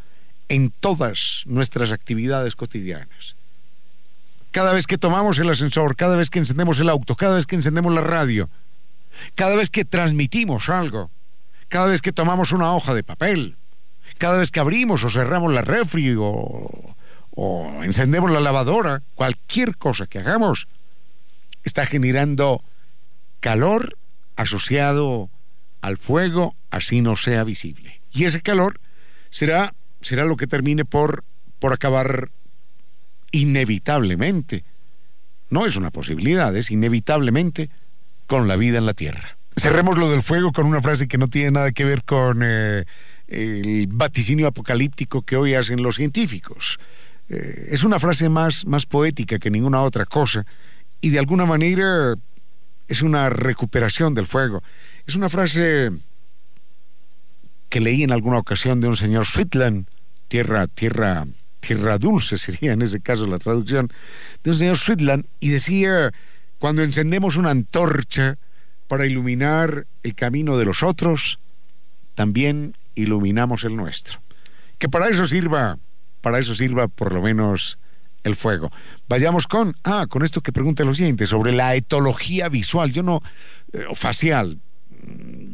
en 0.48 0.72
todas 0.72 1.44
nuestras 1.46 1.92
actividades 1.92 2.56
cotidianas. 2.56 3.36
Cada 4.52 4.72
vez 4.72 4.88
que 4.88 4.98
tomamos 4.98 5.38
el 5.38 5.50
ascensor, 5.50 5.98
cada 5.98 6.16
vez 6.16 6.30
que 6.30 6.40
encendemos 6.40 6.80
el 6.80 6.88
auto, 6.88 7.18
cada 7.18 7.36
vez 7.36 7.46
que 7.46 7.58
encendemos 7.58 7.94
la 7.94 8.00
radio, 8.00 8.50
cada 9.36 9.58
vez 9.58 9.70
que 9.70 9.84
transmitimos 9.84 10.70
algo, 10.70 11.12
cada 11.68 11.88
vez 11.88 12.02
que 12.02 12.14
tomamos 12.14 12.54
una 12.54 12.74
hoja 12.74 12.94
de 12.94 13.04
papel, 13.04 13.58
cada 14.20 14.38
vez 14.38 14.52
que 14.52 14.62
abrimos 14.62 15.04
o 15.04 15.10
cerramos 15.10 15.54
la 15.54 15.64
refri 15.64 16.16
o, 16.18 16.96
o 17.36 17.84
encendemos 17.84 18.32
la 18.32 18.40
lavadora, 18.40 19.04
cualquier 19.14 19.78
cosa 19.78 20.08
que 20.08 20.20
hagamos 20.20 20.68
está 21.64 21.86
generando 21.86 22.64
calor 23.42 23.98
asociado 24.36 25.30
al 25.82 25.98
fuego, 25.98 26.56
así 26.72 27.02
no 27.02 27.16
sea 27.16 27.44
visible. 27.44 28.02
Y 28.12 28.24
ese 28.24 28.42
calor 28.42 28.80
será, 29.30 29.74
será 30.02 30.26
lo 30.26 30.38
que 30.38 30.48
termine 30.48 30.86
por, 30.86 31.24
por 31.60 31.74
acabar 31.74 32.32
inevitablemente. 33.32 34.64
No 35.50 35.66
es 35.66 35.76
una 35.76 35.92
posibilidad, 35.92 36.56
es 36.56 36.72
inevitablemente 36.72 37.70
con 38.26 38.48
la 38.48 38.56
vida 38.56 38.78
en 38.78 38.86
la 38.86 38.94
Tierra. 38.94 39.38
Cerremos 39.58 39.98
lo 39.98 40.10
del 40.10 40.22
fuego 40.22 40.52
con 40.52 40.66
una 40.66 40.82
frase 40.82 41.08
que 41.08 41.18
no 41.18 41.28
tiene 41.28 41.52
nada 41.52 41.72
que 41.72 41.86
ver 41.86 42.04
con 42.04 42.42
eh, 42.44 42.86
el 43.28 43.88
vaticinio 43.88 44.48
apocalíptico 44.48 45.22
que 45.22 45.38
hoy 45.38 45.54
hacen 45.54 45.84
los 45.84 45.96
científicos. 45.96 46.80
Eh, 47.30 47.70
es 47.72 47.84
una 47.84 48.00
frase 48.00 48.30
más, 48.30 48.66
más 48.66 48.86
poética 48.86 49.40
que 49.40 49.50
ninguna 49.50 49.82
otra 49.82 50.06
cosa 50.06 50.46
y 51.02 51.10
de 51.10 51.20
alguna 51.20 51.46
manera 51.46 52.16
es 52.88 53.02
una 53.02 53.30
recuperación 53.30 54.14
del 54.14 54.26
fuego. 54.26 54.64
Es 55.08 55.16
una 55.16 55.30
frase 55.30 55.92
que 57.70 57.80
leí 57.82 58.04
en 58.04 58.12
alguna 58.12 58.38
ocasión 58.38 58.80
de 58.80 58.88
un 58.88 58.96
señor 58.96 59.26
Switzerland, 59.26 59.88
tierra, 60.28 60.68
tierra, 60.68 61.26
tierra 61.60 61.98
dulce 61.98 62.38
sería 62.38 62.74
en 62.74 62.82
ese 62.82 63.02
caso 63.02 63.28
la 63.28 63.40
traducción, 63.40 63.92
de 64.44 64.52
un 64.52 64.58
señor 64.58 64.78
Switzerland, 64.78 65.26
y 65.40 65.50
decía, 65.50 66.12
cuando 66.60 66.84
encendemos 66.84 67.36
una 67.36 67.52
antorcha 67.52 68.38
para 68.88 69.06
iluminar 69.06 69.88
el 70.04 70.16
camino 70.16 70.58
de 70.58 70.66
los 70.66 70.84
otros, 70.84 71.40
también 72.14 72.76
iluminamos 72.96 73.64
el 73.64 73.76
nuestro. 73.76 74.20
Que 74.78 74.90
para 74.90 75.10
eso 75.10 75.28
sirva, 75.28 75.78
para 76.26 76.40
eso 76.40 76.56
sirva 76.56 76.88
por 76.88 77.14
lo 77.14 77.22
menos 77.22 77.78
el 78.24 78.36
fuego. 78.36 78.72
Vayamos 79.08 79.46
con, 79.46 79.76
ah, 79.84 80.08
con 80.10 80.26
esto 80.26 80.42
que 80.42 80.52
pregunta 80.52 80.82
el 80.82 80.90
oyente 80.90 81.28
sobre 81.28 81.52
la 81.52 81.76
etología 81.76 82.50
visual, 82.50 82.92
yo 82.92 83.04
no, 83.04 83.22
eh, 83.74 83.84
facial. 83.94 84.58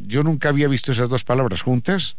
Yo 0.06 0.22
nunca 0.22 0.48
había 0.48 0.68
visto 0.68 0.92
esas 0.92 1.10
dos 1.10 1.24
palabras 1.24 1.60
juntas, 1.60 2.16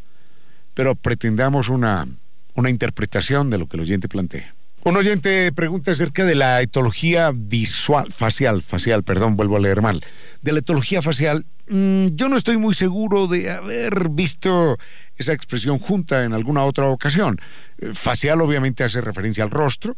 pero 0.75 0.93
pretendamos 0.93 1.69
una, 1.69 2.05
una 2.53 2.69
interpretación 2.69 3.49
de 3.49 3.57
lo 3.57 3.67
que 3.67 3.77
el 3.77 3.81
oyente 3.81 4.07
plantea. 4.07 4.53
Un 4.85 4.97
oyente 4.97 5.51
pregunta 5.53 5.91
acerca 5.91 6.25
de 6.25 6.35
la 6.35 6.61
etología 6.61 7.31
visual, 7.33 8.11
facial, 8.11 8.61
facial, 8.61 9.03
perdón, 9.03 9.37
vuelvo 9.37 9.55
a 9.55 9.59
leer 9.59 9.81
mal. 9.81 10.03
De 10.41 10.51
la 10.51 10.59
etología 10.59 11.01
facial, 11.01 11.45
mm, 11.69 12.07
yo 12.15 12.27
no 12.27 12.35
estoy 12.35 12.57
muy 12.57 12.73
seguro 12.73 13.27
de 13.27 13.49
haber 13.49 14.09
visto 14.09 14.77
esa 15.15 15.31
expresión 15.31 15.79
junta 15.79 16.25
en 16.25 16.33
alguna 16.33 16.63
otra 16.63 16.87
ocasión. 16.87 17.39
Eh, 17.77 17.91
facial 17.93 18.41
obviamente 18.41 18.83
hace 18.83 18.99
referencia 18.99 19.43
al 19.43 19.51
rostro, 19.51 19.95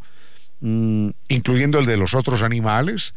Mm, 0.61 1.09
incluyendo 1.27 1.79
el 1.79 1.85
de 1.85 1.97
los 1.97 2.13
otros 2.13 2.41
animales. 2.41 3.13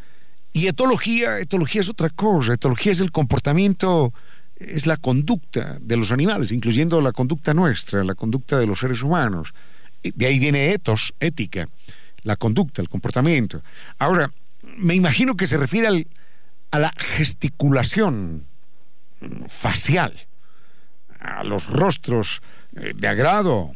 Y 0.52 0.66
etología, 0.66 1.38
etología 1.38 1.80
es 1.80 1.88
otra 1.88 2.10
cosa, 2.10 2.54
etología 2.54 2.92
es 2.92 3.00
el 3.00 3.12
comportamiento, 3.12 4.12
es 4.56 4.86
la 4.86 4.96
conducta 4.96 5.78
de 5.80 5.96
los 5.96 6.10
animales, 6.10 6.50
incluyendo 6.50 7.00
la 7.00 7.12
conducta 7.12 7.54
nuestra, 7.54 8.02
la 8.02 8.14
conducta 8.14 8.58
de 8.58 8.66
los 8.66 8.80
seres 8.80 9.02
humanos. 9.02 9.54
De 10.02 10.26
ahí 10.26 10.38
viene 10.38 10.72
etos, 10.72 11.14
ética, 11.20 11.66
la 12.22 12.36
conducta, 12.36 12.82
el 12.82 12.88
comportamiento. 12.88 13.62
Ahora, 13.98 14.30
me 14.76 14.94
imagino 14.94 15.36
que 15.36 15.46
se 15.46 15.56
refiere 15.56 16.06
a 16.70 16.78
la 16.78 16.92
gesticulación 16.96 18.44
facial, 19.48 20.14
a 21.20 21.42
los 21.44 21.68
rostros 21.68 22.42
eh, 22.76 22.92
de 22.94 23.08
agrado, 23.08 23.72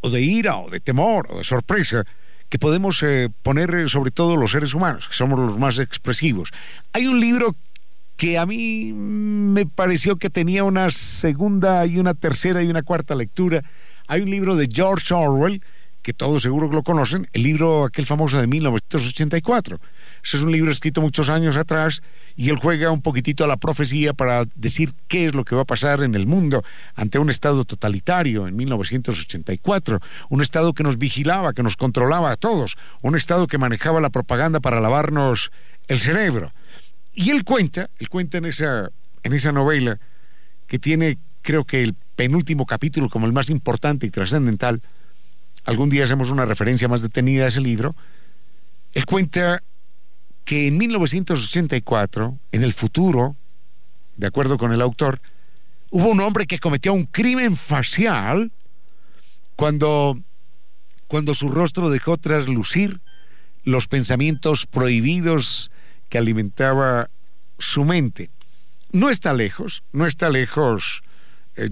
o 0.00 0.10
de 0.10 0.22
ira, 0.22 0.56
o 0.56 0.70
de 0.70 0.80
temor, 0.80 1.28
o 1.30 1.38
de 1.38 1.44
sorpresa, 1.44 2.04
que 2.48 2.58
podemos 2.58 3.02
eh, 3.02 3.28
poner 3.42 3.74
eh, 3.74 3.88
sobre 3.88 4.10
todo 4.10 4.36
los 4.36 4.52
seres 4.52 4.74
humanos, 4.74 5.08
que 5.08 5.14
somos 5.14 5.38
los 5.38 5.58
más 5.58 5.78
expresivos. 5.78 6.50
Hay 6.92 7.06
un 7.06 7.20
libro 7.20 7.54
que 8.16 8.38
a 8.38 8.46
mí 8.46 8.92
me 8.92 9.66
pareció 9.66 10.16
que 10.16 10.30
tenía 10.30 10.64
una 10.64 10.90
segunda 10.90 11.86
y 11.86 11.98
una 11.98 12.14
tercera 12.14 12.62
y 12.62 12.68
una 12.68 12.82
cuarta 12.82 13.14
lectura. 13.14 13.62
Hay 14.08 14.22
un 14.22 14.30
libro 14.30 14.56
de 14.56 14.68
George 14.70 15.14
Orwell, 15.14 15.62
que 16.02 16.12
todos 16.12 16.42
seguro 16.42 16.68
lo 16.68 16.82
conocen, 16.82 17.28
el 17.32 17.42
libro 17.42 17.84
aquel 17.84 18.06
famoso 18.06 18.40
de 18.40 18.46
1984 18.46 19.78
ese 20.22 20.36
es 20.36 20.42
un 20.42 20.52
libro 20.52 20.70
escrito 20.70 21.00
muchos 21.00 21.28
años 21.28 21.56
atrás 21.56 22.02
y 22.36 22.50
él 22.50 22.56
juega 22.56 22.90
un 22.90 23.00
poquitito 23.00 23.44
a 23.44 23.46
la 23.46 23.56
profecía 23.56 24.12
para 24.14 24.44
decir 24.56 24.92
qué 25.06 25.26
es 25.26 25.34
lo 25.34 25.44
que 25.44 25.54
va 25.54 25.62
a 25.62 25.66
pasar 25.66 26.02
en 26.02 26.14
el 26.14 26.26
mundo 26.26 26.62
ante 26.94 27.18
un 27.18 27.30
Estado 27.30 27.64
totalitario 27.64 28.48
en 28.48 28.56
1984, 28.56 30.00
un 30.28 30.42
Estado 30.42 30.72
que 30.74 30.82
nos 30.82 30.98
vigilaba, 30.98 31.52
que 31.52 31.62
nos 31.62 31.76
controlaba 31.76 32.32
a 32.32 32.36
todos, 32.36 32.76
un 33.02 33.16
Estado 33.16 33.46
que 33.46 33.58
manejaba 33.58 34.00
la 34.00 34.10
propaganda 34.10 34.60
para 34.60 34.80
lavarnos 34.80 35.50
el 35.86 36.00
cerebro. 36.00 36.52
Y 37.14 37.30
él 37.30 37.44
cuenta, 37.44 37.88
él 37.98 38.08
cuenta 38.08 38.38
en 38.38 38.46
esa, 38.46 38.90
en 39.22 39.32
esa 39.32 39.52
novela 39.52 39.98
que 40.66 40.78
tiene, 40.78 41.18
creo 41.42 41.64
que 41.64 41.82
el 41.82 41.94
penúltimo 42.18 42.66
capítulo 42.66 43.08
como 43.08 43.26
el 43.26 43.32
más 43.32 43.48
importante 43.48 44.04
y 44.04 44.10
trascendental, 44.10 44.82
algún 45.64 45.88
día 45.88 46.02
hacemos 46.02 46.30
una 46.30 46.46
referencia 46.46 46.88
más 46.88 47.00
detenida 47.00 47.44
a 47.44 47.46
ese 47.46 47.60
libro, 47.60 47.94
él 48.92 49.06
cuenta 49.06 49.62
que 50.44 50.66
en 50.66 50.78
1984, 50.78 52.36
en 52.50 52.64
el 52.64 52.72
futuro, 52.72 53.36
de 54.16 54.26
acuerdo 54.26 54.58
con 54.58 54.72
el 54.72 54.82
autor, 54.82 55.20
hubo 55.90 56.08
un 56.08 56.18
hombre 56.18 56.46
que 56.46 56.58
cometió 56.58 56.92
un 56.92 57.04
crimen 57.04 57.56
facial 57.56 58.50
cuando, 59.54 60.18
cuando 61.06 61.34
su 61.34 61.48
rostro 61.48 61.88
dejó 61.88 62.16
traslucir 62.16 63.00
los 63.62 63.86
pensamientos 63.86 64.66
prohibidos 64.66 65.70
que 66.08 66.18
alimentaba 66.18 67.10
su 67.60 67.84
mente. 67.84 68.28
No 68.90 69.08
está 69.08 69.34
lejos, 69.34 69.84
no 69.92 70.04
está 70.04 70.30
lejos 70.30 71.04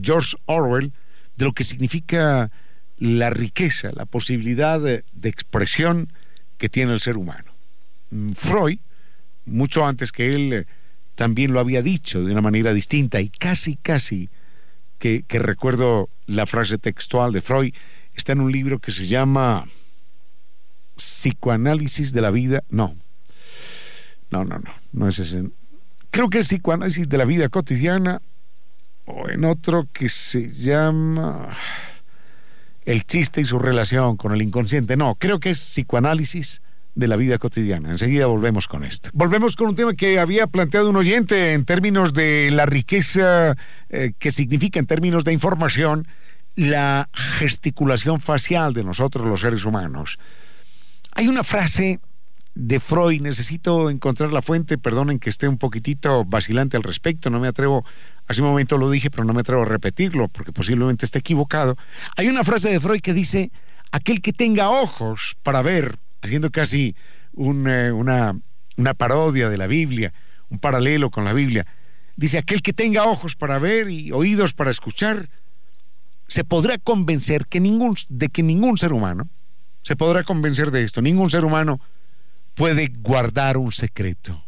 George 0.00 0.36
Orwell 0.46 0.92
de 1.36 1.44
lo 1.44 1.52
que 1.52 1.64
significa 1.64 2.50
la 2.98 3.30
riqueza, 3.30 3.90
la 3.92 4.06
posibilidad 4.06 4.80
de 4.80 5.28
expresión 5.28 6.10
que 6.58 6.68
tiene 6.68 6.92
el 6.92 7.00
ser 7.00 7.16
humano. 7.16 7.52
Mm, 8.10 8.32
Freud, 8.32 8.78
mucho 9.44 9.86
antes 9.86 10.12
que 10.12 10.34
él, 10.34 10.52
eh, 10.52 10.66
también 11.14 11.52
lo 11.52 11.60
había 11.60 11.82
dicho 11.82 12.22
de 12.22 12.32
una 12.32 12.40
manera 12.40 12.72
distinta 12.72 13.20
y 13.20 13.28
casi, 13.28 13.76
casi 13.76 14.28
que, 14.98 15.24
recuerdo 15.28 16.08
la 16.26 16.46
frase 16.46 16.78
textual 16.78 17.32
de 17.32 17.40
Freud, 17.40 17.72
está 18.14 18.32
en 18.32 18.40
un 18.40 18.52
libro 18.52 18.78
que 18.78 18.92
se 18.92 19.06
llama 19.06 19.66
Psicoanálisis 20.96 22.12
de 22.12 22.20
la 22.20 22.30
vida. 22.30 22.62
No, 22.70 22.94
no, 24.30 24.44
no, 24.44 24.58
no, 24.58 24.70
no 24.92 25.08
es 25.08 25.18
ese. 25.18 25.50
Creo 26.10 26.28
que 26.28 26.38
es 26.38 26.48
Psicoanálisis 26.48 27.08
de 27.08 27.18
la 27.18 27.24
vida 27.24 27.48
cotidiana 27.48 28.20
o 29.06 29.28
en 29.28 29.44
otro 29.44 29.88
que 29.92 30.08
se 30.08 30.50
llama 30.50 31.48
El 32.84 33.04
chiste 33.04 33.40
y 33.40 33.44
su 33.44 33.58
relación 33.58 34.16
con 34.16 34.32
el 34.32 34.42
inconsciente. 34.42 34.96
No, 34.96 35.14
creo 35.14 35.40
que 35.40 35.50
es 35.50 35.58
Psicoanálisis 35.58 36.62
de 36.94 37.08
la 37.08 37.16
vida 37.16 37.38
cotidiana. 37.38 37.90
Enseguida 37.90 38.26
volvemos 38.26 38.68
con 38.68 38.84
esto. 38.84 39.10
Volvemos 39.12 39.54
con 39.54 39.68
un 39.68 39.76
tema 39.76 39.94
que 39.94 40.18
había 40.18 40.46
planteado 40.46 40.90
un 40.90 40.96
oyente 40.96 41.52
en 41.52 41.64
términos 41.64 42.14
de 42.14 42.50
la 42.52 42.66
riqueza 42.66 43.54
eh, 43.90 44.12
que 44.18 44.30
significa 44.30 44.80
en 44.80 44.86
términos 44.86 45.22
de 45.24 45.32
información 45.32 46.06
la 46.56 47.08
gesticulación 47.12 48.18
facial 48.18 48.72
de 48.72 48.82
nosotros 48.82 49.26
los 49.26 49.42
seres 49.42 49.66
humanos. 49.66 50.18
Hay 51.12 51.28
una 51.28 51.44
frase 51.44 52.00
de 52.56 52.80
Freud, 52.80 53.20
necesito 53.20 53.90
encontrar 53.90 54.32
la 54.32 54.40
fuente, 54.40 54.78
perdonen 54.78 55.18
que 55.18 55.28
esté 55.28 55.46
un 55.46 55.58
poquitito 55.58 56.24
vacilante 56.24 56.78
al 56.78 56.82
respecto, 56.82 57.28
no 57.28 57.38
me 57.38 57.48
atrevo, 57.48 57.84
hace 58.26 58.40
un 58.40 58.48
momento 58.48 58.78
lo 58.78 58.90
dije, 58.90 59.10
pero 59.10 59.24
no 59.24 59.34
me 59.34 59.42
atrevo 59.42 59.62
a 59.62 59.66
repetirlo 59.66 60.28
porque 60.28 60.52
posiblemente 60.52 61.04
esté 61.04 61.18
equivocado. 61.18 61.76
Hay 62.16 62.28
una 62.28 62.44
frase 62.44 62.70
de 62.70 62.80
Freud 62.80 63.02
que 63.02 63.12
dice, 63.12 63.52
aquel 63.92 64.22
que 64.22 64.32
tenga 64.32 64.70
ojos 64.70 65.36
para 65.42 65.60
ver 65.60 65.98
haciendo 66.22 66.50
casi 66.50 66.96
eh, 67.36 67.92
una, 67.92 68.34
una 68.78 68.94
parodia 68.94 69.50
de 69.50 69.58
la 69.58 69.66
Biblia, 69.66 70.14
un 70.48 70.58
paralelo 70.58 71.10
con 71.10 71.26
la 71.26 71.34
Biblia. 71.34 71.66
Dice, 72.16 72.38
aquel 72.38 72.62
que 72.62 72.72
tenga 72.72 73.04
ojos 73.04 73.36
para 73.36 73.58
ver 73.58 73.90
y 73.90 74.12
oídos 74.12 74.54
para 74.54 74.70
escuchar, 74.70 75.28
se 76.26 76.42
podrá 76.42 76.78
convencer 76.78 77.46
que 77.48 77.60
ningún, 77.60 77.96
de 78.08 78.30
que 78.30 78.42
ningún 78.42 78.78
ser 78.78 78.94
humano, 78.94 79.28
se 79.82 79.94
podrá 79.94 80.24
convencer 80.24 80.70
de 80.70 80.84
esto, 80.84 81.02
ningún 81.02 81.28
ser 81.28 81.44
humano 81.44 81.80
puede 82.56 82.90
guardar 82.98 83.58
un 83.58 83.70
secreto. 83.70 84.44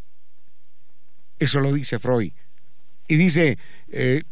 Eso 1.38 1.60
lo 1.60 1.72
dice 1.72 2.00
Freud. 2.00 2.32
Y 3.06 3.16
dice, 3.16 3.58
eh, 3.88 4.22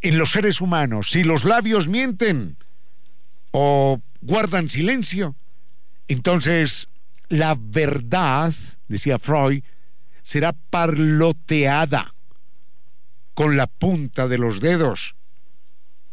en 0.00 0.16
los 0.16 0.30
seres 0.30 0.60
humanos, 0.60 1.10
si 1.10 1.24
los 1.24 1.44
labios 1.44 1.88
mienten 1.88 2.56
o 3.50 4.00
guardan 4.22 4.70
silencio, 4.70 5.36
entonces, 6.08 6.88
la 7.28 7.56
verdad, 7.58 8.54
decía 8.86 9.18
Freud, 9.18 9.62
será 10.22 10.52
parloteada 10.52 12.14
con 13.34 13.56
la 13.56 13.66
punta 13.66 14.28
de 14.28 14.38
los 14.38 14.60
dedos 14.60 15.16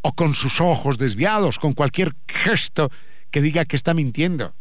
o 0.02 0.14
con 0.14 0.34
sus 0.34 0.60
ojos 0.60 0.98
desviados, 0.98 1.60
con 1.60 1.74
cualquier 1.74 2.16
gesto 2.28 2.90
que 3.30 3.42
diga 3.42 3.66
que 3.66 3.76
está 3.76 3.94
mintiendo. 3.94 4.56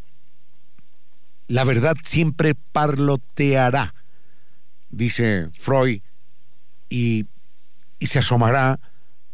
La 1.48 1.64
verdad 1.64 1.96
siempre 2.04 2.54
parloteará, 2.54 3.94
dice 4.90 5.48
Freud, 5.52 6.00
y, 6.88 7.26
y 7.98 8.06
se 8.06 8.18
asomará 8.20 8.80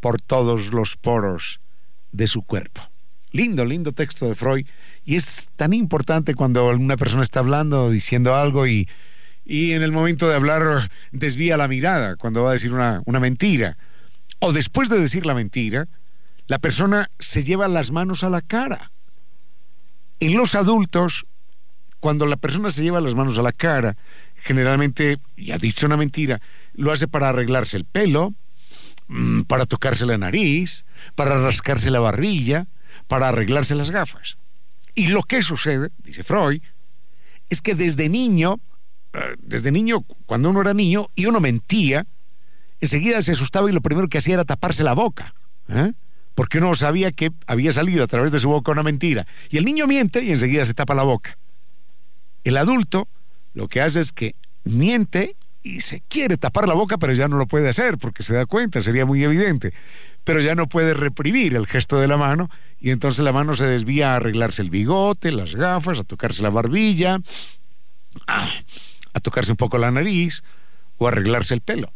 por 0.00 0.20
todos 0.20 0.72
los 0.72 0.96
poros 0.96 1.60
de 2.12 2.26
su 2.26 2.42
cuerpo. 2.42 2.82
Lindo, 3.32 3.64
lindo 3.64 3.92
texto 3.92 4.26
de 4.26 4.34
Freud. 4.34 4.66
Y 5.04 5.16
es 5.16 5.50
tan 5.56 5.72
importante 5.72 6.34
cuando 6.34 6.68
una 6.68 6.96
persona 6.96 7.22
está 7.22 7.40
hablando, 7.40 7.90
diciendo 7.90 8.34
algo 8.34 8.66
y, 8.66 8.88
y 9.44 9.72
en 9.72 9.82
el 9.82 9.92
momento 9.92 10.28
de 10.28 10.34
hablar 10.34 10.90
desvía 11.12 11.56
la 11.56 11.68
mirada, 11.68 12.16
cuando 12.16 12.44
va 12.44 12.50
a 12.50 12.54
decir 12.54 12.72
una, 12.72 13.02
una 13.06 13.20
mentira. 13.20 13.76
O 14.40 14.52
después 14.52 14.88
de 14.88 15.00
decir 15.00 15.26
la 15.26 15.34
mentira, 15.34 15.88
la 16.46 16.58
persona 16.58 17.08
se 17.18 17.44
lleva 17.44 17.68
las 17.68 17.90
manos 17.90 18.24
a 18.24 18.30
la 18.30 18.40
cara. 18.40 18.92
En 20.20 20.36
los 20.36 20.54
adultos, 20.54 21.26
cuando 22.00 22.26
la 22.26 22.36
persona 22.36 22.70
se 22.70 22.82
lleva 22.82 23.00
las 23.00 23.14
manos 23.14 23.38
a 23.38 23.42
la 23.42 23.52
cara, 23.52 23.96
generalmente, 24.36 25.18
y 25.36 25.52
ha 25.52 25.58
dicho 25.58 25.86
una 25.86 25.96
mentira, 25.96 26.40
lo 26.74 26.92
hace 26.92 27.08
para 27.08 27.28
arreglarse 27.28 27.76
el 27.76 27.84
pelo, 27.84 28.34
mm, 29.08 29.42
para 29.42 29.66
tocarse 29.66 30.06
la 30.06 30.18
nariz, 30.18 30.84
para 31.14 31.40
rascarse 31.40 31.90
la 31.90 32.00
barrilla, 32.00 32.66
para 33.06 33.28
arreglarse 33.28 33.74
las 33.74 33.90
gafas. 33.90 34.38
Y 34.94 35.08
lo 35.08 35.22
que 35.22 35.42
sucede, 35.42 35.90
dice 35.98 36.22
Freud, 36.22 36.60
es 37.48 37.62
que 37.62 37.74
desde 37.74 38.08
niño, 38.08 38.60
eh, 39.12 39.36
desde 39.38 39.72
niño, 39.72 40.02
cuando 40.26 40.50
uno 40.50 40.60
era 40.60 40.74
niño 40.74 41.08
y 41.14 41.26
uno 41.26 41.40
mentía, 41.40 42.06
enseguida 42.80 43.22
se 43.22 43.32
asustaba 43.32 43.70
y 43.70 43.72
lo 43.72 43.80
primero 43.80 44.08
que 44.08 44.18
hacía 44.18 44.34
era 44.34 44.44
taparse 44.44 44.84
la 44.84 44.92
boca. 44.92 45.34
¿eh? 45.68 45.92
Porque 46.34 46.58
uno 46.58 46.74
sabía 46.74 47.10
que 47.12 47.32
había 47.46 47.72
salido 47.72 48.04
a 48.04 48.06
través 48.06 48.32
de 48.32 48.38
su 48.38 48.48
boca 48.48 48.72
una 48.72 48.82
mentira. 48.82 49.26
Y 49.50 49.56
el 49.56 49.64
niño 49.64 49.86
miente 49.86 50.22
y 50.22 50.30
enseguida 50.30 50.64
se 50.64 50.74
tapa 50.74 50.94
la 50.94 51.02
boca. 51.02 51.36
El 52.44 52.56
adulto 52.56 53.08
lo 53.54 53.68
que 53.68 53.80
hace 53.80 54.00
es 54.00 54.12
que 54.12 54.34
miente 54.64 55.36
y 55.62 55.80
se 55.80 56.00
quiere 56.08 56.36
tapar 56.36 56.68
la 56.68 56.74
boca, 56.74 56.98
pero 56.98 57.12
ya 57.12 57.28
no 57.28 57.36
lo 57.36 57.46
puede 57.46 57.68
hacer 57.68 57.98
porque 57.98 58.22
se 58.22 58.34
da 58.34 58.46
cuenta, 58.46 58.80
sería 58.80 59.04
muy 59.04 59.22
evidente. 59.22 59.72
Pero 60.24 60.40
ya 60.40 60.54
no 60.54 60.68
puede 60.68 60.94
reprimir 60.94 61.54
el 61.54 61.66
gesto 61.66 61.98
de 61.98 62.08
la 62.08 62.16
mano 62.16 62.50
y 62.80 62.90
entonces 62.90 63.24
la 63.24 63.32
mano 63.32 63.54
se 63.54 63.66
desvía 63.66 64.12
a 64.12 64.16
arreglarse 64.16 64.62
el 64.62 64.70
bigote, 64.70 65.32
las 65.32 65.54
gafas, 65.54 65.98
a 65.98 66.04
tocarse 66.04 66.42
la 66.42 66.50
barbilla, 66.50 67.18
a, 68.26 68.48
tocarse 69.22 69.50
un 69.50 69.56
poco 69.56 69.78
la 69.78 69.90
nariz 69.90 70.42
o 70.96 71.06
a 71.06 71.10
arreglarse 71.10 71.54
el 71.54 71.60
pelo, 71.60 71.92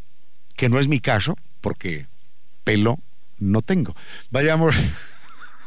que 0.57 0.69
no 0.69 0.81
es 0.81 0.89
mi 0.89 1.01
caso 1.01 1.37
porque 1.61 2.07
pelo 2.65 2.99
no 3.39 3.63
tengo. 3.63 3.95
Vayamos. 4.31 4.75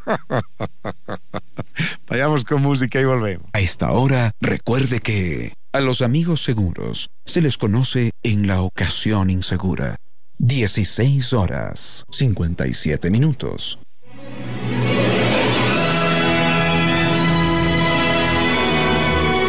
Vayamos 2.10 2.43
con 2.43 2.62
música 2.62 2.99
y 2.99 3.06
volvemos. 3.06 3.47
A 3.53 3.60
esta 3.60 3.91
hora, 3.91 4.32
recuerde 4.41 4.99
que 4.99 5.53
a 5.74 5.82
los 5.82 6.01
amigos 6.01 6.43
seguros 6.43 7.10
se 7.26 7.41
les 7.41 7.58
conoce 7.58 8.12
en 8.24 8.47
la 8.47 8.62
ocasión 8.62 9.30
insegura. 9.30 9.97
16 10.38 11.34
horas 11.34 12.06
57 12.12 13.10
minutos. 13.10 13.80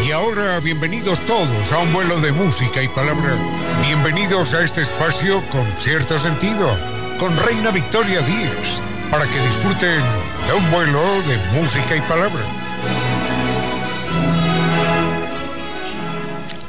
Y 0.07 0.12
ahora, 0.12 0.61
bienvenidos 0.61 1.20
todos 1.26 1.72
a 1.72 1.78
un 1.78 1.92
vuelo 1.92 2.20
de 2.20 2.32
música 2.32 2.82
y 2.82 2.88
palabra. 2.88 3.36
Bienvenidos 3.84 4.54
a 4.54 4.64
este 4.64 4.82
espacio 4.82 5.42
con 5.50 5.66
cierto 5.78 6.18
sentido, 6.18 6.76
con 7.18 7.36
Reina 7.44 7.72
Victoria 7.72 8.22
Díez, 8.22 8.80
para 9.11 9.26
que 9.26 9.40
disfruten 9.40 10.25
un 10.55 10.70
vuelo 10.70 11.03
de 11.22 11.38
música 11.61 11.97
y 11.97 12.01
palabra. 12.03 12.42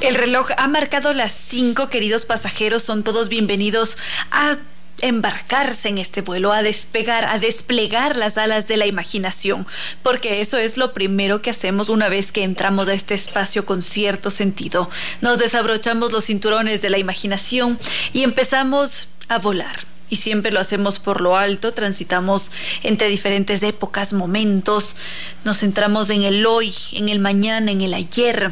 El 0.01 0.15
reloj 0.15 0.49
ha 0.57 0.67
marcado 0.67 1.13
las 1.13 1.31
cinco, 1.31 1.89
queridos 1.89 2.25
pasajeros, 2.25 2.83
son 2.83 3.03
todos 3.03 3.29
bienvenidos 3.29 3.97
a 4.31 4.57
embarcarse 5.01 5.89
en 5.89 5.97
este 5.97 6.21
vuelo, 6.21 6.53
a 6.53 6.63
despegar, 6.63 7.25
a 7.25 7.39
desplegar 7.39 8.15
las 8.15 8.37
alas 8.37 8.67
de 8.67 8.77
la 8.77 8.87
imaginación, 8.87 9.67
porque 10.01 10.41
eso 10.41 10.57
es 10.57 10.77
lo 10.77 10.93
primero 10.93 11.41
que 11.41 11.51
hacemos 11.51 11.89
una 11.89 12.09
vez 12.09 12.31
que 12.31 12.43
entramos 12.43 12.87
a 12.87 12.93
este 12.93 13.13
espacio 13.13 13.65
con 13.65 13.83
cierto 13.83 14.31
sentido. 14.31 14.89
Nos 15.21 15.37
desabrochamos 15.37 16.11
los 16.11 16.25
cinturones 16.25 16.81
de 16.81 16.89
la 16.89 16.97
imaginación 16.97 17.79
y 18.13 18.23
empezamos 18.23 19.09
a 19.29 19.39
volar. 19.39 19.96
Y 20.09 20.17
siempre 20.17 20.51
lo 20.51 20.59
hacemos 20.59 20.99
por 20.99 21.19
lo 21.21 21.35
alto, 21.35 21.73
transitamos 21.73 22.51
entre 22.83 23.09
diferentes 23.09 23.61
épocas, 23.63 24.13
momentos, 24.13 24.95
nos 25.43 25.59
centramos 25.59 26.09
en 26.09 26.23
el 26.23 26.45
hoy, 26.45 26.73
en 26.93 27.09
el 27.09 27.19
mañana, 27.19 27.71
en 27.71 27.81
el 27.81 27.93
ayer. 27.93 28.51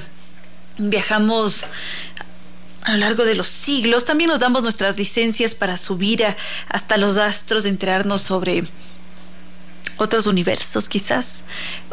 Viajamos 0.78 1.66
a 2.86 2.92
lo 2.92 2.98
largo 2.98 3.26
de 3.26 3.36
los 3.36 3.48
siglos. 3.48 4.06
También 4.06 4.30
nos 4.30 4.40
damos 4.40 4.64
nuestras 4.64 4.98
licencias 4.98 5.56
para 5.56 5.78
subir 5.78 6.24
hasta 6.70 6.98
los 6.98 7.18
astros, 7.18 7.66
enterarnos 7.66 8.22
sobre 8.22 8.64
otros 9.98 10.28
universos 10.28 10.88
quizás. 10.90 11.44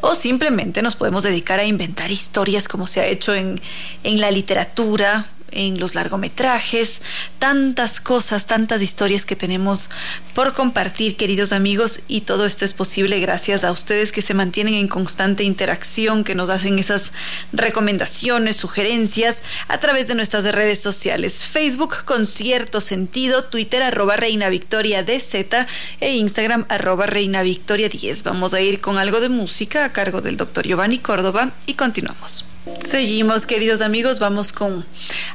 O 0.00 0.14
simplemente 0.14 0.82
nos 0.82 0.96
podemos 0.96 1.22
dedicar 1.22 1.60
a 1.60 1.64
inventar 1.64 2.10
historias 2.10 2.68
como 2.68 2.86
se 2.86 3.00
ha 3.00 3.06
hecho 3.06 3.34
en, 3.34 3.60
en 4.04 4.20
la 4.20 4.30
literatura, 4.30 5.26
en 5.52 5.78
los 5.78 5.94
largometrajes, 5.94 7.02
tantas 7.38 8.00
cosas, 8.00 8.46
tantas 8.46 8.82
historias 8.82 9.24
que 9.24 9.36
tenemos 9.36 9.90
por 10.34 10.54
compartir, 10.54 11.16
queridos 11.16 11.52
amigos, 11.52 12.00
y 12.08 12.22
todo 12.22 12.46
esto 12.46 12.64
es 12.64 12.74
posible 12.74 13.20
gracias 13.20 13.64
a 13.64 13.72
ustedes 13.72 14.12
que 14.12 14.22
se 14.22 14.34
mantienen 14.34 14.74
en 14.74 14.88
constante 14.88 15.44
interacción, 15.44 16.24
que 16.24 16.34
nos 16.34 16.50
hacen 16.50 16.78
esas 16.78 17.12
recomendaciones, 17.52 18.56
sugerencias 18.56 19.42
a 19.68 19.78
través 19.78 20.08
de 20.08 20.14
nuestras 20.14 20.44
redes 20.44 20.80
sociales, 20.80 21.44
Facebook 21.44 22.04
con 22.04 22.26
cierto 22.26 22.80
sentido, 22.80 23.44
Twitter 23.44 23.82
arroba 23.82 24.16
Reina 24.16 24.48
Victoria 24.48 25.02
DZ 25.02 25.66
e 26.00 26.14
Instagram 26.16 26.64
arroba 26.68 27.06
Reina 27.06 27.42
Victoria 27.42 27.88
10. 27.88 28.22
Vamos 28.22 28.54
a 28.54 28.60
ir 28.60 28.80
con 28.80 28.98
algo 28.98 29.20
de 29.20 29.28
música 29.28 29.84
a 29.84 29.92
cargo 29.92 30.20
del 30.20 30.36
doctor 30.36 30.66
Giovanni 30.66 30.98
Córdoba 30.98 31.52
y 31.66 31.74
continuamos. 31.74 32.51
Seguimos, 32.88 33.44
queridos 33.44 33.80
amigos, 33.80 34.20
vamos 34.20 34.52
con 34.52 34.84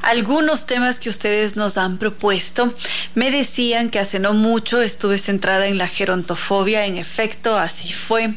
algunos 0.02 0.66
temas 0.66 1.00
que 1.00 1.10
ustedes 1.10 1.58
nos 1.58 1.78
han 1.78 1.98
propuesto. 1.98 2.74
Me 3.16 3.32
decían 3.32 3.90
que 3.90 4.00
hace 4.00 4.20
no 4.20 4.34
mucho 4.34 4.82
estuve 4.82 5.18
centrada 5.18 5.68
en 5.68 5.78
la 5.78 5.90
gerontofobia, 5.90 6.86
en 6.86 6.96
efecto, 6.96 7.58
así 7.58 7.92
fue. 7.92 8.34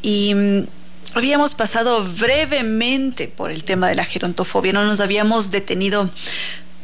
Y 0.00 0.34
mm, 0.34 0.66
habíamos 1.14 1.54
pasado 1.54 2.04
brevemente 2.04 3.28
por 3.28 3.50
el 3.50 3.64
tema 3.64 3.88
de 3.88 3.96
la 3.96 4.06
gerontofobia, 4.06 4.72
no 4.72 4.84
nos 4.84 5.00
habíamos 5.00 5.50
detenido 5.50 6.10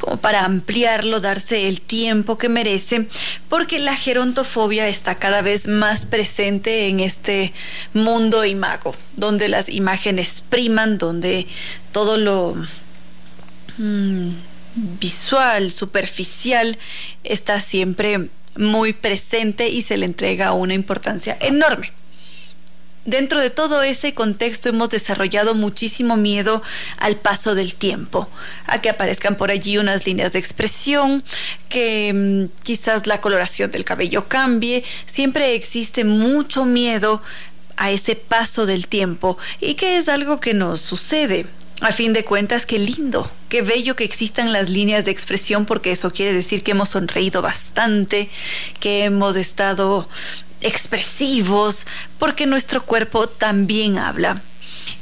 como 0.03 0.17
para 0.17 0.45
ampliarlo, 0.45 1.21
darse 1.21 1.69
el 1.69 1.81
tiempo 1.81 2.37
que 2.37 2.49
merece, 2.49 3.07
porque 3.49 3.79
la 3.79 3.95
gerontofobia 3.95 4.89
está 4.89 5.15
cada 5.15 5.43
vez 5.43 5.69
más 5.69 6.07
presente 6.07 6.89
en 6.89 6.99
este 6.99 7.53
mundo 7.95 8.45
imago, 8.45 8.97
donde 9.17 9.49
las 9.49 9.69
imágenes 9.69 10.43
priman, 10.49 10.99
donde 10.99 11.47
todo 11.93 12.17
lo 12.17 12.53
mm, 13.79 14.31
visual, 14.99 15.71
superficial, 15.71 16.77
está 17.23 17.61
siempre 17.61 18.29
muy 18.57 18.95
presente 18.95 19.69
y 19.69 19.83
se 19.83 19.99
le 19.99 20.07
entrega 20.07 20.51
una 20.51 20.75
importancia 20.75 21.39
enorme. 21.41 21.93
Dentro 23.05 23.41
de 23.41 23.51
todo 23.51 23.83
ese 23.83 24.15
contexto 24.15 24.69
hemos 24.69 24.91
desarrollado 24.91 25.55
muchísimo 25.55 26.17
miedo 26.17 26.63
al 26.99 27.17
paso 27.17 27.57
del 27.57 27.75
tiempo, 27.75 28.29
a 28.67 28.81
que 28.81 28.91
aparezcan 28.91 29.37
por 29.37 29.51
allí 29.51 29.77
unas 29.77 30.07
líneas 30.07 30.33
de 30.33 30.39
expresión, 30.39 31.25
que 31.69 32.13
mm, 32.15 32.63
quizás 32.63 33.09
la 33.09 33.21
coloración 33.21 33.73
del 33.73 33.85
cabello 33.85 34.29
cambie, 34.29 34.85
siempre 35.07 35.57
existe 35.57 36.05
mucho 36.05 36.65
miedo 36.65 37.21
a 37.77 37.91
ese 37.91 38.15
paso 38.15 38.67
del 38.67 38.87
tiempo 38.87 39.37
y 39.61 39.75
que 39.75 39.97
es 39.97 40.09
algo 40.09 40.39
que 40.39 40.55
nos 40.55 40.81
sucede. 40.81 41.47
A 41.81 41.91
fin 41.91 42.13
de 42.13 42.25
cuentas, 42.25 42.65
qué 42.65 42.79
lindo, 42.79 43.29
qué 43.49 43.63
bello 43.63 43.97
que 43.97 44.05
existan 44.05 44.53
las 44.53 44.71
líneas 44.71 45.05
de 45.05 45.11
expresión 45.11 45.67
porque 45.67 45.91
eso 45.91 46.13
quiere 46.13 46.33
decir 46.33 46.63
que 46.63 46.71
hemos 46.71 46.91
sonreído 46.91 47.43
bastante, 47.43 48.31
que 48.79 49.03
hemos 49.03 49.35
estado 49.35 50.09
expresivos, 50.63 51.87
porque 52.19 52.47
nuestro 52.47 52.83
cuerpo 52.85 53.29
también 53.29 53.99
habla. 53.99 54.41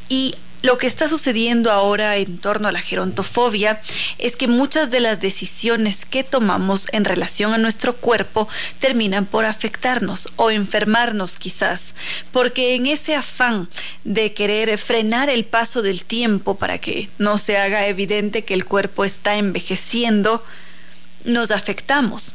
Y 0.08 0.34
lo 0.62 0.76
que 0.76 0.86
está 0.86 1.08
sucediendo 1.08 1.70
ahora 1.70 2.16
en 2.16 2.36
torno 2.36 2.68
a 2.68 2.72
la 2.72 2.82
gerontofobia 2.82 3.80
es 4.18 4.36
que 4.36 4.46
muchas 4.46 4.90
de 4.90 5.00
las 5.00 5.18
decisiones 5.18 6.04
que 6.04 6.22
tomamos 6.22 6.86
en 6.92 7.06
relación 7.06 7.54
a 7.54 7.58
nuestro 7.58 7.96
cuerpo 7.96 8.46
terminan 8.78 9.24
por 9.24 9.46
afectarnos 9.46 10.28
o 10.36 10.50
enfermarnos 10.50 11.38
quizás, 11.38 11.94
porque 12.30 12.74
en 12.74 12.86
ese 12.86 13.14
afán 13.14 13.70
de 14.04 14.34
querer 14.34 14.76
frenar 14.76 15.30
el 15.30 15.44
paso 15.44 15.80
del 15.80 16.04
tiempo 16.04 16.58
para 16.58 16.76
que 16.76 17.08
no 17.16 17.38
se 17.38 17.56
haga 17.56 17.86
evidente 17.86 18.44
que 18.44 18.52
el 18.52 18.66
cuerpo 18.66 19.06
está 19.06 19.36
envejeciendo, 19.36 20.44
nos 21.24 21.52
afectamos 21.52 22.34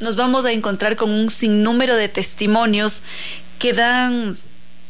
nos 0.00 0.16
vamos 0.16 0.44
a 0.44 0.52
encontrar 0.52 0.96
con 0.96 1.10
un 1.10 1.30
sinnúmero 1.30 1.96
de 1.96 2.08
testimonios 2.08 3.02
que 3.58 3.72
dan 3.72 4.38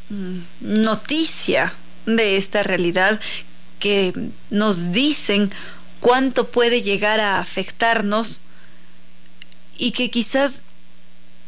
mm, 0.09 0.39
noticia 0.61 1.75
de 2.07 2.37
esta 2.37 2.63
realidad, 2.63 3.21
que 3.79 4.13
nos 4.51 4.93
dicen 4.93 5.51
cuánto 6.01 6.49
puede 6.49 6.83
llegar 6.83 7.21
a 7.21 7.41
afectarnos 7.41 8.41
y 9.79 9.93
que 9.93 10.11
quizás 10.11 10.63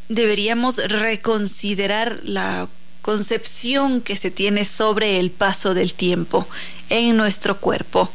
deberíamos 0.08 0.76
reconsiderar 0.76 2.20
la 2.24 2.68
concepción 3.02 4.00
que 4.00 4.16
se 4.16 4.30
tiene 4.30 4.64
sobre 4.64 5.18
el 5.18 5.30
paso 5.30 5.74
del 5.74 5.94
tiempo 5.94 6.46
en 6.90 7.16
nuestro 7.16 7.58
cuerpo. 7.58 8.10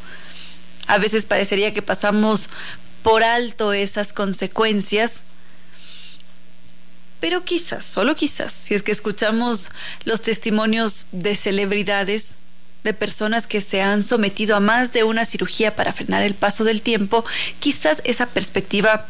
A 0.87 0.97
veces 0.97 1.25
parecería 1.25 1.73
que 1.73 1.81
pasamos 1.81 2.49
por 3.03 3.23
alto 3.23 3.73
esas 3.73 4.13
consecuencias, 4.13 5.23
pero 7.23 7.45
quizás, 7.45 7.85
solo 7.85 8.17
quizás, 8.17 8.51
si 8.51 8.73
es 8.73 8.83
que 8.83 8.91
escuchamos 8.91 9.69
los 10.03 10.21
testimonios 10.21 11.05
de 11.13 11.37
celebridades, 11.37 12.35
de 12.83 12.93
personas 12.93 13.47
que 13.47 13.61
se 13.61 13.81
han 13.81 14.03
sometido 14.03 14.57
a 14.57 14.59
más 14.59 14.91
de 14.91 15.05
una 15.05 15.23
cirugía 15.23 15.73
para 15.73 15.93
frenar 15.93 16.21
el 16.21 16.35
paso 16.35 16.65
del 16.65 16.81
tiempo, 16.81 17.23
quizás 17.61 18.01
esa 18.03 18.25
perspectiva 18.25 19.07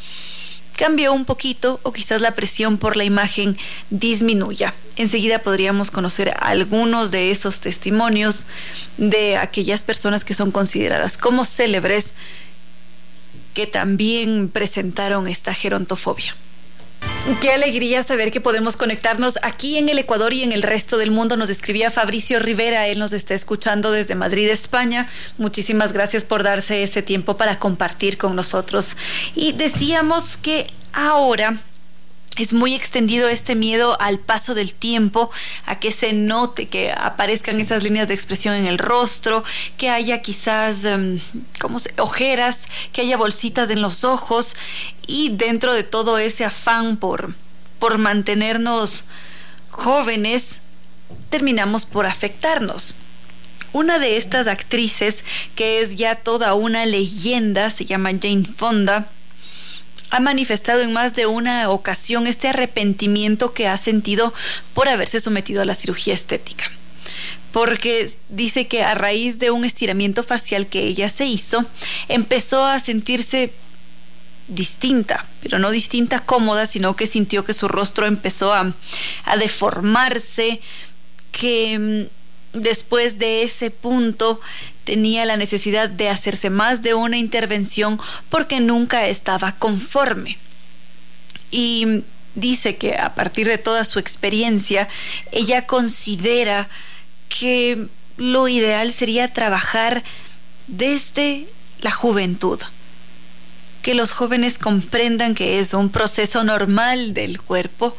cambie 0.77 1.09
un 1.09 1.25
poquito 1.25 1.79
o 1.81 1.91
quizás 1.91 2.21
la 2.21 2.35
presión 2.35 2.77
por 2.77 2.97
la 2.97 3.03
imagen 3.03 3.57
disminuya. 3.89 4.75
Enseguida 4.95 5.39
podríamos 5.39 5.89
conocer 5.89 6.35
algunos 6.39 7.09
de 7.09 7.31
esos 7.31 7.61
testimonios 7.61 8.45
de 8.97 9.37
aquellas 9.37 9.81
personas 9.81 10.23
que 10.23 10.35
son 10.35 10.51
consideradas 10.51 11.17
como 11.17 11.45
célebres 11.45 12.13
que 13.55 13.65
también 13.65 14.49
presentaron 14.49 15.27
esta 15.27 15.51
gerontofobia. 15.51 16.35
Qué 17.39 17.51
alegría 17.51 18.03
saber 18.03 18.31
que 18.31 18.41
podemos 18.41 18.75
conectarnos 18.75 19.39
aquí 19.43 19.77
en 19.77 19.87
el 19.87 19.97
Ecuador 19.97 20.33
y 20.33 20.43
en 20.43 20.51
el 20.51 20.61
resto 20.61 20.97
del 20.97 21.11
mundo. 21.11 21.37
Nos 21.37 21.49
escribía 21.49 21.89
Fabricio 21.89 22.39
Rivera, 22.39 22.87
él 22.87 22.99
nos 22.99 23.13
está 23.13 23.33
escuchando 23.33 23.91
desde 23.91 24.13
Madrid, 24.13 24.49
España. 24.49 25.07
Muchísimas 25.37 25.93
gracias 25.93 26.25
por 26.25 26.43
darse 26.43 26.83
ese 26.83 27.01
tiempo 27.01 27.37
para 27.37 27.59
compartir 27.59 28.17
con 28.17 28.35
nosotros. 28.35 28.97
Y 29.35 29.53
decíamos 29.53 30.35
que 30.35 30.67
ahora 30.91 31.57
es 32.37 32.53
muy 32.53 32.73
extendido 32.73 33.29
este 33.29 33.55
miedo 33.55 33.99
al 34.01 34.17
paso 34.17 34.55
del 34.55 34.73
tiempo, 34.73 35.29
a 35.65 35.79
que 35.79 35.91
se 35.91 36.13
note, 36.13 36.67
que 36.67 36.91
aparezcan 36.91 37.61
esas 37.61 37.83
líneas 37.83 38.07
de 38.07 38.15
expresión 38.15 38.55
en 38.55 38.65
el 38.65 38.79
rostro, 38.79 39.43
que 39.77 39.89
haya 39.89 40.21
quizás 40.21 40.85
em, 40.85 41.19
como 41.59 41.77
ojeras, 41.97 42.65
que 42.91 43.01
haya 43.01 43.17
bolsitas 43.17 43.69
en 43.69 43.81
los 43.81 44.03
ojos 44.03 44.55
y 45.05 45.29
dentro 45.29 45.73
de 45.73 45.83
todo 45.83 46.17
ese 46.17 46.45
afán 46.45 46.97
por, 46.97 47.35
por 47.77 47.97
mantenernos 47.97 49.05
jóvenes, 49.69 50.61
terminamos 51.29 51.85
por 51.85 52.05
afectarnos. 52.05 52.95
Una 53.73 53.97
de 53.97 54.17
estas 54.17 54.47
actrices, 54.47 55.23
que 55.55 55.81
es 55.81 55.95
ya 55.95 56.15
toda 56.15 56.53
una 56.53 56.85
leyenda, 56.85 57.71
se 57.71 57.85
llama 57.85 58.11
Jane 58.11 58.45
Fonda, 58.45 59.09
ha 60.13 60.19
manifestado 60.19 60.81
en 60.81 60.93
más 60.93 61.15
de 61.15 61.25
una 61.25 61.71
ocasión 61.71 62.27
este 62.27 62.47
arrepentimiento 62.47 63.51
que 63.51 63.67
ha 63.67 63.77
sentido 63.77 64.31
por 64.75 64.87
haberse 64.87 65.19
sometido 65.19 65.63
a 65.63 65.65
la 65.65 65.73
cirugía 65.73 66.13
estética. 66.13 66.69
Porque 67.51 68.11
dice 68.29 68.67
que 68.67 68.83
a 68.83 68.93
raíz 68.93 69.39
de 69.39 69.49
un 69.49 69.65
estiramiento 69.65 70.21
facial 70.21 70.67
que 70.67 70.83
ella 70.83 71.09
se 71.09 71.25
hizo, 71.25 71.65
empezó 72.09 72.63
a 72.63 72.79
sentirse 72.79 73.53
distinta, 74.47 75.25
pero 75.41 75.57
no 75.57 75.71
distinta 75.71 76.19
cómoda, 76.19 76.67
sino 76.67 76.95
que 76.95 77.07
sintió 77.07 77.43
que 77.43 77.53
su 77.53 77.67
rostro 77.67 78.05
empezó 78.05 78.53
a, 78.53 78.71
a 79.25 79.37
deformarse, 79.37 80.61
que 81.31 82.09
mm, 82.53 82.59
después 82.59 83.17
de 83.17 83.41
ese 83.41 83.71
punto 83.71 84.39
tenía 84.83 85.25
la 85.25 85.37
necesidad 85.37 85.89
de 85.89 86.09
hacerse 86.09 86.49
más 86.49 86.81
de 86.81 86.93
una 86.93 87.17
intervención 87.17 87.99
porque 88.29 88.59
nunca 88.59 89.07
estaba 89.07 89.53
conforme. 89.53 90.37
Y 91.51 92.03
dice 92.35 92.77
que 92.77 92.97
a 92.97 93.13
partir 93.15 93.47
de 93.47 93.57
toda 93.57 93.85
su 93.85 93.99
experiencia, 93.99 94.89
ella 95.31 95.65
considera 95.65 96.67
que 97.29 97.87
lo 98.17 98.47
ideal 98.47 98.91
sería 98.91 99.33
trabajar 99.33 100.03
desde 100.67 101.47
la 101.81 101.91
juventud. 101.91 102.59
Que 103.81 103.95
los 103.95 104.11
jóvenes 104.11 104.57
comprendan 104.57 105.35
que 105.35 105.59
es 105.59 105.73
un 105.73 105.89
proceso 105.89 106.43
normal 106.43 107.13
del 107.13 107.41
cuerpo, 107.41 107.95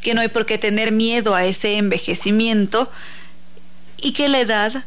que 0.00 0.14
no 0.14 0.20
hay 0.20 0.28
por 0.28 0.46
qué 0.46 0.56
tener 0.56 0.92
miedo 0.92 1.34
a 1.34 1.44
ese 1.44 1.78
envejecimiento 1.78 2.90
y 3.98 4.12
que 4.12 4.28
la 4.28 4.40
edad 4.40 4.84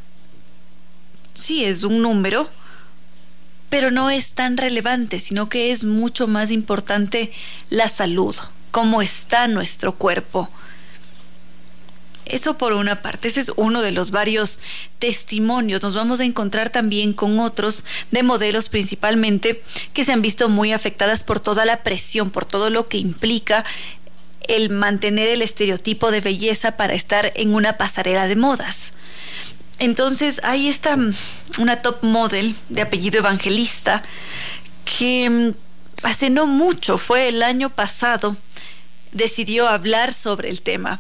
sí 1.40 1.66
es 1.66 1.84
un 1.84 2.02
número, 2.02 2.50
pero 3.70 3.92
no 3.92 4.10
es 4.10 4.34
tan 4.34 4.58
relevante, 4.58 5.20
sino 5.20 5.50
que 5.50 5.72
es 5.72 5.84
mucho 5.84 6.28
más 6.28 6.52
importante 6.52 7.32
la 7.70 7.88
salud, 7.88 8.36
cómo 8.72 9.02
está 9.02 9.48
nuestro 9.48 9.96
cuerpo. 9.96 10.50
Eso 12.26 12.60
por 12.60 12.74
una 12.74 13.02
parte, 13.02 13.28
ese 13.28 13.40
es 13.40 13.52
uno 13.56 13.82
de 13.82 13.92
los 13.92 14.12
varios 14.12 14.60
testimonios. 15.00 15.82
Nos 15.82 15.96
vamos 15.96 16.20
a 16.20 16.26
encontrar 16.26 16.70
también 16.70 17.14
con 17.14 17.40
otros 17.40 17.84
de 18.12 18.22
modelos 18.22 18.70
principalmente 18.70 19.64
que 19.94 20.06
se 20.06 20.14
han 20.14 20.22
visto 20.22 20.48
muy 20.48 20.72
afectadas 20.72 21.24
por 21.24 21.40
toda 21.40 21.66
la 21.66 21.82
presión, 21.82 22.30
por 22.30 22.46
todo 22.46 22.70
lo 22.70 22.88
que 22.88 23.00
implica 23.00 23.66
el 24.48 24.70
mantener 24.70 25.28
el 25.28 25.42
estereotipo 25.42 26.12
de 26.12 26.22
belleza 26.22 26.78
para 26.78 26.94
estar 26.94 27.32
en 27.36 27.54
una 27.54 27.78
pasarela 27.78 28.28
de 28.28 28.36
modas. 28.36 28.94
Entonces 29.80 30.42
ahí 30.44 30.68
está 30.68 30.96
mm, 30.96 31.14
una 31.60 31.82
top 31.82 32.04
model 32.04 32.56
de 32.70 32.82
apellido 32.82 33.20
evangelista 33.20 34.04
que 34.86 35.30
mm, 35.30 36.06
hace 36.06 36.30
no 36.30 36.46
mucho, 36.46 36.98
fue 36.98 37.30
el 37.30 37.42
año 37.44 37.70
pasado, 37.70 38.36
decidió 39.12 39.68
hablar 39.68 40.14
sobre 40.14 40.50
el 40.50 40.62
tema. 40.62 41.00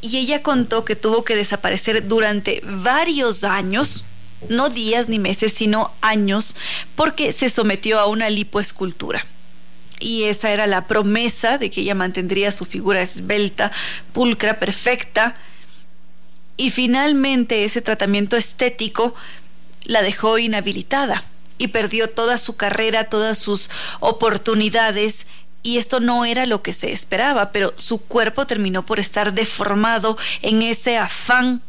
Y 0.00 0.18
ella 0.18 0.42
contó 0.42 0.84
que 0.84 0.96
tuvo 0.96 1.24
que 1.24 1.36
desaparecer 1.36 2.06
durante 2.08 2.62
varios 2.64 3.44
años, 3.44 4.04
no 4.50 4.68
días 4.68 5.08
ni 5.08 5.18
meses, 5.18 5.52
sino 5.54 5.92
años, 6.02 6.56
porque 6.94 7.32
se 7.32 7.48
sometió 7.48 7.98
a 7.98 8.06
una 8.06 8.28
lipoescultura. 8.28 9.24
Y 10.00 10.24
esa 10.24 10.50
era 10.50 10.66
la 10.66 10.86
promesa 10.86 11.56
de 11.56 11.70
que 11.70 11.80
ella 11.80 11.94
mantendría 11.94 12.52
su 12.52 12.66
figura 12.66 13.00
esbelta, 13.00 13.72
pulcra, 14.12 14.58
perfecta, 14.58 15.36
y 16.56 16.70
finalmente 16.70 17.64
ese 17.64 17.82
tratamiento 17.82 18.36
estético 18.36 19.14
la 19.84 20.02
dejó 20.02 20.38
inhabilitada 20.38 21.24
y 21.58 21.68
perdió 21.68 22.08
toda 22.10 22.38
su 22.38 22.56
carrera, 22.56 23.04
todas 23.04 23.38
sus 23.38 23.70
oportunidades 24.00 25.26
y 25.62 25.78
esto 25.78 25.98
no 26.00 26.24
era 26.24 26.46
lo 26.46 26.62
que 26.62 26.72
se 26.72 26.92
esperaba, 26.92 27.50
pero 27.50 27.72
su 27.76 27.98
cuerpo 27.98 28.46
terminó 28.46 28.84
por 28.84 29.00
estar 29.00 29.32
deformado 29.32 30.18
en 30.42 30.62
ese 30.62 30.98
afán 30.98 31.62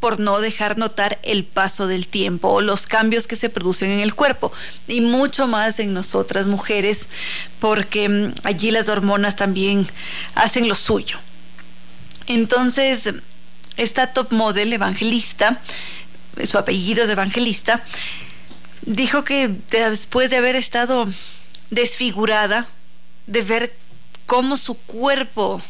por 0.00 0.18
no 0.18 0.40
dejar 0.40 0.78
notar 0.78 1.18
el 1.22 1.44
paso 1.44 1.86
del 1.86 2.08
tiempo 2.08 2.48
o 2.48 2.60
los 2.62 2.86
cambios 2.86 3.26
que 3.26 3.36
se 3.36 3.50
producen 3.50 3.90
en 3.90 4.00
el 4.00 4.14
cuerpo 4.14 4.50
y 4.88 5.02
mucho 5.02 5.46
más 5.46 5.78
en 5.78 5.92
nosotras 5.92 6.46
mujeres 6.46 7.08
porque 7.60 8.08
mm, 8.08 8.34
allí 8.44 8.70
las 8.70 8.88
hormonas 8.88 9.36
también 9.36 9.86
hacen 10.34 10.68
lo 10.68 10.74
suyo. 10.74 11.18
Entonces, 12.26 13.10
esta 13.76 14.08
top 14.08 14.32
model 14.32 14.72
evangelista, 14.72 15.60
su 16.44 16.58
apellido 16.58 17.04
es 17.04 17.10
evangelista, 17.10 17.82
dijo 18.82 19.24
que 19.24 19.48
después 19.70 20.30
de 20.30 20.36
haber 20.36 20.56
estado 20.56 21.06
desfigurada, 21.70 22.66
de 23.26 23.42
ver 23.42 23.74
cómo 24.26 24.56
su 24.56 24.74
cuerpo 24.74 25.62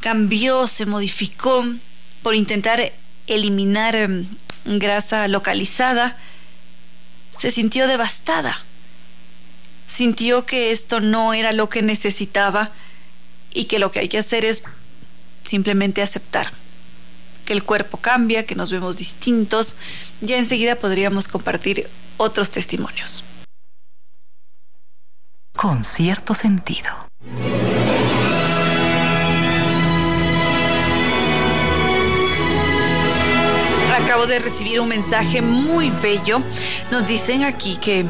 cambió, 0.00 0.66
se 0.66 0.86
modificó 0.86 1.64
por 2.22 2.34
intentar 2.34 2.92
eliminar 3.26 3.96
em, 3.96 4.26
grasa 4.64 5.28
localizada, 5.28 6.16
se 7.36 7.50
sintió 7.50 7.86
devastada. 7.86 8.64
Sintió 9.88 10.46
que 10.46 10.72
esto 10.72 11.00
no 11.00 11.32
era 11.32 11.52
lo 11.52 11.68
que 11.68 11.82
necesitaba 11.82 12.72
y 13.52 13.64
que 13.64 13.78
lo 13.78 13.92
que 13.92 14.00
hay 14.00 14.08
que 14.08 14.18
hacer 14.18 14.44
es 14.44 14.64
simplemente 15.44 16.02
aceptar 16.02 16.50
que 17.46 17.54
el 17.54 17.62
cuerpo 17.62 17.96
cambia, 17.96 18.44
que 18.44 18.54
nos 18.54 18.70
vemos 18.70 18.98
distintos. 18.98 19.76
Ya 20.20 20.36
enseguida 20.36 20.76
podríamos 20.76 21.28
compartir 21.28 21.88
otros 22.18 22.50
testimonios. 22.50 23.24
Con 25.56 25.84
cierto 25.84 26.34
sentido. 26.34 26.90
Acabo 33.98 34.26
de 34.26 34.38
recibir 34.38 34.80
un 34.80 34.88
mensaje 34.88 35.40
muy 35.40 35.90
bello. 36.02 36.42
Nos 36.90 37.06
dicen 37.06 37.44
aquí 37.44 37.78
que 37.78 38.04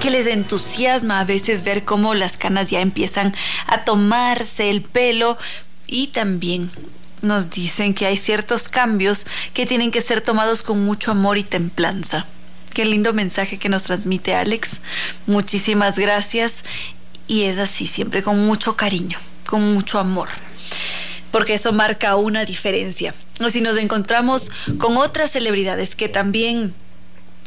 que 0.00 0.10
les 0.10 0.26
entusiasma 0.26 1.20
a 1.20 1.24
veces 1.24 1.64
ver 1.64 1.84
cómo 1.84 2.14
las 2.14 2.36
canas 2.36 2.70
ya 2.70 2.80
empiezan 2.80 3.34
a 3.66 3.84
tomarse 3.84 4.70
el 4.70 4.82
pelo 4.82 5.36
y 5.86 6.08
también 6.08 6.70
nos 7.22 7.50
dicen 7.50 7.94
que 7.94 8.06
hay 8.06 8.16
ciertos 8.16 8.68
cambios 8.68 9.26
que 9.54 9.66
tienen 9.66 9.90
que 9.90 10.00
ser 10.00 10.20
tomados 10.20 10.62
con 10.62 10.84
mucho 10.84 11.10
amor 11.10 11.38
y 11.38 11.44
templanza. 11.44 12.26
Qué 12.74 12.84
lindo 12.84 13.12
mensaje 13.12 13.58
que 13.58 13.68
nos 13.68 13.84
transmite 13.84 14.34
Alex. 14.34 14.80
Muchísimas 15.26 15.98
gracias. 15.98 16.64
Y 17.26 17.42
es 17.42 17.58
así, 17.58 17.86
siempre 17.86 18.22
con 18.22 18.46
mucho 18.46 18.76
cariño, 18.76 19.18
con 19.46 19.74
mucho 19.74 19.98
amor. 19.98 20.28
Porque 21.30 21.54
eso 21.54 21.72
marca 21.72 22.16
una 22.16 22.44
diferencia. 22.44 23.14
Si 23.52 23.60
nos 23.60 23.76
encontramos 23.76 24.50
con 24.78 24.96
otras 24.96 25.32
celebridades 25.32 25.94
que 25.94 26.08
también 26.08 26.74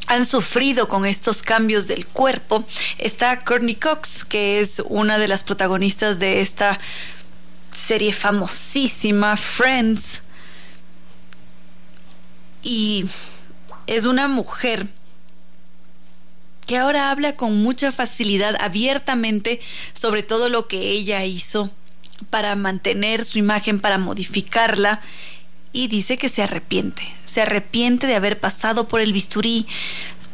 han 0.08 0.26
sufrido 0.26 0.88
con 0.88 1.06
estos 1.06 1.42
cambios 1.42 1.88
del 1.88 2.06
cuerpo, 2.06 2.64
está 2.98 3.40
Courtney 3.40 3.76
Cox, 3.76 4.26
que 4.26 4.60
es 4.60 4.82
una 4.86 5.18
de 5.18 5.28
las 5.28 5.44
protagonistas 5.44 6.20
de 6.20 6.42
esta 6.42 6.80
serie 7.74 8.14
famosísima, 8.14 9.38
Friends. 9.38 10.24
Y 12.64 13.06
es 13.88 14.06
una 14.06 14.28
mujer 14.28 14.88
que 16.68 16.78
ahora 16.78 17.12
habla 17.12 17.36
con 17.36 17.62
mucha 17.62 17.92
facilidad, 17.92 18.56
abiertamente, 18.62 19.60
sobre 19.94 20.24
todo 20.24 20.48
lo 20.50 20.68
que 20.68 20.92
ella 20.92 21.26
hizo 21.26 21.70
para 22.30 22.56
mantener 22.56 23.26
su 23.26 23.40
imagen, 23.40 23.80
para 23.80 23.98
modificarla, 23.98 25.02
y 25.74 25.88
dice 25.88 26.18
que 26.18 26.30
se 26.30 26.44
arrepiente, 26.44 27.04
se 27.26 27.42
arrepiente 27.42 28.08
de 28.08 28.16
haber 28.16 28.40
pasado 28.40 28.88
por 28.88 29.02
el 29.02 29.14
bisturí, 29.14 29.68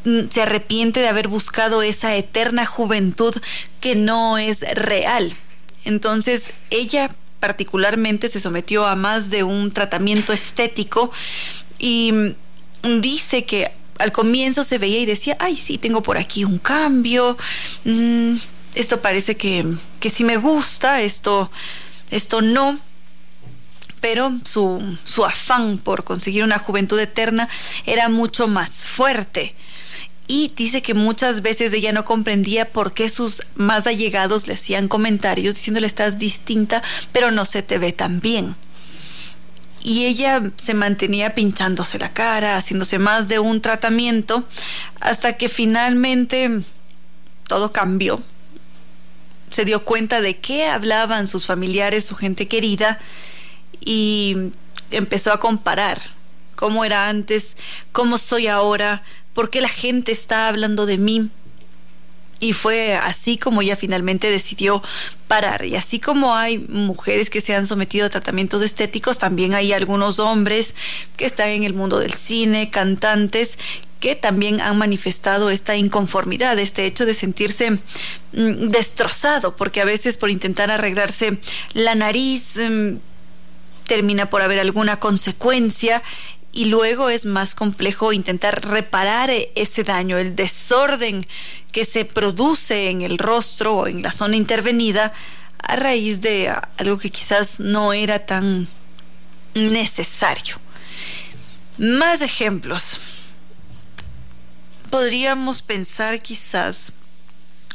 mm, 0.05 0.29
se 0.31 0.41
arrepiente 0.41 0.99
de 0.99 1.07
haber 1.07 1.27
buscado 1.27 1.81
esa 1.81 2.15
eterna 2.15 2.65
juventud 2.65 3.35
que 3.79 3.95
no 3.95 4.37
es 4.37 4.61
real. 4.61 5.33
Entonces, 5.85 6.51
ella 6.69 7.09
particularmente 7.39 8.29
se 8.29 8.39
sometió 8.39 8.85
a 8.85 8.95
más 8.95 9.29
de 9.29 9.43
un 9.43 9.71
tratamiento 9.71 10.33
estético 10.33 11.11
y 11.79 12.11
mm, 12.11 13.01
dice 13.01 13.45
que 13.45 13.71
al 13.99 14.11
comienzo 14.11 14.63
se 14.63 14.77
veía 14.77 14.99
y 14.99 15.05
decía, 15.05 15.37
ay, 15.39 15.55
sí, 15.55 15.77
tengo 15.77 16.03
por 16.03 16.17
aquí 16.17 16.43
un 16.43 16.59
cambio, 16.59 17.37
mm, 17.85 18.35
esto 18.75 19.01
parece 19.01 19.35
que, 19.35 19.65
que 19.99 20.09
sí 20.09 20.23
me 20.23 20.37
gusta, 20.37 21.01
esto, 21.01 21.51
esto 22.11 22.41
no. 22.41 22.79
Pero 23.99 24.31
su, 24.45 24.97
su 25.03 25.25
afán 25.25 25.79
por 25.79 26.03
conseguir 26.03 26.43
una 26.43 26.59
juventud 26.59 26.99
eterna 26.99 27.49
era 27.87 28.09
mucho 28.09 28.47
más 28.47 28.85
fuerte 28.85 29.55
y 30.27 30.51
dice 30.55 30.81
que 30.81 30.93
muchas 30.93 31.41
veces 31.41 31.71
ella 31.71 31.93
no 31.93 32.03
comprendía 32.03 32.69
por 32.71 32.93
qué 32.93 33.09
sus 33.09 33.43
más 33.55 33.87
allegados 33.87 34.47
le 34.47 34.53
hacían 34.53 34.89
comentarios 34.89 35.55
diciéndole 35.55 35.87
estás 35.87 36.19
distinta, 36.19 36.83
pero 37.13 37.31
no 37.31 37.45
se 37.45 37.63
te 37.63 37.77
ve 37.77 37.93
tan 37.93 38.19
bien. 38.19 38.55
Y 39.83 40.05
ella 40.05 40.41
se 40.57 40.73
mantenía 40.73 41.33
pinchándose 41.33 41.97
la 41.97 42.11
cara, 42.13 42.57
haciéndose 42.57 42.99
más 42.99 43.29
de 43.29 43.39
un 43.39 43.61
tratamiento, 43.61 44.43
hasta 44.99 45.37
que 45.37 45.47
finalmente 45.47 46.61
todo 47.47 47.71
cambió. 47.71 48.21
Se 49.49 49.63
dio 49.63 49.85
cuenta 49.85 50.19
de 50.19 50.37
qué 50.37 50.65
hablaban 50.65 51.25
sus 51.25 51.45
familiares, 51.45 52.05
su 52.05 52.15
gente 52.15 52.49
querida, 52.49 52.99
y 53.79 54.35
empezó 54.91 55.31
a 55.31 55.39
comparar 55.39 56.01
cómo 56.57 56.83
era 56.83 57.07
antes, 57.07 57.55
cómo 57.93 58.17
soy 58.17 58.47
ahora, 58.47 59.03
por 59.37 59.51
qué 59.51 59.61
la 59.61 59.69
gente 59.69 60.11
está 60.11 60.47
hablando 60.47 60.87
de 60.87 60.97
mí. 60.97 61.29
Y 62.39 62.53
fue 62.53 62.95
así 62.95 63.37
como 63.37 63.61
ella 63.61 63.75
finalmente 63.75 64.31
decidió 64.31 64.81
parar. 65.27 65.63
Y 65.63 65.75
así 65.75 65.99
como 65.99 66.33
hay 66.33 66.57
mujeres 66.57 67.29
que 67.29 67.39
se 67.39 67.53
han 67.53 67.67
sometido 67.67 68.07
a 68.07 68.09
tratamientos 68.09 68.63
estéticos, 68.63 69.19
también 69.19 69.53
hay 69.53 69.73
algunos 69.73 70.17
hombres 70.17 70.73
que 71.17 71.27
están 71.27 71.49
en 71.49 71.61
el 71.61 71.75
mundo 71.75 71.99
del 71.99 72.13
cine, 72.13 72.71
cantantes, 72.71 73.59
que 73.99 74.15
también 74.15 74.59
han 74.59 74.79
manifestado 74.79 75.51
esta 75.51 75.75
inconformidad, 75.75 76.57
este 76.57 76.87
hecho 76.87 77.05
de 77.05 77.13
sentirse 77.13 77.69
mm, 77.69 78.69
destrozado, 78.69 79.55
porque 79.55 79.81
a 79.81 79.85
veces 79.85 80.17
por 80.17 80.31
intentar 80.31 80.71
arreglarse 80.71 81.37
la 81.73 81.93
nariz 81.93 82.55
mm, 82.57 82.95
termina 83.85 84.31
por 84.31 84.41
haber 84.41 84.59
alguna 84.59 84.99
consecuencia 84.99 86.01
y 86.57 86.65
luego 86.65 87.09
es 87.09 87.25
más 87.25 87.53
complejo 87.53 88.13
intentar 88.13 88.67
reparar 88.67 89.29
e-, 89.29 89.51
ese 89.53 89.83
daño, 89.83 90.17
el 90.17 90.35
desorden 90.35 91.23
que 91.71 91.85
se 91.85 92.03
produce 92.03 92.89
en 92.89 93.03
el 93.03 93.19
rostro 93.19 93.75
o 93.75 93.87
en 93.87 94.01
la 94.01 94.11
zona 94.11 94.37
intervenida 94.37 95.13
a 95.59 95.75
raíz 95.75 96.19
de 96.19 96.51
algo 96.77 96.97
que 96.97 97.11
quizás 97.11 97.59
no 97.59 97.93
era 97.93 98.25
tan 98.25 98.67
necesario. 99.53 100.55
Más 101.77 102.23
ejemplos. 102.23 103.01
Podríamos 104.89 105.61
pensar 105.61 106.19
quizás 106.23 106.93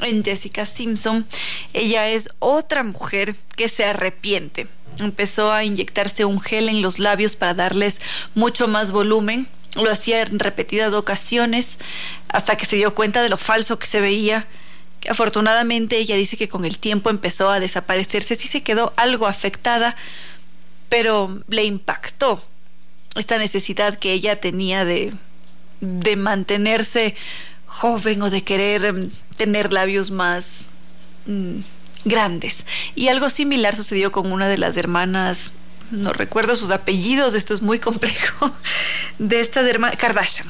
en 0.00 0.24
Jessica 0.24 0.66
Simpson. 0.66 1.24
Ella 1.72 2.08
es 2.08 2.30
otra 2.40 2.82
mujer 2.82 3.36
que 3.54 3.68
se 3.68 3.84
arrepiente 3.84 4.66
empezó 4.98 5.52
a 5.52 5.64
inyectarse 5.64 6.24
un 6.24 6.40
gel 6.40 6.68
en 6.68 6.82
los 6.82 6.98
labios 6.98 7.36
para 7.36 7.54
darles 7.54 8.00
mucho 8.34 8.68
más 8.68 8.92
volumen. 8.92 9.48
Lo 9.74 9.90
hacía 9.90 10.22
en 10.22 10.38
repetidas 10.38 10.92
ocasiones 10.92 11.78
hasta 12.28 12.56
que 12.56 12.66
se 12.66 12.76
dio 12.76 12.94
cuenta 12.94 13.22
de 13.22 13.28
lo 13.28 13.36
falso 13.36 13.78
que 13.78 13.86
se 13.86 14.00
veía. 14.00 14.46
Afortunadamente 15.08 15.96
ella 15.96 16.16
dice 16.16 16.36
que 16.36 16.48
con 16.48 16.64
el 16.64 16.78
tiempo 16.78 17.10
empezó 17.10 17.48
a 17.50 17.60
desaparecerse, 17.60 18.36
sí 18.36 18.48
se 18.48 18.62
quedó 18.62 18.92
algo 18.96 19.26
afectada, 19.26 19.96
pero 20.88 21.42
le 21.48 21.64
impactó 21.64 22.42
esta 23.16 23.38
necesidad 23.38 23.98
que 23.98 24.12
ella 24.12 24.40
tenía 24.40 24.84
de, 24.84 25.12
de 25.80 26.16
mantenerse 26.16 27.14
joven 27.66 28.22
o 28.22 28.30
de 28.30 28.44
querer 28.44 28.92
mm, 28.92 29.10
tener 29.36 29.72
labios 29.72 30.10
más... 30.10 30.68
Mm, 31.26 31.60
grandes. 32.04 32.64
Y 32.94 33.08
algo 33.08 33.30
similar 33.30 33.74
sucedió 33.74 34.12
con 34.12 34.32
una 34.32 34.48
de 34.48 34.58
las 34.58 34.76
hermanas, 34.76 35.52
no 35.90 36.12
recuerdo 36.12 36.56
sus 36.56 36.70
apellidos, 36.70 37.34
esto 37.34 37.54
es 37.54 37.62
muy 37.62 37.78
complejo, 37.78 38.50
de 39.18 39.40
estas 39.40 39.66
hermanas, 39.66 39.96
Kardashian. 39.98 40.48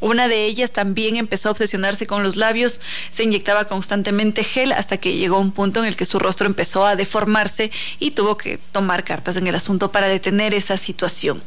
Una 0.00 0.28
de 0.28 0.44
ellas 0.44 0.72
también 0.72 1.16
empezó 1.16 1.48
a 1.48 1.52
obsesionarse 1.52 2.06
con 2.06 2.22
los 2.22 2.36
labios, 2.36 2.80
se 3.10 3.24
inyectaba 3.24 3.64
constantemente 3.64 4.44
gel 4.44 4.72
hasta 4.72 4.98
que 4.98 5.16
llegó 5.16 5.38
un 5.38 5.50
punto 5.50 5.80
en 5.80 5.86
el 5.86 5.96
que 5.96 6.04
su 6.04 6.18
rostro 6.18 6.46
empezó 6.46 6.84
a 6.84 6.94
deformarse 6.94 7.70
y 8.00 8.10
tuvo 8.10 8.36
que 8.36 8.58
tomar 8.72 9.04
cartas 9.04 9.36
en 9.36 9.46
el 9.46 9.54
asunto 9.54 9.92
para 9.92 10.08
detener 10.08 10.52
esa 10.52 10.76
situación. 10.76 11.42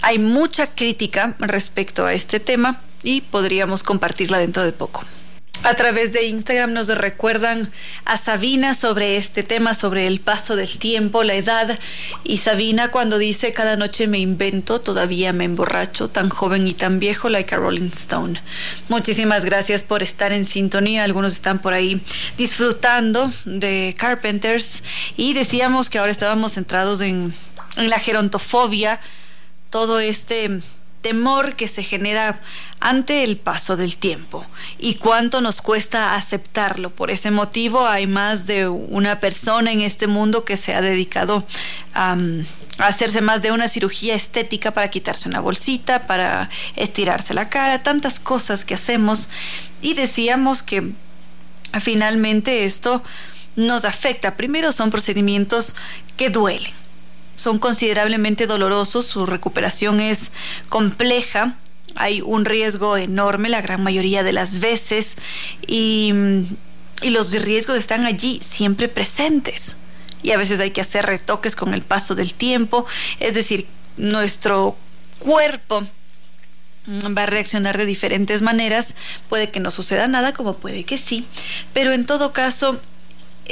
Hay 0.00 0.18
mucha 0.18 0.68
crítica 0.68 1.34
respecto 1.38 2.06
a 2.06 2.14
este 2.14 2.40
tema 2.40 2.80
y 3.02 3.20
podríamos 3.20 3.82
compartirla 3.82 4.38
dentro 4.38 4.64
de 4.64 4.72
poco. 4.72 5.02
A 5.62 5.74
través 5.74 6.12
de 6.12 6.24
Instagram 6.24 6.72
nos 6.72 6.88
recuerdan 6.88 7.70
a 8.06 8.16
Sabina 8.16 8.74
sobre 8.74 9.18
este 9.18 9.42
tema, 9.42 9.74
sobre 9.74 10.06
el 10.06 10.18
paso 10.18 10.56
del 10.56 10.78
tiempo, 10.78 11.22
la 11.22 11.34
edad. 11.34 11.78
Y 12.24 12.38
Sabina 12.38 12.90
cuando 12.90 13.18
dice 13.18 13.52
cada 13.52 13.76
noche 13.76 14.06
me 14.06 14.18
invento, 14.18 14.80
todavía 14.80 15.34
me 15.34 15.44
emborracho, 15.44 16.08
tan 16.08 16.30
joven 16.30 16.66
y 16.66 16.72
tan 16.72 16.98
viejo, 16.98 17.28
like 17.28 17.54
a 17.54 17.58
Rolling 17.58 17.90
Stone. 17.92 18.40
Muchísimas 18.88 19.44
gracias 19.44 19.84
por 19.84 20.02
estar 20.02 20.32
en 20.32 20.46
sintonía. 20.46 21.04
Algunos 21.04 21.34
están 21.34 21.58
por 21.58 21.74
ahí 21.74 22.00
disfrutando 22.38 23.30
de 23.44 23.94
Carpenters. 23.98 24.82
Y 25.18 25.34
decíamos 25.34 25.90
que 25.90 25.98
ahora 25.98 26.10
estábamos 26.10 26.54
centrados 26.54 27.02
en, 27.02 27.34
en 27.76 27.90
la 27.90 27.98
gerontofobia, 27.98 28.98
todo 29.68 30.00
este 30.00 30.62
temor 31.00 31.56
que 31.56 31.68
se 31.68 31.82
genera 31.82 32.40
ante 32.78 33.24
el 33.24 33.36
paso 33.36 33.76
del 33.76 33.96
tiempo 33.96 34.44
y 34.78 34.94
cuánto 34.94 35.40
nos 35.40 35.62
cuesta 35.62 36.14
aceptarlo. 36.14 36.90
Por 36.90 37.10
ese 37.10 37.30
motivo 37.30 37.86
hay 37.86 38.06
más 38.06 38.46
de 38.46 38.68
una 38.68 39.20
persona 39.20 39.72
en 39.72 39.80
este 39.80 40.06
mundo 40.06 40.44
que 40.44 40.56
se 40.56 40.74
ha 40.74 40.80
dedicado 40.80 41.44
a, 41.94 42.16
hacerse 42.78 43.20
más 43.20 43.42
de 43.42 43.52
una 43.52 43.68
cirugía 43.68 44.14
estética 44.14 44.70
para 44.70 44.88
quitarse 44.88 45.28
una 45.28 45.40
bolsita, 45.40 46.06
para 46.06 46.48
estirarse 46.76 47.34
la 47.34 47.50
cara, 47.50 47.82
tantas 47.82 48.18
cosas 48.18 48.64
que 48.64 48.74
hacemos 48.74 49.28
y 49.82 49.92
decíamos 49.92 50.62
que 50.62 50.90
finalmente 51.78 52.64
esto 52.64 53.02
nos 53.56 53.84
afecta. 53.84 54.36
Primero 54.36 54.72
son 54.72 54.90
procedimientos 54.90 55.74
que 56.16 56.30
duelen 56.30 56.79
son 57.40 57.58
considerablemente 57.58 58.46
dolorosos, 58.46 59.06
su 59.06 59.24
recuperación 59.24 59.98
es 60.00 60.30
compleja, 60.68 61.54
hay 61.96 62.20
un 62.20 62.44
riesgo 62.44 62.98
enorme 62.98 63.48
la 63.48 63.62
gran 63.62 63.82
mayoría 63.82 64.22
de 64.22 64.32
las 64.32 64.60
veces 64.60 65.16
y, 65.66 66.12
y 67.00 67.10
los 67.10 67.32
riesgos 67.32 67.78
están 67.78 68.04
allí 68.04 68.40
siempre 68.46 68.88
presentes. 68.88 69.76
Y 70.22 70.32
a 70.32 70.36
veces 70.36 70.60
hay 70.60 70.70
que 70.70 70.82
hacer 70.82 71.06
retoques 71.06 71.56
con 71.56 71.72
el 71.72 71.80
paso 71.80 72.14
del 72.14 72.34
tiempo, 72.34 72.84
es 73.20 73.32
decir, 73.32 73.66
nuestro 73.96 74.76
cuerpo 75.18 75.82
va 77.16 77.22
a 77.22 77.26
reaccionar 77.26 77.78
de 77.78 77.86
diferentes 77.86 78.42
maneras. 78.42 78.94
Puede 79.30 79.50
que 79.50 79.60
no 79.60 79.70
suceda 79.70 80.08
nada, 80.08 80.34
como 80.34 80.52
puede 80.52 80.84
que 80.84 80.98
sí. 80.98 81.24
Pero 81.72 81.92
en 81.92 82.04
todo 82.04 82.34
caso, 82.34 82.78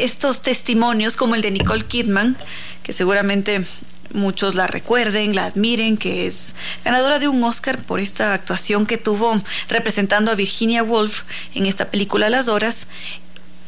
estos 0.05 0.43
testimonios, 0.43 1.17
como 1.17 1.35
el 1.35 1.43
de 1.43 1.51
Nicole 1.51 1.85
Kidman, 1.85 2.37
que 2.83 2.93
seguramente 2.93 3.65
muchos 4.13 4.55
la 4.55 4.67
recuerden, 4.67 5.35
la 5.35 5.47
admiren, 5.47 5.97
que 5.97 6.27
es 6.27 6.55
ganadora 6.85 7.19
de 7.19 7.29
un 7.29 7.43
Oscar 7.45 7.83
por 7.85 8.01
esta 8.01 8.35
actuación 8.35 8.87
que 8.87 8.99
tuvo 8.99 9.41
representando 9.69 10.31
a 10.31 10.35
Virginia 10.35 10.83
Woolf 10.83 11.23
en 11.55 11.67
esta 11.67 11.91
película 11.91 12.31
Las 12.31 12.49
Horas. 12.49 12.89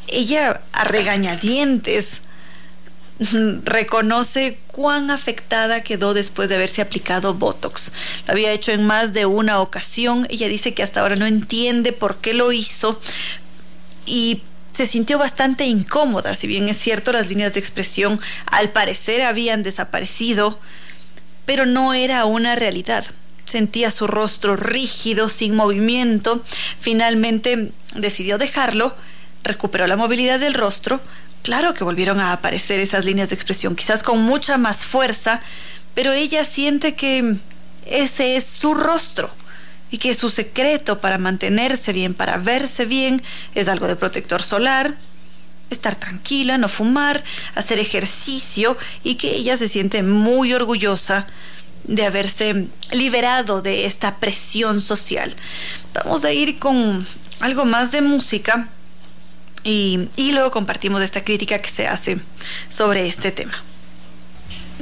Ella 0.07 0.61
a 0.73 0.83
regañadientes 0.83 2.21
reconoce 3.63 4.57
cuán 4.67 5.11
afectada 5.11 5.81
quedó 5.83 6.13
después 6.13 6.49
de 6.49 6.55
haberse 6.55 6.81
aplicado 6.81 7.33
Botox. 7.35 7.93
Lo 8.27 8.33
había 8.33 8.51
hecho 8.51 8.71
en 8.71 8.85
más 8.85 9.13
de 9.13 9.25
una 9.25 9.59
ocasión. 9.59 10.27
Ella 10.29 10.47
dice 10.47 10.73
que 10.73 10.83
hasta 10.83 11.01
ahora 11.01 11.15
no 11.15 11.25
entiende 11.25 11.93
por 11.93 12.17
qué 12.17 12.33
lo 12.33 12.51
hizo 12.51 12.99
y 14.05 14.41
se 14.73 14.87
sintió 14.87 15.17
bastante 15.17 15.65
incómoda, 15.65 16.35
si 16.35 16.47
bien 16.47 16.69
es 16.69 16.77
cierto 16.77 17.11
las 17.11 17.29
líneas 17.29 17.53
de 17.53 17.59
expresión 17.59 18.19
al 18.45 18.69
parecer 18.69 19.23
habían 19.23 19.63
desaparecido, 19.63 20.59
pero 21.45 21.65
no 21.65 21.93
era 21.93 22.25
una 22.25 22.55
realidad. 22.55 23.05
Sentía 23.45 23.91
su 23.91 24.07
rostro 24.07 24.55
rígido, 24.55 25.27
sin 25.27 25.55
movimiento. 25.55 26.41
Finalmente 26.79 27.71
decidió 27.95 28.37
dejarlo, 28.37 28.95
recuperó 29.43 29.87
la 29.87 29.97
movilidad 29.97 30.39
del 30.39 30.53
rostro. 30.53 31.01
Claro 31.41 31.73
que 31.73 31.83
volvieron 31.83 32.19
a 32.19 32.31
aparecer 32.31 32.79
esas 32.79 33.03
líneas 33.03 33.29
de 33.29 33.35
expresión, 33.35 33.75
quizás 33.75 34.03
con 34.03 34.21
mucha 34.21 34.57
más 34.57 34.85
fuerza, 34.85 35.41
pero 35.95 36.13
ella 36.13 36.45
siente 36.45 36.93
que 36.93 37.35
ese 37.85 38.37
es 38.37 38.45
su 38.45 38.73
rostro 38.73 39.29
y 39.91 39.97
que 39.97 40.15
su 40.15 40.29
secreto 40.29 40.99
para 40.99 41.17
mantenerse 41.17 41.93
bien, 41.93 42.13
para 42.13 42.37
verse 42.37 42.85
bien, 42.85 43.21
es 43.53 43.67
algo 43.67 43.87
de 43.87 43.95
protector 43.95 44.41
solar, 44.41 44.95
estar 45.69 45.95
tranquila, 45.95 46.57
no 46.57 46.69
fumar, 46.69 47.23
hacer 47.55 47.79
ejercicio 47.79 48.77
y 49.03 49.15
que 49.15 49.35
ella 49.35 49.57
se 49.57 49.67
siente 49.67 50.01
muy 50.01 50.53
orgullosa 50.53 51.27
de 51.83 52.05
haberse 52.05 52.67
liberado 52.91 53.61
de 53.61 53.85
esta 53.85 54.15
presión 54.17 54.81
social. 54.81 55.35
Vamos 55.93 56.25
a 56.25 56.31
ir 56.31 56.59
con 56.59 57.05
algo 57.41 57.65
más 57.65 57.91
de 57.91 58.01
música 58.01 58.67
y, 59.63 60.07
luego 60.31 60.51
compartimos 60.51 61.01
esta 61.01 61.23
crítica 61.23 61.59
que 61.59 61.69
se 61.69 61.87
hace 61.87 62.17
sobre 62.69 63.07
este 63.07 63.31
tema. 63.31 63.53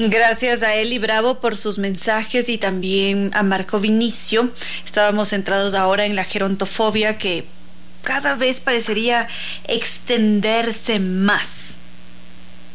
Gracias 0.02 0.64
a 0.64 0.76
Eli 0.76 0.98
Bravo 0.98 1.42
por 1.42 1.58
sus 1.58 1.78
mensajes 1.78 2.48
y 2.48 2.58
también 2.58 3.32
a 3.34 3.44
Marco 3.44 3.82
Vinicio. 3.82 4.50
Estábamos 4.86 5.28
centrados 5.28 5.74
ahora 5.74 6.06
en 6.06 6.16
la 6.16 6.24
gerontofobia 6.24 7.18
que 7.18 7.44
cada 8.02 8.36
vez 8.36 8.62
parecería 8.62 9.28
extenderse 9.68 11.00
más 11.00 11.69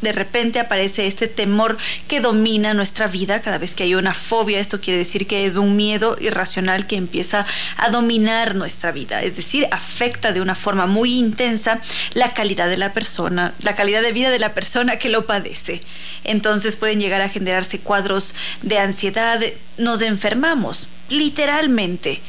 de 0.01 0.11
repente 0.11 0.59
aparece 0.59 1.07
este 1.07 1.27
temor 1.27 1.77
que 2.07 2.19
domina 2.19 2.73
nuestra 2.73 3.07
vida 3.07 3.41
cada 3.41 3.57
vez 3.57 3.75
que 3.75 3.83
hay 3.83 3.95
una 3.95 4.13
fobia. 4.13 4.59
Esto 4.59 4.81
quiere 4.81 4.99
decir 4.99 5.27
que 5.27 5.45
es 5.45 5.55
un 5.55 5.75
miedo 5.75 6.15
irracional 6.19 6.87
que 6.87 6.95
empieza 6.95 7.45
a 7.77 7.89
dominar 7.89 8.55
nuestra 8.55 8.91
vida, 8.91 9.23
es 9.23 9.35
decir, 9.35 9.67
afecta 9.71 10.31
de 10.31 10.41
una 10.41 10.55
forma 10.55 10.85
muy 10.85 11.17
intensa 11.17 11.79
la 12.13 12.33
calidad 12.33 12.69
de 12.69 12.77
la 12.77 12.93
persona, 12.93 13.53
la 13.59 13.75
calidad 13.75 14.01
de 14.01 14.11
vida 14.11 14.29
de 14.29 14.39
la 14.39 14.53
persona 14.53 14.97
que 14.97 15.09
lo 15.09 15.25
padece. 15.25 15.81
Entonces 16.23 16.75
pueden 16.75 16.99
llegar 16.99 17.21
a 17.21 17.29
generarse 17.29 17.79
cuadros 17.79 18.35
de 18.61 18.79
ansiedad, 18.79 19.39
nos 19.77 20.01
enfermamos, 20.01 20.87
literalmente 21.09 22.21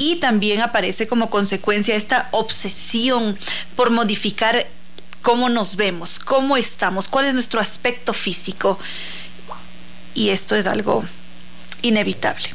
y 0.00 0.16
también 0.16 0.62
aparece 0.62 1.06
como 1.06 1.28
consecuencia 1.28 1.94
esta 1.94 2.28
obsesión 2.30 3.36
por 3.76 3.90
modificar 3.90 4.66
cómo 5.22 5.48
nos 5.48 5.76
vemos, 5.76 6.18
cómo 6.18 6.56
estamos, 6.56 7.08
cuál 7.08 7.26
es 7.26 7.34
nuestro 7.34 7.60
aspecto 7.60 8.12
físico. 8.12 8.78
Y 10.14 10.30
esto 10.30 10.56
es 10.56 10.66
algo 10.66 11.04
inevitable. 11.82 12.48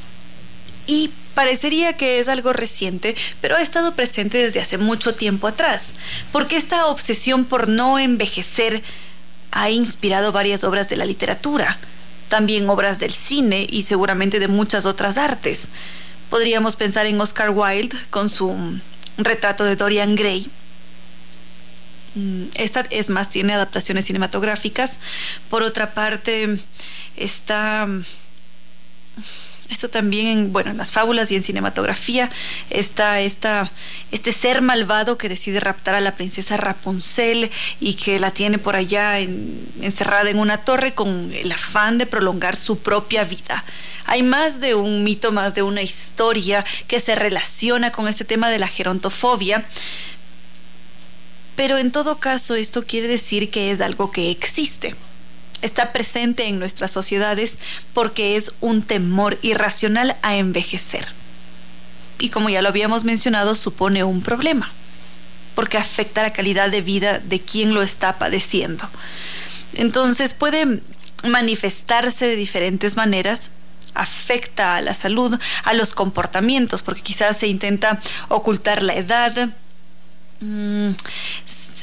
Y 0.88 1.12
parecería 1.34 1.94
que 1.98 2.20
es 2.20 2.28
algo 2.28 2.54
reciente, 2.54 3.16
pero 3.42 3.56
ha 3.56 3.62
estado 3.62 3.96
presente 3.96 4.38
desde 4.38 4.62
hace 4.62 4.78
mucho 4.78 5.16
tiempo 5.16 5.48
atrás, 5.48 5.94
porque 6.32 6.58
esta 6.58 6.88
obsesión 6.88 7.46
por 7.46 7.68
no 7.68 8.00
envejecer 8.00 8.82
ha 9.52 9.70
inspirado 9.70 10.32
varias 10.32 10.64
obras 10.64 10.90
de 10.90 10.98
la 10.98 11.06
literatura, 11.06 11.78
también 12.30 12.70
obras 12.70 13.00
del 13.00 13.14
cine 13.14 13.68
y 13.70 13.84
seguramente 13.84 14.40
de 14.40 14.48
muchas 14.48 14.86
otras 14.86 15.18
artes. 15.18 15.70
Podríamos 16.30 16.76
pensar 16.76 17.06
en 17.06 17.20
Oscar 17.22 17.52
Wilde 17.52 17.96
con 18.10 18.30
su 18.30 18.80
retrato 19.18 19.64
de 19.64 19.76
Dorian 19.76 20.16
Gray, 20.16 20.50
esta 22.56 22.86
es 22.90 23.10
más, 23.10 23.30
tiene 23.30 23.54
adaptaciones 23.54 24.06
cinematográficas. 24.06 25.00
Por 25.50 25.64
otra 25.64 25.94
parte, 25.94 26.58
está 27.16 27.88
esto 29.70 29.90
también 29.90 30.28
en, 30.28 30.54
bueno, 30.54 30.72
en 30.72 30.78
las 30.78 30.92
fábulas 30.92 31.32
y 31.32 31.36
en 31.36 31.44
cinematografía 31.44 32.30
está 32.70 33.20
esta, 33.20 33.72
este 34.12 34.32
ser 34.32 34.62
malvado 34.62 35.18
que 35.18 35.28
decide 35.28 35.60
raptar 35.60 35.96
a 35.96 36.02
la 36.02 36.14
princesa 36.14 36.56
Rapunzel 36.56 37.50
y 37.80 37.96
que 37.96 38.20
la 38.20 38.32
tiene 38.32 38.60
por 38.60 38.76
allá 38.76 39.20
encerrada 39.20 40.30
en 40.30 40.38
una 40.38 40.58
torre 40.58 40.94
con 40.94 41.32
el 41.34 41.52
afán 41.52 41.98
de 41.98 42.06
prolongar 42.06 42.56
su 42.56 42.80
propia 42.80 43.24
vida. 43.24 43.64
Hay 44.06 44.22
más 44.22 44.60
de 44.60 44.76
un 44.76 45.04
mito, 45.04 45.32
más 45.32 45.56
de 45.56 45.64
una 45.64 45.82
historia 45.82 46.64
que 46.88 47.00
se 47.00 47.16
relaciona 47.16 47.92
con 47.92 48.08
este 48.08 48.24
tema 48.24 48.50
de 48.50 48.60
la 48.60 48.68
gerontofobia. 48.68 49.66
Pero 51.56 51.78
en 51.78 51.92
todo 51.92 52.20
caso 52.20 52.56
esto 52.56 52.86
quiere 52.86 53.08
decir 53.08 53.50
que 53.50 53.72
es 53.72 53.82
algo 53.82 54.12
que 54.12 54.30
existe. 54.32 54.94
Está 55.62 55.94
presente 55.94 56.48
en 56.48 56.60
nuestras 56.60 56.92
sociedades 56.92 57.60
porque 57.94 58.36
es 58.36 58.54
un 58.62 58.84
temor 58.84 59.40
irracional 59.42 60.16
a 60.22 60.36
envejecer. 60.36 61.08
Y 62.20 62.30
como 62.30 62.50
ya 62.50 62.62
lo 62.62 62.70
habíamos 62.70 63.04
mencionado, 63.04 63.56
supone 63.56 64.04
un 64.04 64.22
problema, 64.22 64.72
porque 65.54 65.78
afecta 65.78 66.24
la 66.24 66.34
calidad 66.34 66.70
de 66.70 66.82
vida 66.82 67.20
de 67.20 67.42
quien 67.42 67.74
lo 67.74 67.82
está 67.82 68.18
padeciendo. 68.18 68.88
Entonces 69.74 70.34
puede 70.34 70.82
manifestarse 71.24 72.26
de 72.26 72.36
diferentes 72.36 72.96
maneras, 72.96 73.52
afecta 73.94 74.76
a 74.76 74.82
la 74.82 74.94
salud, 74.94 75.38
a 75.64 75.74
los 75.74 75.94
comportamientos, 75.94 76.84
porque 76.84 77.02
quizás 77.02 77.38
se 77.38 77.48
intenta 77.48 78.00
ocultar 78.28 78.82
la 78.82 78.96
edad, 78.96 79.50
Mm, 80.42 80.92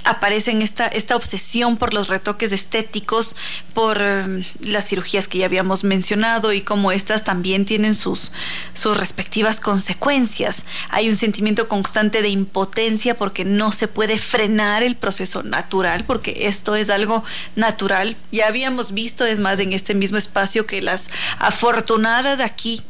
aparece 0.04 0.50
en 0.50 0.62
esta, 0.62 0.86
esta 0.86 1.16
obsesión 1.16 1.76
por 1.76 1.94
los 1.94 2.08
retoques 2.08 2.52
estéticos, 2.52 3.36
por 3.74 4.00
em, 4.02 4.44
las 4.60 4.86
cirugías 4.86 5.28
que 5.28 5.38
ya 5.38 5.46
habíamos 5.46 5.84
mencionado 5.84 6.52
y 6.52 6.60
cómo 6.60 6.92
estas 6.92 7.24
también 7.24 7.64
tienen 7.64 7.94
sus, 7.94 8.32
sus 8.74 8.96
respectivas 8.96 9.60
consecuencias. 9.60 10.64
Hay 10.90 11.08
un 11.08 11.16
sentimiento 11.16 11.68
constante 11.68 12.22
de 12.22 12.28
impotencia 12.28 13.16
porque 13.16 13.44
no 13.44 13.72
se 13.72 13.88
puede 13.88 14.18
frenar 14.18 14.82
el 14.82 14.96
proceso 14.96 15.42
natural, 15.42 16.04
porque 16.04 16.46
esto 16.48 16.74
es 16.74 16.90
algo 16.90 17.24
natural. 17.56 18.16
Ya 18.32 18.48
habíamos 18.48 18.92
visto, 18.92 19.24
es 19.24 19.38
más, 19.38 19.60
en 19.60 19.72
este 19.72 19.94
mismo 19.94 20.18
espacio 20.18 20.66
que 20.66 20.82
las 20.82 21.10
afortunadas 21.38 22.40
aquí 22.40 22.82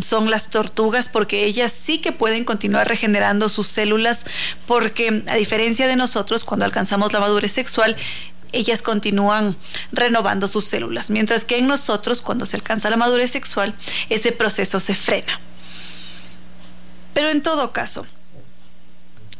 son 0.00 0.30
las 0.30 0.50
tortugas 0.50 1.08
porque 1.08 1.44
ellas 1.44 1.72
sí 1.72 1.98
que 1.98 2.12
pueden 2.12 2.44
continuar 2.44 2.88
regenerando 2.88 3.48
sus 3.48 3.68
células 3.68 4.26
porque 4.66 5.22
a 5.28 5.36
diferencia 5.36 5.86
de 5.86 5.96
nosotros 5.96 6.44
cuando 6.44 6.64
alcanzamos 6.64 7.12
la 7.12 7.20
madurez 7.20 7.52
sexual 7.52 7.96
ellas 8.52 8.82
continúan 8.82 9.56
renovando 9.92 10.48
sus 10.48 10.64
células, 10.64 11.10
mientras 11.10 11.44
que 11.44 11.58
en 11.58 11.66
nosotros 11.66 12.22
cuando 12.22 12.46
se 12.46 12.56
alcanza 12.56 12.90
la 12.90 12.96
madurez 12.96 13.30
sexual 13.30 13.74
ese 14.08 14.32
proceso 14.32 14.80
se 14.80 14.94
frena. 14.94 15.40
Pero 17.12 17.28
en 17.28 17.42
todo 17.42 17.72
caso, 17.72 18.06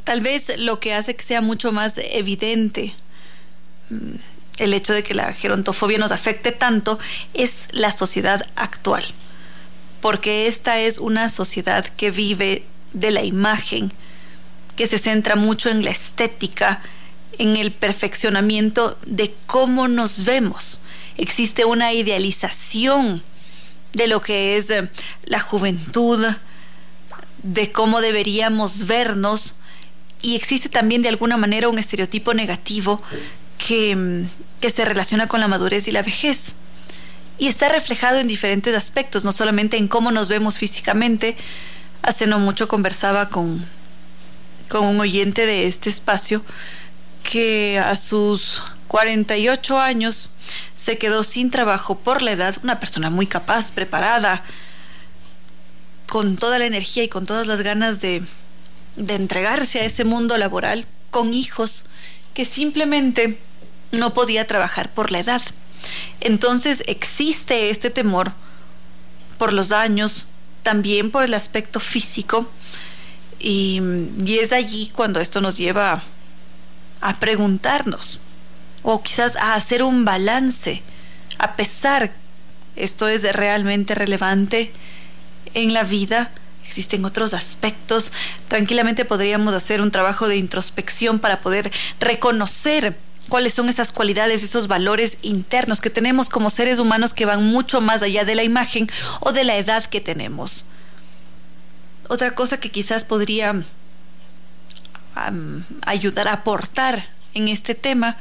tal 0.04 0.20
vez 0.20 0.58
lo 0.58 0.80
que 0.80 0.94
hace 0.94 1.14
que 1.14 1.22
sea 1.22 1.40
mucho 1.40 1.72
más 1.72 1.98
evidente 1.98 2.94
mm, 3.90 4.16
el 4.58 4.74
hecho 4.74 4.92
de 4.92 5.02
que 5.02 5.14
la 5.14 5.32
gerontofobia 5.32 5.98
nos 5.98 6.12
afecte 6.12 6.52
tanto 6.52 6.98
es 7.34 7.68
la 7.72 7.92
sociedad 7.92 8.42
actual 8.56 9.04
porque 10.06 10.46
esta 10.46 10.78
es 10.78 10.98
una 10.98 11.28
sociedad 11.28 11.84
que 11.84 12.12
vive 12.12 12.64
de 12.92 13.10
la 13.10 13.24
imagen, 13.24 13.90
que 14.76 14.86
se 14.86 15.00
centra 15.00 15.34
mucho 15.34 15.68
en 15.68 15.84
la 15.84 15.90
estética, 15.90 16.80
en 17.38 17.56
el 17.56 17.72
perfeccionamiento 17.72 18.96
de 19.04 19.34
cómo 19.48 19.88
nos 19.88 20.24
vemos. 20.24 20.80
Existe 21.16 21.64
una 21.64 21.92
idealización 21.92 23.20
de 23.94 24.06
lo 24.06 24.20
que 24.22 24.56
es 24.56 24.70
eh, 24.70 24.88
la 25.24 25.40
juventud, 25.40 26.24
de 27.42 27.72
cómo 27.72 28.00
deberíamos 28.00 28.86
vernos, 28.86 29.56
y 30.22 30.36
existe 30.36 30.68
también 30.68 31.02
de 31.02 31.08
alguna 31.08 31.36
manera 31.36 31.68
un 31.68 31.80
estereotipo 31.80 32.32
negativo 32.32 33.02
que, 33.58 33.96
mm, 33.96 34.28
que 34.60 34.70
se 34.70 34.84
relaciona 34.84 35.26
con 35.26 35.40
la 35.40 35.48
madurez 35.48 35.88
y 35.88 35.90
la 35.90 36.02
vejez. 36.02 36.54
Y 37.38 37.48
está 37.48 37.68
reflejado 37.68 38.18
en 38.18 38.28
diferentes 38.28 38.74
aspectos, 38.74 39.24
no 39.24 39.32
solamente 39.32 39.76
en 39.76 39.88
cómo 39.88 40.10
nos 40.10 40.28
vemos 40.28 40.58
físicamente. 40.58 41.36
Hace 42.02 42.26
no 42.26 42.38
mucho 42.38 42.68
conversaba 42.68 43.28
con, 43.28 43.64
con 44.68 44.84
un 44.84 45.00
oyente 45.00 45.44
de 45.44 45.66
este 45.66 45.90
espacio 45.90 46.42
que 47.22 47.78
a 47.78 47.96
sus 47.96 48.62
48 48.88 49.78
años 49.78 50.30
se 50.74 50.96
quedó 50.98 51.24
sin 51.24 51.50
trabajo 51.50 51.98
por 51.98 52.22
la 52.22 52.32
edad, 52.32 52.56
una 52.62 52.78
persona 52.78 53.10
muy 53.10 53.26
capaz, 53.26 53.72
preparada, 53.72 54.42
con 56.06 56.36
toda 56.36 56.58
la 56.58 56.66
energía 56.66 57.02
y 57.02 57.08
con 57.08 57.26
todas 57.26 57.46
las 57.46 57.62
ganas 57.62 58.00
de, 58.00 58.22
de 58.96 59.14
entregarse 59.14 59.80
a 59.80 59.84
ese 59.84 60.04
mundo 60.04 60.38
laboral, 60.38 60.86
con 61.10 61.34
hijos, 61.34 61.86
que 62.32 62.44
simplemente 62.44 63.38
no 63.92 64.14
podía 64.14 64.46
trabajar 64.46 64.92
por 64.92 65.10
la 65.10 65.18
edad. 65.18 65.42
Entonces 66.20 66.82
existe 66.86 67.70
este 67.70 67.90
temor 67.90 68.32
por 69.38 69.52
los 69.52 69.68
daños, 69.68 70.26
también 70.62 71.10
por 71.10 71.24
el 71.24 71.34
aspecto 71.34 71.80
físico, 71.80 72.48
y, 73.38 73.80
es 74.40 74.52
allí 74.52 74.90
cuando 74.94 75.20
esto 75.20 75.40
nos 75.40 75.56
lleva 75.56 76.02
a 77.00 77.14
preguntarnos, 77.20 78.20
o 78.82 79.02
quizás 79.02 79.36
a 79.36 79.54
hacer 79.54 79.82
un 79.82 80.04
balance, 80.04 80.82
a 81.38 81.54
pesar, 81.54 82.12
esto 82.76 83.08
es 83.08 83.22
realmente 83.34 83.94
relevante 83.94 84.72
en 85.54 85.74
la 85.74 85.84
vida, 85.84 86.30
existen 86.64 87.04
otros 87.04 87.34
aspectos, 87.34 88.12
tranquilamente 88.48 89.04
podríamos 89.04 89.54
hacer 89.54 89.80
un 89.80 89.90
trabajo 89.90 90.28
de 90.28 90.36
introspección 90.36 91.18
para 91.18 91.40
poder 91.40 91.70
reconocer 92.00 92.96
cuáles 93.28 93.54
son 93.54 93.68
esas 93.68 93.92
cualidades, 93.92 94.42
esos 94.42 94.68
valores 94.68 95.18
internos 95.22 95.80
que 95.80 95.90
tenemos 95.90 96.28
como 96.28 96.50
seres 96.50 96.78
humanos 96.78 97.14
que 97.14 97.26
van 97.26 97.44
mucho 97.44 97.80
más 97.80 98.02
allá 98.02 98.24
de 98.24 98.34
la 98.34 98.44
imagen 98.44 98.88
o 99.20 99.32
de 99.32 99.44
la 99.44 99.56
edad 99.56 99.84
que 99.84 100.00
tenemos. 100.00 100.66
Otra 102.08 102.34
cosa 102.34 102.60
que 102.60 102.70
quizás 102.70 103.04
podría 103.04 103.54
ayudar 105.86 106.28
a 106.28 106.34
aportar 106.34 107.06
en 107.34 107.48
este 107.48 107.74
tema 107.74 108.16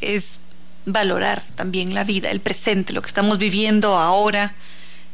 es 0.00 0.40
valorar 0.86 1.42
también 1.56 1.94
la 1.94 2.04
vida, 2.04 2.30
el 2.30 2.40
presente, 2.40 2.92
lo 2.92 3.02
que 3.02 3.08
estamos 3.08 3.38
viviendo 3.38 3.98
ahora, 3.98 4.54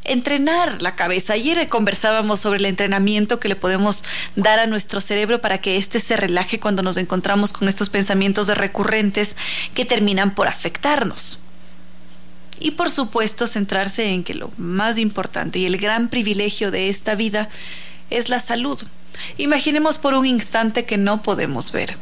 entrenar 0.07 0.81
la 0.81 0.95
cabeza. 0.95 1.35
Ayer 1.35 1.67
conversábamos 1.69 2.41
sobre 2.41 2.59
el 2.59 2.67
entrenamiento 2.67 3.39
que 3.39 3.49
le 3.49 3.57
podemos 3.57 4.05
dar 4.35 4.59
a 4.59 4.67
nuestro 4.67 5.01
cerebro 5.01 5.41
para 5.41 5.59
que 5.59 5.77
éste 5.77 6.01
se 6.01 6.17
relaje 6.17 6.61
cuando 6.61 6.83
nos 6.83 6.97
encontramos 6.97 7.53
con 7.53 7.69
estos 7.69 7.91
pensamientos 7.91 8.49
recurrentes 8.49 9.37
que 9.75 9.85
terminan 9.85 10.35
por 10.35 10.49
afectarnos. 10.49 11.41
Y 12.59 12.73
por 12.73 12.91
supuesto 12.91 13.47
centrarse 13.47 14.11
en 14.11 14.25
que 14.25 14.35
lo 14.35 14.51
más 14.57 14.99
importante 14.99 15.59
y 15.59 15.67
el 15.67 15.77
gran 15.77 16.09
privilegio 16.09 16.71
de 16.71 16.89
esta 16.89 17.15
vida 17.15 17.49
es 18.09 18.29
la 18.29 18.41
salud. 18.41 18.83
Imaginemos 19.37 19.99
por 19.99 20.15
un 20.15 20.25
instante 20.25 20.85
que 20.85 20.97
no 20.97 21.23
podemos 21.23 21.73
ver. 21.73 21.97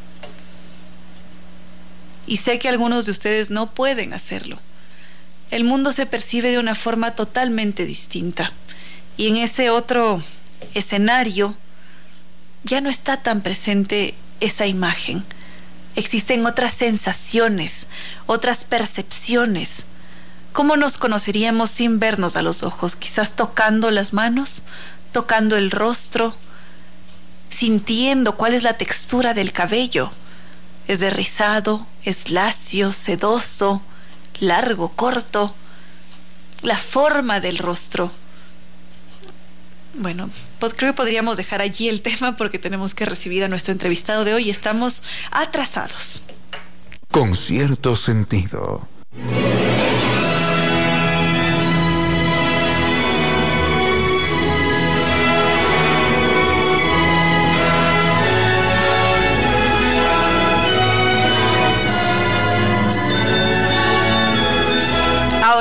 Y 2.26 2.38
sé 2.38 2.58
que 2.58 2.68
algunos 2.68 3.06
de 3.06 3.12
ustedes 3.12 3.50
no 3.50 3.70
pueden 3.70 4.12
hacerlo 4.12 4.58
el 5.50 5.64
mundo 5.64 5.92
se 5.92 6.06
percibe 6.06 6.50
de 6.50 6.58
una 6.58 6.74
forma 6.74 7.12
totalmente 7.12 7.84
distinta. 7.84 8.52
Y 9.16 9.28
en 9.28 9.36
ese 9.36 9.70
otro 9.70 10.22
escenario 10.74 11.56
ya 12.64 12.80
no 12.80 12.90
está 12.90 13.18
tan 13.22 13.42
presente 13.42 14.14
esa 14.40 14.66
imagen. 14.66 15.24
Existen 15.96 16.44
otras 16.44 16.72
sensaciones, 16.72 17.88
otras 18.26 18.64
percepciones. 18.64 19.86
¿Cómo 20.52 20.76
nos 20.76 20.98
conoceríamos 20.98 21.70
sin 21.70 22.00
vernos 22.00 22.36
a 22.36 22.42
los 22.42 22.62
ojos? 22.62 22.96
Quizás 22.96 23.36
tocando 23.36 23.90
las 23.90 24.12
manos, 24.12 24.64
tocando 25.12 25.56
el 25.56 25.70
rostro, 25.70 26.34
sintiendo 27.50 28.36
cuál 28.36 28.54
es 28.54 28.62
la 28.62 28.76
textura 28.76 29.34
del 29.34 29.52
cabello. 29.52 30.10
¿Es 30.88 31.00
de 31.00 31.10
rizado? 31.10 31.86
¿Es 32.04 32.30
lacio? 32.30 32.92
¿Sedoso? 32.92 33.82
Largo, 34.40 34.90
corto, 34.90 35.54
la 36.62 36.76
forma 36.76 37.40
del 37.40 37.58
rostro. 37.58 38.10
Bueno, 39.94 40.28
creo 40.58 40.92
que 40.92 40.96
podríamos 40.96 41.36
dejar 41.36 41.60
allí 41.60 41.88
el 41.88 42.02
tema 42.02 42.36
porque 42.36 42.58
tenemos 42.58 42.94
que 42.94 43.04
recibir 43.04 43.44
a 43.44 43.48
nuestro 43.48 43.72
entrevistado 43.72 44.24
de 44.24 44.34
hoy 44.34 44.44
y 44.44 44.50
estamos 44.50 45.04
atrasados. 45.30 46.22
Con 47.10 47.36
cierto 47.36 47.94
sentido. 47.94 48.88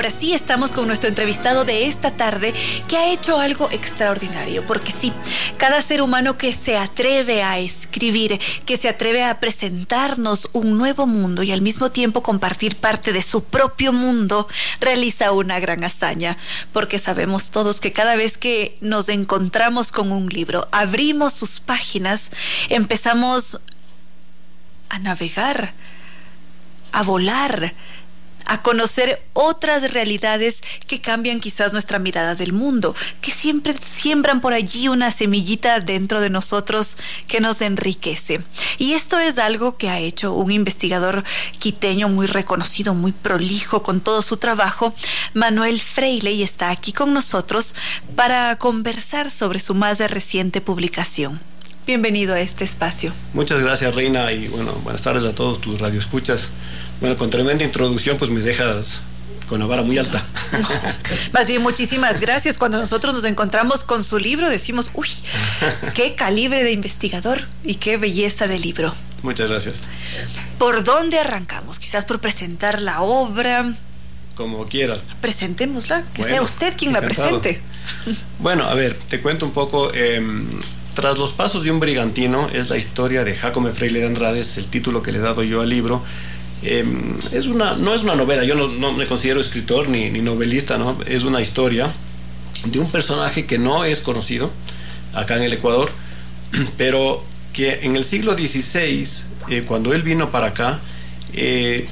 Ahora 0.04 0.20
sí 0.20 0.34
estamos 0.34 0.74
con 0.74 0.86
nuestro 0.86 1.08
entrevistado 1.08 1.64
de 1.64 1.88
esta 1.88 2.12
tarde 2.12 2.54
que 2.90 2.98
ha 2.98 3.14
hecho 3.14 3.40
algo 3.40 3.72
extraordinario, 3.72 4.68
porque 4.68 4.92
sí, 4.92 5.14
cada 5.58 5.82
ser 5.82 6.02
humano 6.02 6.38
que 6.38 6.52
se 6.52 6.76
atreve 6.76 7.42
a 7.42 7.58
escribir, 7.58 8.38
que 8.66 8.78
se 8.78 8.90
atreve 8.90 9.24
a 9.24 9.40
presentarnos 9.40 10.50
un 10.52 10.78
nuevo 10.78 11.08
mundo 11.08 11.42
y 11.42 11.54
al 11.54 11.62
mismo 11.62 11.90
tiempo 11.90 12.22
compartir 12.22 12.76
parte 12.76 13.14
de 13.14 13.22
su 13.22 13.46
propio 13.46 13.94
mundo, 13.94 14.50
realiza 14.82 15.32
una 15.32 15.62
gran 15.62 15.86
hazaña, 15.86 16.38
porque 16.74 17.00
sabemos 17.00 17.52
todos 17.52 17.80
que 17.80 17.94
cada 17.94 18.18
vez 18.18 18.38
que 18.38 18.78
nos 18.82 19.08
encontramos 19.08 19.94
con 19.94 20.12
un 20.12 20.28
libro, 20.28 20.68
abrimos 20.74 21.32
sus 21.32 21.62
páginas, 21.62 22.32
empezamos 22.68 23.62
a 24.90 25.00
navegar, 25.00 25.72
a 26.92 27.04
volar, 27.04 27.74
a 28.46 28.62
conocer 28.62 29.22
otras 29.34 29.92
realidades 29.92 30.62
que 30.88 31.02
cambian 31.02 31.40
quizás 31.40 31.74
nuestra 31.74 32.00
mirada 32.00 32.36
del 32.36 32.54
mundo, 32.54 32.96
que 33.22 33.32
siempre 33.32 33.74
siembran 33.80 34.42
por 34.42 34.54
allí 34.54 34.88
una 34.88 35.12
semillita 35.12 35.80
dentro 35.80 36.22
de 36.22 36.30
nosotros 36.30 36.98
que 37.28 37.40
nos 37.40 37.62
enriquece. 37.62 38.44
Y 38.78 38.94
esto 38.94 39.20
es 39.20 39.38
algo 39.38 39.78
que 39.78 39.90
ha 39.90 40.00
hecho 40.00 40.34
un 40.34 40.52
investigador 40.52 41.24
quiteño 41.60 42.10
muy 42.10 42.28
reconocido, 42.28 42.94
muy 42.94 43.12
prolijo 43.12 43.84
con 43.84 44.02
todo 44.02 44.22
su 44.22 44.38
trabajo, 44.38 44.94
Manuel 45.34 45.80
Freile, 45.80 46.32
y 46.32 46.44
está 46.44 46.70
aquí 46.70 46.94
con 46.94 47.14
nosotros 47.14 47.76
para 48.16 48.56
conversar 48.58 49.32
sobre 49.32 49.60
su 49.60 49.74
más 49.74 50.00
reciente 50.00 50.62
publicación. 50.62 51.40
Bienvenido 51.86 52.34
a 52.34 52.40
este 52.40 52.64
espacio. 52.64 53.12
Muchas 53.34 53.60
gracias, 53.60 53.94
Reina, 53.94 54.32
y 54.32 54.48
bueno, 54.48 54.72
buenas 54.84 55.02
tardes 55.02 55.26
a 55.26 55.36
todos 55.36 55.60
tus 55.60 55.80
radioescuchas. 55.80 56.50
Bueno, 57.04 57.18
con 57.18 57.30
tremenda 57.30 57.66
introducción, 57.66 58.18
pues 58.18 58.32
me 58.32 58.40
dejas 58.40 59.02
con 59.50 59.60
la 59.60 59.66
vara 59.66 59.82
muy 59.82 59.98
alta. 59.98 60.26
Más 61.34 61.50
bien, 61.50 61.62
muchísimas 61.62 62.22
gracias. 62.22 62.58
Cuando 62.58 62.78
nosotros 62.78 63.14
nos 63.14 63.26
encontramos 63.26 63.84
con 63.84 64.06
su 64.06 64.20
libro, 64.20 64.48
decimos, 64.48 64.90
uy, 64.94 65.10
qué 65.96 66.16
calibre 66.16 66.64
de 66.64 66.72
investigador 66.72 67.42
y 67.66 67.76
qué 67.76 67.98
belleza 67.98 68.48
de 68.48 68.58
libro. 68.58 68.96
Muchas 69.22 69.50
gracias. 69.50 69.82
¿Por 70.58 70.86
dónde 70.86 71.20
arrancamos? 71.20 71.78
Quizás 71.78 72.06
por 72.06 72.22
presentar 72.22 72.82
la 72.82 73.02
obra. 73.02 73.76
Como 74.36 74.64
quieras. 74.66 75.04
Presentémosla, 75.20 76.06
que 76.14 76.24
sea 76.24 76.42
usted 76.42 76.74
quien 76.78 76.94
la 76.94 77.02
presente. 77.02 77.62
Bueno, 78.40 78.64
a 78.64 78.74
ver, 78.76 78.98
te 79.10 79.20
cuento 79.20 79.46
un 79.46 79.52
poco. 79.52 79.94
Em, 79.94 80.48
tras 80.94 81.18
los 81.18 81.34
pasos 81.34 81.66
de 81.66 81.72
un 81.72 81.82
brigantino 81.82 82.48
es 82.48 82.70
la 82.70 82.78
historia 82.78 83.26
de 83.26 83.36
Jacome 83.36 83.72
Freire 83.72 84.00
de 84.00 84.06
Andrade, 84.06 84.40
es 84.40 84.58
el 84.58 84.68
título 84.68 85.04
que 85.04 85.12
le 85.12 85.18
he 85.18 85.22
dado 85.22 85.44
yo 85.44 85.60
al 85.60 85.68
libro. 85.68 86.02
Em, 86.66 87.18
es 87.34 87.48
una, 87.48 87.76
no 87.76 87.94
es 87.94 88.04
una 88.04 88.16
novela, 88.16 88.44
yo 88.46 88.56
no, 88.56 88.94
me 88.94 89.06
considero 89.06 89.42
escritor 89.42 89.90
ni, 89.90 90.10
novelista, 90.22 90.78
¿no? 90.78 90.98
es 91.06 91.24
una 91.24 91.42
historia 91.42 91.92
de 92.66 92.80
un 92.80 92.90
personaje 92.90 93.46
que 93.46 93.58
no 93.58 93.84
es 93.84 94.00
conocido 94.00 94.50
acá 95.14 95.36
en 95.36 95.44
el 95.44 95.54
Ecuador, 95.54 95.92
pero 96.78 97.24
que 97.52 97.80
en 97.84 97.98
el 97.98 98.04
siglo 98.06 98.34
XVI, 98.38 99.08
eh, 99.50 99.64
cuando 99.68 99.94
él 99.94 100.04
vino 100.04 100.32
para 100.32 100.48
acá, 100.48 100.80
eh, 101.34 101.86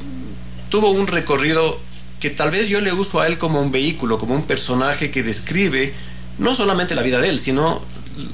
tuvo 0.70 0.92
un 0.92 1.08
recorrido 1.08 1.78
que 2.22 2.30
tal 2.30 2.52
vez 2.52 2.70
yo 2.70 2.80
le 2.80 2.94
uso 2.94 3.20
a 3.20 3.28
él 3.28 3.38
como 3.38 3.62
un 3.62 3.72
vehículo, 3.72 4.20
como 4.20 4.36
un 4.36 4.44
personaje 4.44 5.12
que 5.12 5.22
describe 5.22 5.94
no 6.38 6.56
solamente 6.56 6.96
la 6.96 7.02
vida 7.02 7.20
de 7.20 7.30
él, 7.30 7.40
sino 7.40 7.82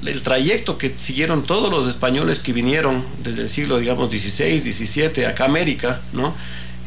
el 0.06 0.22
trayecto 0.22 0.78
que 0.78 0.94
siguieron 0.98 1.44
todos 1.44 1.70
los 1.70 1.88
españoles 1.88 2.40
que 2.40 2.54
vinieron 2.54 3.04
desde 3.24 3.44
el 3.44 3.50
siglo, 3.50 3.80
digamos, 3.80 4.10
XVI, 4.10 4.60
XVII, 4.60 5.26
acá 5.26 5.44
a 5.44 5.48
América, 5.48 6.02
¿no? 6.14 6.34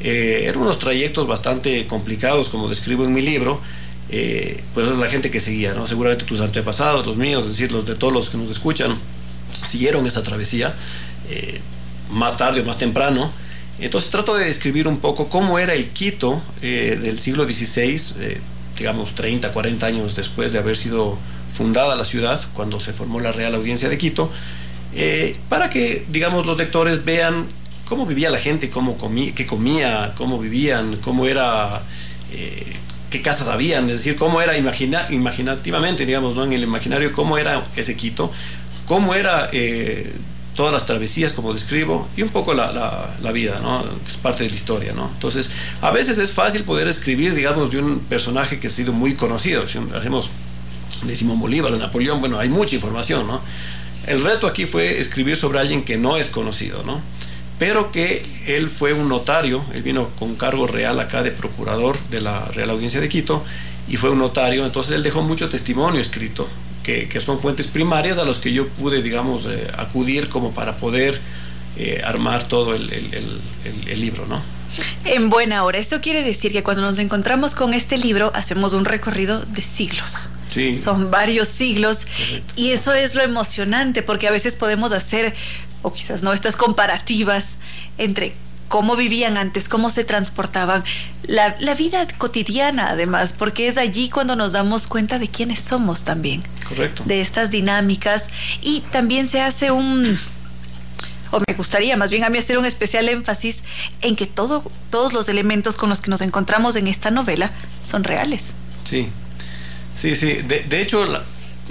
Eh, 0.01 0.45
eran 0.47 0.63
unos 0.63 0.79
trayectos 0.79 1.27
bastante 1.27 1.87
complicados, 1.87 2.49
como 2.49 2.69
describo 2.69 3.05
en 3.05 3.13
mi 3.13 3.21
libro, 3.21 3.61
eh, 4.13 4.65
pues 4.75 4.89
la 4.89 5.09
gente 5.09 5.31
que 5.31 5.39
seguía, 5.39 5.73
¿no? 5.73 5.87
Seguramente 5.87 6.25
tus 6.25 6.41
antepasados, 6.41 7.07
los 7.07 7.17
míos, 7.17 7.45
es 7.45 7.51
decir, 7.51 7.71
los 7.71 7.87
de 7.87 7.95
todos 7.95 8.13
los 8.13 8.31
que 8.31 8.39
nos 8.39 8.51
escuchan, 8.51 8.99
siguieron 9.69 10.05
esa 10.07 10.25
travesía, 10.25 10.75
eh, 11.29 11.61
más 12.11 12.37
tarde 12.37 12.61
o 12.61 12.65
más 12.65 12.79
temprano, 12.79 13.31
Entonces 13.79 14.11
trato 14.11 14.37
de 14.37 14.45
describir 14.45 14.87
un 14.89 14.99
poco 14.99 15.29
cómo 15.31 15.59
era 15.59 15.73
el 15.73 15.89
Quito 15.89 16.43
eh, 16.61 16.99
del 17.01 17.19
siglo 17.19 17.45
XVI, 17.45 17.99
digamos 18.77 19.15
30, 19.15 19.53
40 19.53 19.87
años 19.87 20.15
después 20.15 20.53
de 20.53 20.59
haber 20.59 20.77
sido 20.77 21.17
fundada 21.61 21.95
la 21.95 22.05
ciudad, 22.05 22.41
cuando 22.55 22.81
se 22.81 22.95
formó 22.95 23.21
la 23.21 23.33
Real 23.33 23.55
Audiencia 23.55 23.91
de 23.91 23.99
Quito, 23.99 24.31
eh, 24.95 25.37
para 25.51 25.69
que, 25.69 26.07
digamos, 26.09 26.47
los 26.47 26.57
lectores 26.57 27.05
vean 27.05 27.45
cómo 27.85 28.07
vivía 28.07 28.31
la 28.31 28.39
gente, 28.39 28.71
cómo 28.71 28.97
comía, 28.97 29.35
qué 29.35 29.45
comía, 29.45 30.15
cómo 30.17 30.39
vivían, 30.39 30.97
cómo 31.05 31.27
era, 31.27 31.83
qué 33.11 33.21
casas 33.21 33.49
habían, 33.49 33.91
es 33.91 33.99
decir, 33.99 34.17
cómo 34.17 34.41
era 34.41 34.57
imaginativamente, 34.57 36.07
digamos, 36.07 36.35
¿no? 36.35 36.45
en 36.45 36.55
el 36.55 36.63
imaginario, 36.63 37.13
cómo 37.13 37.37
era 37.37 37.63
ese 37.77 37.95
Quito, 37.95 38.33
cómo 38.87 39.15
era 39.15 39.51
todas 40.55 40.73
las 40.73 40.87
travesías, 40.87 41.35
como 41.35 41.53
describo, 41.53 42.09
y 42.17 42.23
un 42.23 42.31
poco 42.31 42.55
la, 42.55 42.73
la, 43.21 43.33
vida, 43.33 43.59
¿no? 43.63 43.85
Es 44.07 44.17
parte 44.17 44.45
de 44.45 44.51
la 44.51 44.57
historia, 44.57 44.93
¿no? 44.95 45.11
Entonces, 45.13 45.51
a 45.83 45.91
veces 45.91 46.17
es 46.19 46.33
fácil 46.33 46.65
poder 46.65 46.89
escribir, 46.89 47.35
digamos, 47.35 47.71
de 47.71 47.79
un 47.79 48.01
personaje 48.01 48.59
que 48.59 48.69
ha 48.69 48.71
sido 48.71 48.93
muy 48.93 49.15
conocido. 49.15 49.69
Si 49.69 49.79
hacemos 49.95 50.31
de 51.03 51.17
Simón 51.17 51.41
Bolívar, 51.41 51.73
de 51.73 51.79
Napoleón, 51.79 52.21
bueno, 52.21 52.39
hay 52.39 52.49
mucha 52.49 52.75
información, 52.75 53.27
¿no? 53.27 53.41
El 54.07 54.25
reto 54.25 54.47
aquí 54.47 54.67
fue 54.67 54.99
escribir 54.99 55.37
sobre 55.37 55.59
alguien 55.59 55.85
que 55.85 55.99
no 55.99 56.17
es 56.17 56.29
conocido, 56.29 56.83
¿no? 56.85 57.01
Pero 57.59 57.93
que 57.93 58.25
él 58.47 58.71
fue 58.71 58.95
un 58.95 59.09
notario, 59.09 59.63
él 59.75 59.83
vino 59.83 60.09
con 60.19 60.37
cargo 60.37 60.67
real 60.67 60.99
acá 60.99 61.23
de 61.23 61.31
procurador 61.31 61.99
de 62.11 62.21
la 62.21 62.47
Real 62.47 62.71
Audiencia 62.71 63.01
de 63.01 63.09
Quito, 63.09 63.45
y 63.89 63.97
fue 63.97 64.11
un 64.11 64.19
notario, 64.19 64.65
entonces 64.65 64.97
él 64.97 65.03
dejó 65.03 65.23
mucho 65.23 65.49
testimonio 65.49 66.01
escrito 66.01 66.49
que, 66.83 67.21
son 67.21 67.41
fuentes 67.41 67.67
primarias 67.67 68.19
a 68.19 68.25
los 68.25 68.39
que 68.39 68.53
yo 68.53 68.67
pude, 68.69 69.03
digamos, 69.03 69.47
eh, 69.47 69.71
acudir 69.77 70.29
como 70.29 70.53
para 70.53 70.77
poder 70.77 71.21
eh, 71.77 72.03
armar 72.05 72.43
todo 72.49 72.75
el, 72.75 72.89
libro, 73.97 74.27
¿no? 74.27 74.43
En 75.05 75.31
buena 75.31 75.65
hora. 75.65 75.79
Esto 75.79 76.01
quiere 76.01 76.23
decir 76.23 76.53
que 76.53 76.63
cuando 76.63 76.83
nos 76.83 76.99
encontramos 76.99 77.55
con 77.55 77.75
este 77.75 77.99
libro 77.99 78.33
hacemos 78.35 78.73
un 78.73 78.85
recorrido 78.85 79.41
de 79.41 79.63
siglos. 79.63 80.31
Sí. 80.51 80.77
Son 80.77 81.11
varios 81.11 81.49
siglos 81.49 82.07
y 82.57 82.71
eso 82.71 82.93
es 82.93 83.15
lo 83.15 83.23
emocionante 83.23 84.03
porque 84.03 84.29
a 84.29 84.31
veces 84.31 84.57
podemos 84.57 84.93
hacer, 84.93 85.35
o 85.83 85.93
quizás 85.93 86.23
no, 86.23 86.33
estas 86.33 86.57
comparativas 86.57 87.59
entre 87.99 88.35
cómo 88.71 88.95
vivían 88.95 89.37
antes, 89.37 89.69
cómo 89.69 89.91
se 89.91 90.05
transportaban, 90.05 90.85
la, 91.27 91.75
vida 91.75 92.07
cotidiana 92.19 92.91
además, 92.91 93.35
porque 93.37 93.69
es 93.69 93.77
allí 93.77 94.09
cuando 94.09 94.37
nos 94.37 94.53
damos 94.53 94.87
cuenta 94.87 95.19
de 95.19 95.29
quiénes 95.29 95.61
somos 95.61 96.05
también. 96.05 96.43
Correcto. 96.69 97.03
De 97.05 97.21
estas 97.21 97.51
dinámicas 97.51 98.29
y 98.63 98.81
también 98.93 99.29
se 99.29 99.41
hace 99.41 99.71
un 99.71 100.19
o 101.33 101.41
me 101.47 101.55
gustaría 101.55 101.97
más 101.97 102.11
bien 102.11 102.25
a 102.25 102.31
mí 102.31 102.39
hacer 102.39 102.59
un 102.59 102.65
especial 102.65 103.09
énfasis 103.09 103.63
en 104.03 104.17
que 104.17 104.27
todo, 104.27 104.65
todos 104.91 105.13
los 105.13 105.29
elementos 105.29 105.77
con 105.77 105.89
los 105.89 106.01
que 106.01 106.11
nos 106.11 106.21
encontramos 106.21 106.77
en 106.77 106.87
esta 106.87 107.11
novela 107.11 107.51
son 107.83 108.05
reales. 108.05 108.55
Sí, 108.85 109.09
sí, 109.95 110.17
sí. 110.17 110.35
De, 110.47 110.61
de 110.61 110.81
hecho, 110.81 111.05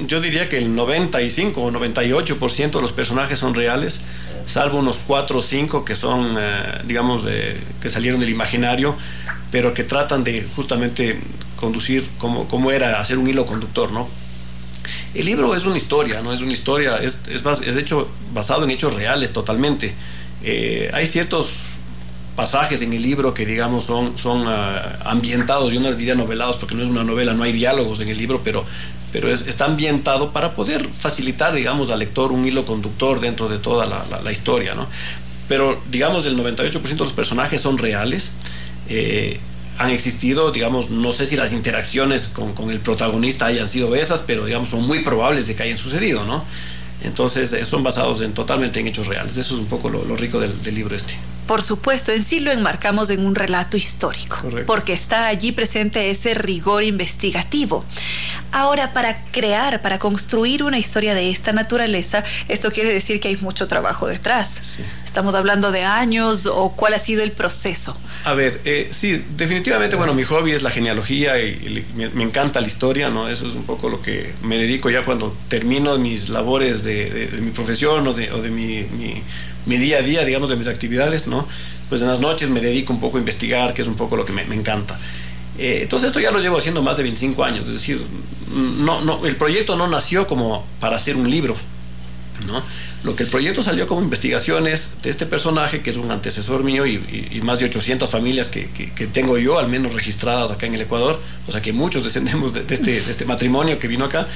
yo 0.05 0.21
diría 0.21 0.49
que 0.49 0.57
el 0.57 0.75
95 0.75 1.61
o 1.61 1.71
98% 1.71 2.71
de 2.71 2.81
los 2.81 2.93
personajes 2.93 3.39
son 3.39 3.53
reales 3.53 4.01
salvo 4.49 4.79
unos 4.79 4.97
cuatro 5.05 5.39
o 5.39 5.41
cinco 5.41 5.85
que 5.85 5.95
son, 5.95 6.35
eh, 6.37 6.81
digamos, 6.85 7.25
que 7.81 7.89
salieron 7.89 8.19
del 8.19 8.29
imaginario, 8.29 8.95
pero 9.51 9.73
que 9.73 9.83
tratan 9.83 10.23
de 10.23 10.45
justamente 10.55 11.19
conducir 11.55 12.07
como, 12.17 12.47
como 12.47 12.71
era, 12.71 12.99
hacer 12.99 13.17
un 13.17 13.27
hilo 13.27 13.45
conductor, 13.45 13.91
¿no? 13.91 14.09
El 15.13 15.25
libro 15.25 15.55
es 15.55 15.65
una 15.65 15.77
historia, 15.77 16.21
¿no? 16.21 16.33
Es 16.33 16.41
una 16.41 16.53
historia, 16.53 16.97
es, 16.97 17.19
es, 17.27 17.43
es 17.61 17.75
hecho 17.75 18.09
basado 18.33 18.63
en 18.63 18.71
hechos 18.71 18.93
reales 18.93 19.33
totalmente. 19.33 19.93
Eh, 20.43 20.89
hay 20.93 21.05
ciertos 21.05 21.78
pasajes 22.39 22.81
en 22.83 22.93
el 22.93 23.01
libro 23.01 23.33
que 23.33 23.45
digamos 23.45 23.83
son, 23.83 24.17
son 24.17 24.45
ah, 24.47 24.97
ambientados, 25.03 25.73
yo 25.73 25.81
no 25.81 25.91
diría 25.93 26.15
novelados 26.15 26.55
porque 26.55 26.73
no 26.73 26.83
es 26.83 26.89
una 26.89 27.03
novela, 27.03 27.33
no 27.33 27.43
hay 27.43 27.51
diálogos 27.51 27.99
en 27.99 28.07
el 28.07 28.17
libro, 28.17 28.39
pero, 28.45 28.63
pero 29.11 29.27
está 29.27 29.65
ambientado 29.65 30.31
para 30.31 30.55
poder 30.55 30.87
facilitar, 30.87 31.53
digamos, 31.53 31.89
al 31.89 31.99
lector 31.99 32.31
un 32.31 32.45
hilo 32.45 32.65
conductor 32.65 33.19
dentro 33.19 33.49
de 33.49 33.57
toda 33.57 33.85
la, 33.85 34.31
historia, 34.31 34.73
¿no? 34.73 34.87
Pero, 35.49 35.81
digamos, 35.91 36.25
el 36.27 36.37
98% 36.37 36.81
de 36.81 36.95
los 36.95 37.11
personajes 37.11 37.59
son 37.59 37.77
reales. 37.77 38.31
Eh, 38.87 39.37
han 39.77 39.91
existido, 39.91 40.53
digamos, 40.53 40.91
no 40.91 41.11
sé 41.11 41.25
si 41.25 41.35
las 41.35 41.51
interacciones 41.51 42.27
con, 42.27 42.71
el 42.71 42.79
protagonista 42.79 43.47
hayan 43.47 43.67
sido 43.67 43.95
esas, 43.95 44.21
pero 44.21 44.45
digamos 44.45 44.69
son 44.69 44.87
muy 44.87 44.99
probables 44.99 45.47
de 45.47 45.55
que 45.55 45.63
hayan 45.63 45.77
sucedido, 45.77 46.23
¿no? 46.23 46.45
Entonces 47.03 47.53
eh, 47.53 47.65
son 47.65 47.83
basados 47.83 48.21
en, 48.21 48.33
totalmente 48.33 48.79
en 48.79 48.87
hechos 48.87 49.07
reales. 49.07 49.37
Eso 49.37 49.55
es 49.55 49.59
un 49.59 49.67
poco 49.67 49.89
lo, 49.89 50.15
rico 50.15 50.39
del 50.39 50.75
libro 50.75 50.95
este 50.95 51.17
por 51.49 51.63
supuesto, 51.63 52.11
en 52.11 52.23
sí 52.23 52.41
lo 52.41 52.51
enmarcamos 52.51 53.09
en 53.09 53.25
un 53.25 53.33
relato 53.33 53.75
histórico, 53.75 54.37
porque 54.67 54.93
está 54.93 55.25
allí 55.25 55.51
presente 55.51 56.11
ese 56.11 56.35
rigor 56.35 56.83
investigativo. 56.83 57.83
Ahora, 58.51 58.93
para 58.93 59.19
crear, 59.31 59.81
para 59.81 59.97
construir 59.97 60.63
una 60.63 60.77
historia 60.77 61.15
de 61.15 61.31
esta 61.31 61.51
naturaleza, 61.51 62.23
esto 62.49 62.71
quiere 62.71 62.93
decir 62.93 63.19
que 63.19 63.29
hay 63.29 63.37
mucho 63.37 63.67
trabajo 63.67 64.05
detrás. 64.05 64.79
Estamos 65.09 65.33
hablando 65.33 65.71
de 65.71 65.81
años 65.81 66.45
o 66.45 66.71
cuál 66.75 66.93
ha 66.93 66.99
sido 66.99 67.23
el 67.23 67.31
proceso. 67.31 67.97
A 68.25 68.35
ver, 68.35 68.61
eh, 68.63 68.89
sí, 68.91 69.25
definitivamente, 69.35 69.95
bueno, 69.95 70.13
mi 70.13 70.23
hobby 70.23 70.51
es 70.51 70.61
la 70.61 70.69
genealogía 70.69 71.41
y, 71.41 71.83
me, 72.13 72.23
encanta 72.23 72.61
la 72.61 72.67
historia, 72.67 73.09
¿no? 73.09 73.27
Eso 73.27 73.47
es 73.47 73.55
un 73.55 73.63
poco 73.63 73.89
lo 73.89 74.03
que 74.03 74.35
me 74.43 74.59
dedico 74.59 74.91
ya 74.91 75.03
cuando 75.03 75.35
termino 75.47 75.97
mis 75.97 76.29
labores 76.29 76.83
de, 76.83 77.27
mi 77.41 77.49
profesión 77.49 78.07
o 78.07 78.13
de, 78.13 78.51
mi 78.51 78.85
mi 79.65 79.77
día 79.77 79.97
a 79.97 80.01
día, 80.03 80.23
digamos, 80.23 80.49
de 80.49 80.57
mis 80.57 80.67
actividades, 80.67 81.27
¿no? 81.27 81.47
Pues 81.89 82.03
en 82.03 82.07
las 82.07 82.19
noches 82.19 82.51
me 82.51 82.61
dedico 82.61 82.93
un 82.93 82.99
poco 82.99 83.17
a 83.17 83.19
investigar, 83.19 83.73
que 83.73 83.81
es 83.81 83.87
un 83.87 83.95
poco 83.95 84.15
lo 84.15 84.25
que 84.25 84.31
me, 84.31 84.43
encanta. 84.43 84.99
Eh, 85.57 85.79
entonces 85.81 86.09
esto 86.09 86.19
ya 86.19 86.29
lo 86.29 86.39
llevo 86.39 86.59
haciendo 86.59 86.83
más 86.83 86.97
de 86.97 87.03
25 87.03 87.43
años, 87.43 87.65
es 87.65 87.73
decir, 87.73 87.99
no, 88.51 89.01
no, 89.01 89.25
el 89.25 89.35
proyecto 89.37 89.75
no 89.75 89.87
nació 89.87 90.27
como 90.27 90.63
para 90.79 90.97
hacer 90.97 91.15
un 91.15 91.31
libro, 91.31 91.57
¿no? 92.45 92.61
Lo 93.03 93.15
que 93.15 93.23
el 93.23 93.29
proyecto 93.29 93.63
salió 93.63 93.87
como 93.87 94.01
investigaciones 94.01 94.95
de 95.01 95.09
este 95.09 95.25
personaje, 95.25 95.81
que 95.81 95.89
es 95.89 95.97
un 95.97 96.11
antecesor 96.11 96.63
mío 96.63 96.85
y, 96.85 96.99
más 97.43 97.59
de 97.59 97.65
800 97.65 98.09
familias 98.09 98.49
que, 98.49 98.69
que, 98.69 99.07
tengo 99.07 99.37
yo, 99.37 99.57
al 99.57 99.69
menos 99.69 99.93
registradas 99.93 100.51
acá 100.51 100.65
en 100.65 100.73
el 100.73 100.81
Ecuador, 100.81 101.19
o 101.47 101.51
sea 101.51 101.61
que 101.61 101.71
muchos 101.71 102.03
descendemos 102.03 102.53
de, 102.53 102.65
este, 102.69 102.97
este 102.97 103.25
matrimonio 103.25 103.79
que 103.79 103.87
vino 103.87 104.05
acá, 104.05 104.27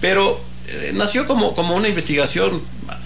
pero 0.00 0.40
eh, 0.68 0.92
nació 0.94 1.26
como, 1.26 1.54
como 1.54 1.76
una 1.76 1.88
investigación 1.88 2.60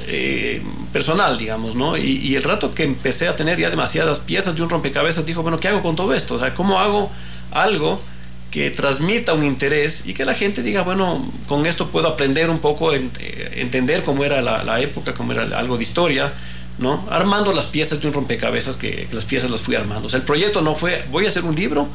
eh, 0.07 0.63
personal, 0.93 1.37
digamos, 1.37 1.75
¿no? 1.75 1.97
Y, 1.97 2.35
el 2.37 2.43
rato 2.43 2.75
que 2.75 2.85
empecé 2.85 3.29
a 3.29 3.37
tener 3.37 3.59
ya 3.59 3.71
demasiadas 3.71 4.21
piezas 4.21 4.55
de 4.57 4.63
un 4.63 4.71
rompecabezas, 4.71 5.27
dijo, 5.27 5.43
bueno, 5.43 5.59
¿qué 5.61 5.69
hago 5.69 5.83
con 5.83 5.97
todo 5.97 6.15
esto? 6.15 6.35
O 6.35 6.39
sea, 6.39 6.55
¿cómo 6.55 6.79
hago 6.79 7.11
algo 7.51 8.01
que 8.57 8.71
transmita 8.71 9.35
un 9.35 9.45
interés 9.45 10.05
y 10.07 10.15
que 10.15 10.25
la 10.25 10.33
gente 10.33 10.63
diga, 10.63 10.81
bueno, 10.81 11.31
con 11.47 11.67
esto 11.67 11.91
puedo 11.91 12.09
aprender 12.09 12.49
un 12.49 12.59
poco, 12.59 12.95
eh, 12.95 13.07
entender 13.57 14.03
cómo 14.03 14.25
era 14.25 14.41
la, 14.41 14.81
época, 14.81 15.13
cómo 15.13 15.33
era 15.33 15.43
algo 15.59 15.77
de 15.77 15.83
historia, 15.83 16.33
¿no? 16.79 17.07
Armando 17.11 17.53
las 17.53 17.67
piezas 17.67 18.01
de 18.01 18.07
un 18.09 18.15
rompecabezas 18.15 18.77
que, 18.77 19.09
que 19.11 19.15
las 19.15 19.27
piezas 19.27 19.51
las 19.51 19.61
fui 19.61 19.75
armando. 19.75 20.07
O 20.07 20.09
sea, 20.09 20.21
el 20.21 20.25
proyecto 20.25 20.63
no 20.63 20.75
fue, 20.75 21.05
voy 21.11 21.27
a 21.27 21.29
hacer 21.29 21.45
un 21.45 21.55
libro 21.55 21.87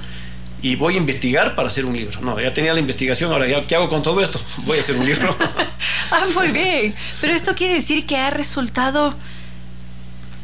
y 0.62 0.76
voy 0.76 0.94
a 0.94 0.98
investigar 0.98 1.56
para 1.56 1.68
hacer 1.68 1.84
un 1.84 1.98
libro. 1.98 2.22
No, 2.22 2.40
ya 2.40 2.54
tenía 2.54 2.76
la 2.76 2.80
investigación, 2.80 3.32
ahora 3.32 3.48
ya, 3.48 3.60
¿qué 3.64 3.74
hago 3.74 3.90
con 3.90 4.04
todo 4.04 4.22
esto? 4.22 4.40
Voy 4.58 4.78
a 4.78 4.82
hacer 4.82 4.98
un 4.98 5.06
libro. 5.08 5.36
ah, 6.12 6.28
muy 6.36 6.50
bien. 6.50 6.94
Pero 7.22 7.34
esto 7.34 7.56
quiere 7.56 7.74
decir 7.74 8.06
que 8.06 8.18
ha 8.18 8.30
resultado 8.30 9.16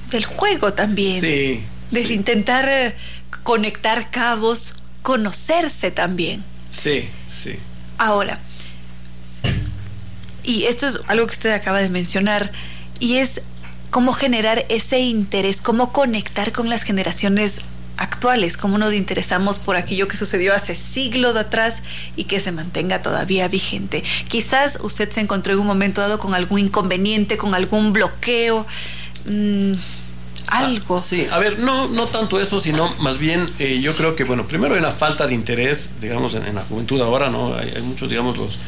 del 0.09 0.25
juego 0.25 0.73
también. 0.73 1.21
Sí. 1.21 1.63
De 1.91 2.01
intentar 2.11 2.67
eh, 2.67 2.95
conectar 3.43 4.09
cabos, 4.09 4.81
conocerse 5.07 5.89
también. 5.89 6.43
Sí, 6.69 7.07
sí. 7.29 7.55
Ahora, 7.97 8.41
y 10.43 10.65
esto 10.65 10.85
es 10.85 10.99
algo 11.07 11.25
que 11.27 11.31
usted 11.31 11.53
acaba 11.53 11.79
de 11.79 11.87
mencionar, 11.87 12.51
y 12.99 13.19
es 13.19 13.39
cómo 13.89 14.11
generar 14.11 14.65
ese 14.67 14.99
interés, 14.99 15.61
cómo 15.61 15.93
conectar 15.93 16.51
con 16.51 16.67
las 16.67 16.83
generaciones 16.83 17.61
actuales, 17.95 18.57
cómo 18.57 18.77
nos 18.77 18.93
interesamos 18.93 19.59
por 19.59 19.77
aquello 19.77 20.09
que 20.09 20.17
sucedió 20.17 20.53
hace 20.53 20.75
siglos 20.75 21.37
atrás 21.37 21.83
y 22.17 22.25
que 22.25 22.41
se 22.41 22.51
mantenga 22.51 23.01
todavía 23.01 23.47
vigente. 23.47 24.03
Quizás 24.27 24.77
usted 24.81 25.09
se 25.09 25.21
encontró 25.21 25.53
en 25.53 25.59
un 25.59 25.67
momento 25.67 26.01
dado 26.01 26.19
con 26.19 26.33
algún 26.33 26.59
inconveniente, 26.59 27.37
con 27.37 27.55
algún 27.55 27.93
bloqueo. 27.93 28.67
Mm, 29.23 29.71
algo. 30.47 30.97
Ah, 30.97 31.01
sí, 31.01 31.27
a 31.31 31.39
ver, 31.39 31.59
no, 31.59 31.87
no 31.87 32.07
tanto 32.07 32.39
eso, 32.39 32.59
sino 32.59 32.93
más 32.99 33.17
bien 33.17 33.49
eh, 33.59 33.79
yo 33.81 33.95
creo 33.95 34.15
que, 34.15 34.23
bueno, 34.23 34.47
primero 34.47 34.73
hay 34.73 34.79
una 34.79 34.91
falta 34.91 35.27
de 35.27 35.33
interés, 35.33 36.01
digamos, 36.01 36.33
en, 36.35 36.55
la 36.55 36.63
juventud 36.63 37.01
ahora, 37.01 37.29
¿no? 37.29 37.55
hay 37.55 37.81
muchos, 37.81 38.09
digamos, 38.09 38.37
los, 38.37 38.59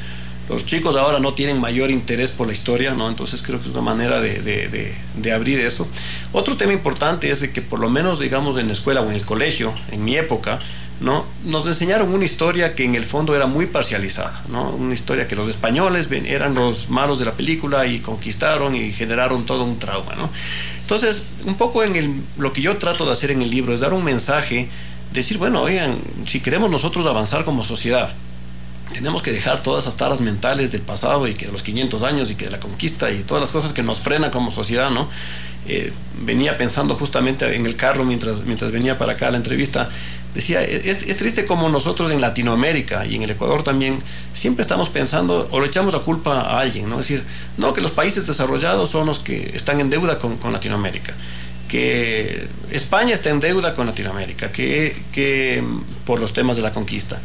los 0.49 0.65
chicos 0.65 0.95
ahora 0.95 1.19
no 1.19 1.33
tienen 1.33 1.61
mayor 1.61 1.91
interés 1.91 2.31
por 2.31 2.47
la 2.47 2.53
historia, 2.53 2.95
¿no? 2.95 3.07
Entonces 3.07 3.43
creo 3.43 3.59
que 3.61 3.67
es 3.67 3.71
una 3.71 3.81
manera 3.81 4.19
de, 4.19 4.95
abrir 5.33 5.59
eso. 5.59 5.87
Otro 6.31 6.57
tema 6.57 6.73
importante 6.73 7.29
es 7.29 7.41
de 7.41 7.51
que 7.53 7.61
por 7.61 7.79
lo 7.79 7.89
menos, 7.89 8.19
digamos, 8.19 8.57
en 8.57 8.65
la 8.65 8.73
escuela 8.73 9.01
o 9.01 9.09
en 9.09 9.15
el 9.15 9.23
colegio, 9.23 9.71
en 9.91 10.03
mi 10.03 10.17
época, 10.17 10.59
¿no? 10.99 11.25
Nos 11.45 11.65
enseñaron 11.67 12.13
una 12.13 12.25
historia 12.25 12.75
que 12.75 12.83
en 12.83 12.95
el 12.95 13.05
fondo 13.05 13.35
era 13.35 13.47
muy 13.47 13.67
parcializada, 13.67 14.43
¿no? 14.49 14.69
Una 14.71 14.93
historia 14.93 15.27
que 15.27 15.35
los 15.35 15.47
españoles 15.47 16.09
eran 16.11 16.53
los 16.53 16.89
malos 16.89 17.19
de 17.19 17.25
la 17.25 17.33
película 17.33 17.85
y 17.87 17.99
conquistaron 17.99 18.75
y 18.75 18.91
generaron 18.91 19.45
todo 19.45 19.63
un 19.63 19.79
trauma. 19.79 20.13
Entonces, 20.81 21.23
un 21.45 21.55
poco 21.55 21.83
en 21.83 22.23
lo 22.37 22.51
que 22.51 22.61
yo 22.61 22.77
trato 22.77 23.05
de 23.05 23.13
hacer 23.13 23.31
en 23.31 23.41
el 23.41 23.49
libro 23.49 23.73
es 23.73 23.79
dar 23.79 23.93
un 23.93 24.03
mensaje, 24.03 24.67
decir, 25.13 25.37
bueno, 25.37 25.61
oigan, 25.61 25.97
si 26.27 26.41
queremos 26.41 26.69
nosotros 26.69 27.05
avanzar 27.05 27.45
como 27.45 27.63
sociedad, 27.63 28.11
tenemos 28.93 29.21
que 29.21 29.31
dejar 29.31 29.61
todas 29.61 29.83
esas 29.83 29.97
taras 29.97 30.21
mentales 30.21 30.71
del 30.71 30.81
pasado 30.81 31.27
y 31.27 31.33
que 31.33 31.45
de 31.45 31.51
los 31.51 31.63
500 31.63 32.03
años 32.03 32.31
y 32.31 32.35
que 32.35 32.45
de 32.45 32.51
la 32.51 32.59
conquista 32.59 33.11
y 33.11 33.19
todas 33.23 33.41
las 33.41 33.51
cosas 33.51 33.73
que 33.73 33.83
nos 33.83 33.99
frenan 33.99 34.31
como 34.31 34.51
sociedad, 34.51 34.89
¿no? 34.89 35.09
Eh, 35.67 35.91
venía 36.21 36.57
pensando 36.57 36.95
justamente 36.95 37.55
en 37.55 37.65
el 37.65 37.75
carro 37.75 38.03
mientras, 38.03 38.45
mientras 38.45 38.71
venía 38.71 38.97
para 38.97 39.11
acá 39.13 39.27
a 39.27 39.31
la 39.31 39.37
entrevista, 39.37 39.89
decía, 40.33 40.63
es, 40.63 41.17
triste 41.17 41.45
como 41.45 41.69
nosotros 41.69 42.11
en 42.11 42.21
Latinoamérica 42.21 43.05
y 43.05 43.15
en 43.15 43.23
el 43.23 43.31
Ecuador 43.31 43.61
también 43.63 43.99
siempre 44.33 44.61
estamos 44.61 44.89
pensando 44.89 45.47
o 45.51 45.59
le 45.59 45.67
echamos 45.67 45.93
la 45.93 45.99
culpa 45.99 46.41
a 46.41 46.59
alguien, 46.59 46.89
¿no? 46.89 46.99
Es 46.99 47.07
decir, 47.07 47.23
no, 47.57 47.73
que 47.73 47.81
los 47.81 47.91
países 47.91 48.25
desarrollados 48.25 48.89
son 48.89 49.05
los 49.05 49.19
que 49.19 49.51
están 49.53 49.79
en 49.79 49.89
deuda 49.89 50.17
con, 50.17 50.37
con 50.37 50.53
Latinoamérica 50.53 51.13
que 51.67 52.47
España 52.71 53.13
está 53.13 53.29
en 53.29 53.39
deuda 53.39 53.75
con 53.75 53.85
Latinoamérica, 53.85 54.51
que, 54.51 54.95
que 55.11 55.63
por 56.03 56.19
los 56.19 56.33
temas 56.33 56.57
de 56.57 56.63
la 56.63 56.73
conquista, 56.73 57.21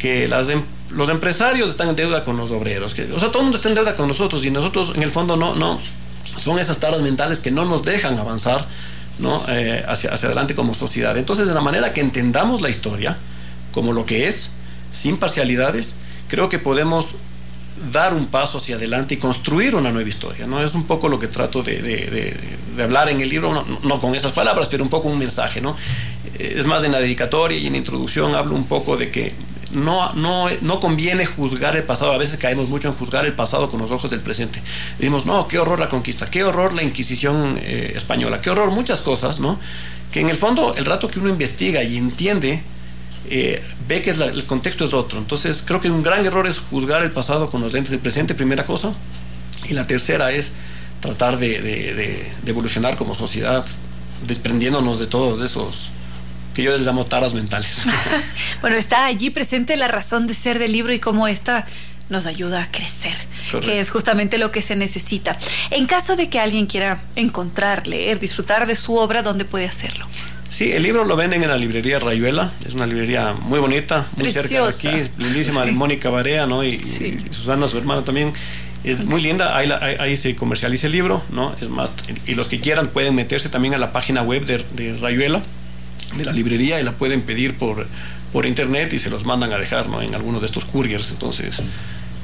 que 0.00 0.26
las, 0.26 0.48
em, 0.48 0.62
los 0.90 1.08
empresarios 1.08 1.70
están 1.70 1.90
en 1.90 1.96
deuda 1.96 2.24
con 2.24 2.36
los 2.36 2.50
obreros, 2.50 2.94
que, 2.94 3.04
o 3.12 3.20
sea, 3.20 3.28
todo 3.28 3.38
el 3.38 3.44
mundo 3.44 3.58
está 3.58 3.68
en 3.68 3.76
deuda 3.76 3.94
con 3.94 4.08
nosotros 4.08 4.44
y 4.44 4.50
nosotros 4.50 4.94
en 4.96 5.04
el 5.04 5.10
fondo 5.10 5.36
no, 5.36 5.54
no, 5.54 5.80
son 6.36 6.58
esas 6.58 6.78
taras 6.78 7.00
mentales 7.02 7.38
que 7.40 7.52
no 7.52 7.64
nos 7.64 7.84
dejan 7.84 8.18
avanzar 8.18 8.66
¿no? 9.20 9.42
Eh, 9.48 9.84
hacia, 9.86 10.12
hacia 10.12 10.28
adelante 10.28 10.54
como 10.54 10.74
sociedad. 10.74 11.16
Entonces, 11.16 11.46
de 11.46 11.54
la 11.54 11.60
manera 11.60 11.92
que 11.92 12.00
entendamos 12.00 12.60
la 12.60 12.70
historia 12.70 13.16
como 13.72 13.92
lo 13.92 14.06
que 14.06 14.26
es, 14.26 14.50
sin 14.90 15.18
parcialidades, 15.18 15.94
creo 16.28 16.48
que 16.48 16.58
podemos 16.58 17.14
dar 17.92 18.14
un 18.14 18.26
paso 18.26 18.58
hacia 18.58 18.76
adelante 18.76 19.14
y 19.14 19.16
construir 19.18 19.74
una 19.76 19.92
nueva 19.92 20.08
historia. 20.08 20.46
¿no? 20.46 20.62
Es 20.64 20.74
un 20.74 20.86
poco 20.86 21.08
lo 21.08 21.18
que 21.18 21.28
trato 21.28 21.62
de, 21.62 21.80
de, 21.80 22.36
de, 22.76 22.82
hablar 22.82 23.08
en 23.10 23.20
el 23.20 23.28
libro, 23.28 23.52
no, 23.52 23.64
no, 23.82 24.00
con 24.00 24.14
esas 24.14 24.32
palabras, 24.32 24.68
pero 24.68 24.82
un 24.82 24.90
poco 24.90 25.08
un 25.08 25.18
mensaje. 25.18 25.60
¿no? 25.60 25.76
Es 26.38 26.64
más, 26.66 26.84
en 26.84 26.92
la 26.92 27.00
dedicatoria 27.00 27.58
y 27.58 27.66
en 27.66 27.72
la 27.72 27.78
introducción 27.78 28.34
hablo 28.34 28.54
un 28.54 28.64
poco 28.64 28.96
de 28.96 29.10
que 29.10 29.32
no, 29.72 30.12
no, 30.14 30.48
no 30.60 30.80
conviene 30.80 31.26
juzgar 31.26 31.76
el 31.76 31.84
pasado. 31.84 32.12
A 32.12 32.18
veces 32.18 32.38
caemos 32.38 32.68
mucho 32.68 32.88
en 32.88 32.94
juzgar 32.94 33.24
el 33.24 33.32
pasado 33.32 33.70
con 33.70 33.80
los 33.80 33.90
ojos 33.90 34.10
del 34.10 34.20
presente. 34.20 34.62
Decimos, 34.98 35.26
no, 35.26 35.48
qué 35.48 35.58
horror 35.58 35.78
la 35.78 35.88
conquista, 35.88 36.26
qué 36.26 36.44
horror 36.44 36.72
la 36.72 36.82
Inquisición 36.82 37.58
eh, 37.62 37.92
española, 37.94 38.40
qué 38.40 38.50
horror 38.50 38.70
muchas 38.70 39.00
cosas, 39.00 39.40
¿no? 39.40 39.58
Que 40.12 40.20
en 40.20 40.28
el 40.28 40.36
fondo, 40.36 40.74
el 40.76 40.84
rato 40.84 41.08
que 41.08 41.20
uno 41.20 41.28
investiga 41.28 41.82
y 41.82 41.96
entiende, 41.96 42.62
eh, 43.28 43.62
ve 43.86 44.02
que 44.02 44.10
el 44.10 44.44
contexto 44.46 44.84
es 44.84 44.94
otro. 44.94 45.18
Entonces, 45.18 45.62
creo 45.64 45.80
que 45.80 45.90
un 45.90 46.02
gran 46.02 46.24
error 46.26 46.46
es 46.46 46.58
juzgar 46.58 47.02
el 47.02 47.12
pasado 47.12 47.50
con 47.50 47.60
los 47.60 47.72
lentes 47.72 47.90
del 47.90 48.00
presente, 48.00 48.34
primera 48.34 48.64
cosa. 48.64 48.92
Y 49.68 49.74
la 49.74 49.86
tercera 49.86 50.32
es 50.32 50.52
tratar 51.00 51.38
de, 51.38 52.30
evolucionar 52.46 52.96
como 52.96 53.14
sociedad, 53.14 53.64
desprendiéndonos 54.26 54.98
de 54.98 55.06
todos 55.06 55.40
esos 55.48 55.92
que 56.54 56.62
yo 56.62 56.76
les 56.76 56.86
llamo 56.86 57.06
taras 57.06 57.34
mentales. 57.34 57.82
bueno, 58.60 58.76
está 58.76 59.06
allí 59.06 59.30
presente 59.30 59.76
la 59.76 59.88
razón 59.88 60.26
de 60.26 60.34
ser 60.34 60.58
del 60.58 60.72
libro 60.72 60.92
y 60.92 60.98
cómo 60.98 61.28
esta 61.28 61.66
nos 62.08 62.26
ayuda 62.26 62.62
a 62.62 62.70
crecer, 62.70 63.16
Correcto. 63.50 63.60
que 63.60 63.80
es 63.80 63.90
justamente 63.90 64.36
lo 64.38 64.50
que 64.50 64.62
se 64.62 64.76
necesita. 64.76 65.38
En 65.70 65.86
caso 65.86 66.16
de 66.16 66.28
que 66.28 66.40
alguien 66.40 66.66
quiera 66.66 67.00
encontrar, 67.16 67.86
leer, 67.86 68.18
disfrutar 68.18 68.66
de 68.66 68.74
su 68.74 68.96
obra, 68.96 69.22
¿dónde 69.22 69.44
puede 69.44 69.66
hacerlo? 69.66 70.06
Sí, 70.50 70.72
el 70.72 70.82
libro 70.82 71.04
lo 71.04 71.14
venden 71.14 71.44
en 71.44 71.48
la 71.48 71.56
librería 71.56 72.00
Rayuela, 72.00 72.52
es 72.66 72.74
una 72.74 72.84
librería 72.84 73.32
muy 73.32 73.60
bonita, 73.60 74.08
muy 74.16 74.32
Preciosa. 74.32 74.72
cerca 74.72 74.96
de 74.96 75.02
aquí, 75.04 75.10
lindísima, 75.18 75.62
sí. 75.62 75.68
de 75.70 75.76
Mónica 75.76 76.10
Barea, 76.10 76.46
¿no? 76.46 76.64
Y, 76.64 76.80
sí. 76.80 77.16
y, 77.24 77.32
Susana, 77.32 77.68
su 77.68 77.78
hermano 77.78 78.02
también. 78.02 78.32
Es 78.82 79.04
muy 79.04 79.20
linda, 79.20 79.56
ahí, 79.56 79.70
ahí, 79.80 79.96
ahí, 80.00 80.16
se 80.16 80.34
comercializa 80.34 80.86
el 80.86 80.94
libro, 80.94 81.22
¿no? 81.30 81.54
Es 81.60 81.68
más, 81.68 81.92
y 82.26 82.32
los 82.32 82.48
que 82.48 82.60
quieran 82.60 82.88
pueden 82.88 83.14
meterse 83.14 83.50
también 83.50 83.74
a 83.74 83.78
la 83.78 83.92
página 83.92 84.22
web 84.22 84.44
de, 84.46 84.64
de 84.72 84.96
Rayuela, 84.96 85.42
de 86.16 86.24
la 86.24 86.32
librería 86.32 86.80
y 86.80 86.84
la 86.84 86.92
pueden 86.92 87.22
pedir 87.22 87.56
por, 87.56 87.86
por 88.32 88.46
internet 88.46 88.92
y 88.92 88.98
se 88.98 89.10
los 89.10 89.24
mandan 89.24 89.52
a 89.52 89.58
dejar 89.58 89.88
¿no? 89.88 90.02
en 90.02 90.14
alguno 90.14 90.40
de 90.40 90.46
estos 90.46 90.64
couriers. 90.64 91.10
Entonces, 91.10 91.62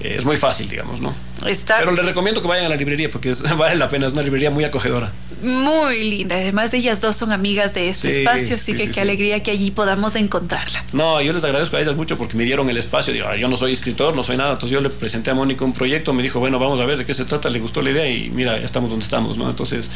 eh, 0.01 0.15
es 0.19 0.25
muy 0.25 0.37
fácil, 0.37 0.69
digamos, 0.69 1.01
¿no? 1.01 1.15
Está... 1.47 1.79
Pero 1.79 1.93
les 1.93 2.05
recomiendo 2.05 2.43
que 2.43 2.49
vayan 2.49 2.67
a 2.67 2.69
la 2.69 2.77
librería 2.77 3.11
porque 3.11 3.31
es, 3.31 3.43
vale 3.57 3.77
la 3.77 3.89
pena, 3.89 4.07
es 4.07 4.13
una 4.13 4.23
librería 4.23 4.51
muy 4.51 4.65
acogedora. 4.65 5.11
Muy 5.43 6.05
linda, 6.05 6.37
además 6.37 6.71
de 6.71 6.79
ellas 6.79 7.01
dos 7.01 7.17
son 7.17 7.33
amigas 7.33 7.75
de 7.75 7.91
este 7.91 8.11
sí, 8.11 8.19
espacio, 8.21 8.57
así 8.57 8.73
sí, 8.73 8.79
que 8.79 8.87
sí, 8.87 8.91
qué 8.91 9.01
alegría 9.01 9.43
que 9.43 9.51
allí 9.51 9.71
podamos 9.71 10.17
encontrarla. 10.17 10.83
No, 10.93 11.21
yo 11.21 11.33
les 11.33 11.45
agradezco 11.45 11.77
a 11.77 11.81
ellas 11.81 11.95
mucho 11.95 12.17
porque 12.17 12.37
me 12.37 12.45
dieron 12.45 12.69
el 12.71 12.77
espacio, 12.77 13.13
digo, 13.13 13.27
yo 13.35 13.49
no 13.49 13.57
soy 13.57 13.73
escritor, 13.73 14.17
no 14.17 14.23
soy 14.23 14.37
nada, 14.37 14.53
entonces 14.53 14.75
yo 14.75 14.81
le 14.81 14.91
presenté 14.91 15.31
a 15.31 15.35
Mónica 15.35 15.65
un 15.65 15.73
proyecto, 15.73 16.13
me 16.13 16.23
dijo, 16.23 16.41
bueno, 16.41 16.59
vamos 16.59 16.81
a 16.81 16.87
ver 16.87 16.99
de 16.99 17.05
qué 17.05 17.13
se 17.13 17.25
trata, 17.25 17.51
le 17.51 17.59
gustó 17.59 17.83
la 17.83 17.91
idea 17.91 18.09
y 18.11 18.31
mira, 18.31 18.59
ya 18.59 18.65
estamos 18.65 18.89
donde 18.89 19.05
estamos, 19.05 19.37
¿no? 19.37 19.49
Entonces, 19.49 19.91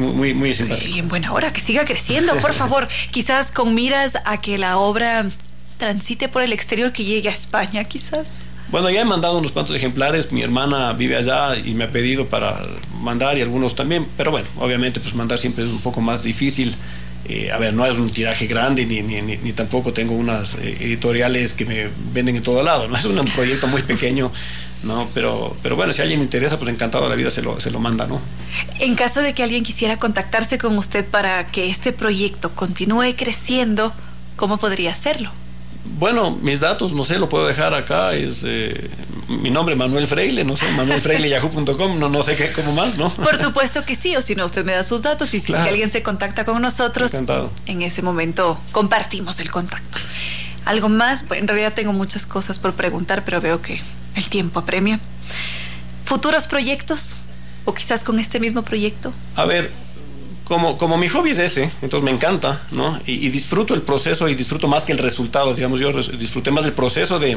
muy, 0.00 0.34
muy 0.34 0.54
simpático. 0.54 0.88
Y 0.88 0.98
en 0.98 1.08
buena 1.08 1.32
hora, 1.32 1.52
que 1.52 1.60
siga 1.60 1.84
creciendo, 1.84 2.34
por 2.36 2.52
favor. 2.62 2.88
quizás 3.10 3.50
con 3.52 3.74
miras 3.74 4.18
a 4.24 4.40
que 4.40 4.58
la 4.58 4.78
obra 4.78 5.24
transite 5.78 6.28
por 6.28 6.42
el 6.42 6.52
exterior, 6.52 6.92
que 6.92 7.04
llegue 7.04 7.28
a 7.28 7.32
España, 7.32 7.84
quizás. 7.84 8.42
Bueno, 8.68 8.90
ya 8.90 9.00
he 9.00 9.04
mandado 9.04 9.38
unos 9.38 9.52
cuantos 9.52 9.76
ejemplares, 9.76 10.32
mi 10.32 10.42
hermana 10.42 10.92
vive 10.92 11.16
allá 11.16 11.56
y 11.56 11.74
me 11.74 11.84
ha 11.84 11.90
pedido 11.90 12.26
para 12.26 12.60
mandar 13.00 13.38
y 13.38 13.42
algunos 13.42 13.76
también, 13.76 14.06
pero 14.16 14.32
bueno, 14.32 14.48
obviamente 14.58 14.98
pues 14.98 15.14
mandar 15.14 15.38
siempre 15.38 15.64
es 15.64 15.70
un 15.70 15.80
poco 15.80 16.00
más 16.00 16.24
difícil. 16.24 16.74
Eh, 17.28 17.50
a 17.50 17.58
ver, 17.58 17.74
no 17.74 17.84
es 17.84 17.98
un 17.98 18.08
tiraje 18.08 18.46
grande 18.46 18.86
ni, 18.86 19.02
ni, 19.02 19.20
ni, 19.20 19.52
tampoco 19.52 19.92
tengo 19.92 20.14
unas 20.14 20.54
eh, 20.54 20.76
editoriales 20.80 21.54
que 21.54 21.64
me 21.64 21.88
venden 22.12 22.36
en 22.36 22.42
todo 22.42 22.62
lado, 22.62 22.86
¿no? 22.86 22.96
Es 22.96 23.04
un 23.04 23.18
proyecto 23.34 23.66
muy 23.66 23.82
pequeño, 23.82 24.30
¿no? 24.84 25.08
Pero, 25.12 25.56
pero 25.60 25.74
bueno, 25.74 25.92
si 25.92 26.02
alguien 26.02 26.20
le 26.20 26.24
interesa, 26.24 26.56
pues 26.56 26.70
encantado 26.70 27.04
de 27.04 27.10
la 27.10 27.16
vida 27.16 27.30
se 27.30 27.42
lo, 27.42 27.58
se 27.58 27.72
lo 27.72 27.80
manda, 27.80 28.06
¿no? 28.06 28.20
En 28.78 28.94
caso 28.94 29.22
de 29.22 29.34
que 29.34 29.42
alguien 29.42 29.64
quisiera 29.64 29.98
contactarse 29.98 30.56
con 30.56 30.78
usted 30.78 31.04
para 31.04 31.46
que 31.50 31.68
este 31.68 31.92
proyecto 31.92 32.54
continúe 32.54 33.14
creciendo, 33.16 33.92
¿cómo 34.36 34.58
podría 34.58 34.92
hacerlo? 34.92 35.30
Bueno, 35.98 36.30
mis 36.42 36.60
datos, 36.60 36.92
no 36.92 37.04
sé, 37.04 37.18
lo 37.18 37.28
puedo 37.28 37.46
dejar 37.46 37.72
acá, 37.72 38.14
es 38.14 38.42
eh, 38.44 38.90
mi 39.28 39.50
nombre 39.50 39.74
Manuel 39.76 40.06
Freile, 40.06 40.44
no 40.44 40.56
sé, 40.56 40.70
manuelfreileyahoo.com, 40.72 41.98
no, 41.98 42.10
no 42.10 42.22
sé 42.22 42.36
qué, 42.36 42.52
cómo 42.52 42.72
más, 42.72 42.98
¿no? 42.98 43.08
Por 43.14 43.38
supuesto 43.40 43.84
que 43.84 43.94
sí, 43.94 44.14
o 44.14 44.20
si 44.20 44.34
no, 44.34 44.44
usted 44.44 44.64
me 44.66 44.72
da 44.72 44.84
sus 44.84 45.00
datos 45.00 45.32
y 45.32 45.40
claro. 45.40 45.64
si 45.64 45.68
alguien 45.70 45.90
se 45.90 46.02
contacta 46.02 46.44
con 46.44 46.60
nosotros, 46.60 47.14
Encantado. 47.14 47.50
en 47.64 47.80
ese 47.80 48.02
momento 48.02 48.60
compartimos 48.72 49.40
el 49.40 49.50
contacto. 49.50 49.98
¿Algo 50.66 50.88
más? 50.88 51.26
Bueno, 51.28 51.42
en 51.42 51.48
realidad 51.48 51.72
tengo 51.74 51.92
muchas 51.92 52.26
cosas 52.26 52.58
por 52.58 52.74
preguntar, 52.74 53.24
pero 53.24 53.40
veo 53.40 53.62
que 53.62 53.80
el 54.16 54.28
tiempo 54.28 54.58
apremia. 54.58 55.00
¿Futuros 56.04 56.44
proyectos? 56.44 57.16
¿O 57.64 57.74
quizás 57.74 58.04
con 58.04 58.18
este 58.18 58.38
mismo 58.38 58.62
proyecto? 58.62 59.12
A 59.34 59.44
ver, 59.44 59.70
como, 60.46 60.78
como 60.78 60.96
mi 60.96 61.08
hobby 61.08 61.30
es 61.30 61.40
ese, 61.40 61.70
entonces 61.82 62.04
me 62.04 62.12
encanta, 62.12 62.62
¿no? 62.70 62.98
Y, 63.04 63.28
disfruto 63.30 63.74
el 63.74 63.82
proceso 63.82 64.28
y 64.28 64.36
disfruto 64.36 64.68
más 64.68 64.84
que 64.84 64.92
el 64.92 64.98
resultado, 64.98 65.54
digamos, 65.54 65.80
yo 65.80 65.92
disfruté 65.92 66.52
más 66.52 66.62
del 66.62 66.72
proceso 66.72 67.18
de, 67.18 67.36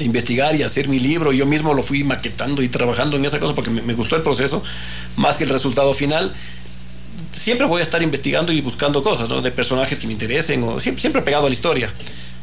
investigar 0.00 0.54
y 0.54 0.62
hacer 0.62 0.88
mi 0.88 0.98
libro, 0.98 1.32
yo 1.32 1.46
mismo 1.46 1.72
lo 1.72 1.82
fui 1.82 2.04
maquetando 2.04 2.62
y 2.62 2.68
trabajando 2.68 3.16
en 3.16 3.24
esa 3.24 3.38
cosa 3.40 3.54
porque 3.54 3.70
me, 3.70 3.94
gustó 3.94 4.16
el 4.16 4.22
proceso, 4.22 4.62
más 5.16 5.36
que 5.36 5.44
el 5.44 5.50
resultado 5.50 5.94
final. 5.94 6.34
Siempre 7.32 7.66
voy 7.66 7.80
a 7.80 7.82
estar 7.82 8.02
investigando 8.02 8.52
y 8.52 8.60
buscando 8.60 9.02
cosas, 9.02 9.30
¿no? 9.30 9.40
De 9.40 9.50
personajes 9.50 9.98
que 9.98 10.06
me 10.06 10.12
interesen, 10.12 10.62
o 10.62 10.78
siempre 10.78 11.22
pegado 11.22 11.46
a 11.46 11.48
la 11.48 11.54
historia. 11.54 11.90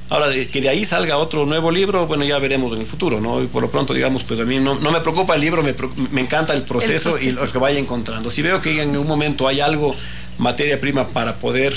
Ahora, 0.10 0.28
que 0.32 0.62
de 0.62 0.70
ahí 0.70 0.86
salga 0.86 1.18
otro 1.18 1.46
nuevo 1.46 1.72
libro, 1.72 2.06
bueno, 2.06 2.24
ya 2.24 2.38
veremos 2.38 2.74
en 2.74 2.80
el 2.80 2.86
futuro, 2.86 3.20
¿no? 3.20 3.42
Y 3.42 3.48
por 3.48 3.64
lo 3.64 3.72
pronto, 3.72 3.94
digamos, 3.94 4.24
pues 4.24 4.40
a 4.40 4.44
mí 4.44 4.60
no, 4.60 4.76
no 4.76 4.92
me 4.92 5.00
preocupa 5.00 5.36
el 5.36 5.42
libro, 5.42 5.64
me, 5.64 5.74
me 6.12 6.22
encanta 6.22 6.54
el 6.54 6.64
proceso, 6.64 7.10
el 7.10 7.16
proceso, 7.16 7.26
y 7.26 7.32
lo 7.32 7.52
que 7.52 7.58
vaya 7.58 7.80
encontrando. 7.80 8.30
Si 8.30 8.42
veo 8.42 8.62
que 8.62 8.82
en 8.82 8.96
un 8.96 9.08
momento 9.08 9.48
hay 9.48 9.62
algo, 9.62 9.96
materia 10.38 10.80
prima 10.80 11.08
para 11.08 11.36
poder 11.36 11.74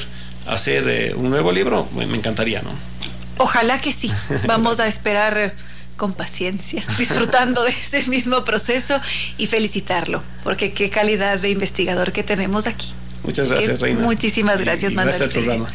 hacer 0.47 0.85
eh, 0.89 1.15
un 1.15 1.31
nuevo 1.31 1.51
libro, 1.53 1.89
me, 1.97 2.07
me 2.07 2.19
encantaría, 2.19 2.63
¿no? 2.63 2.71
Ojalá 3.39 3.81
que 3.81 3.93
sí. 3.93 4.11
Vamos 4.47 4.81
a 4.81 4.87
esperar 4.87 5.55
con 5.97 6.13
paciencia, 6.13 6.85
disfrutando 6.99 7.63
de 7.65 7.71
ese 7.71 8.05
mismo 8.09 8.45
proceso 8.45 9.01
y 9.39 9.47
felicitarlo, 9.47 10.23
porque 10.43 10.73
qué 10.73 10.91
calidad 10.91 11.39
de 11.39 11.51
investigador 11.51 12.13
que 12.13 12.23
tenemos 12.23 12.67
aquí. 12.67 12.89
Muchas 13.23 13.49
gracias, 13.49 13.81
Reina. 13.81 14.01
Muchísimas 14.01 14.61
gracias, 14.61 14.93
y, 14.93 14.95
y 14.95 14.99
Gracias 14.99 15.23
al 15.23 15.31
programa. 15.31 15.69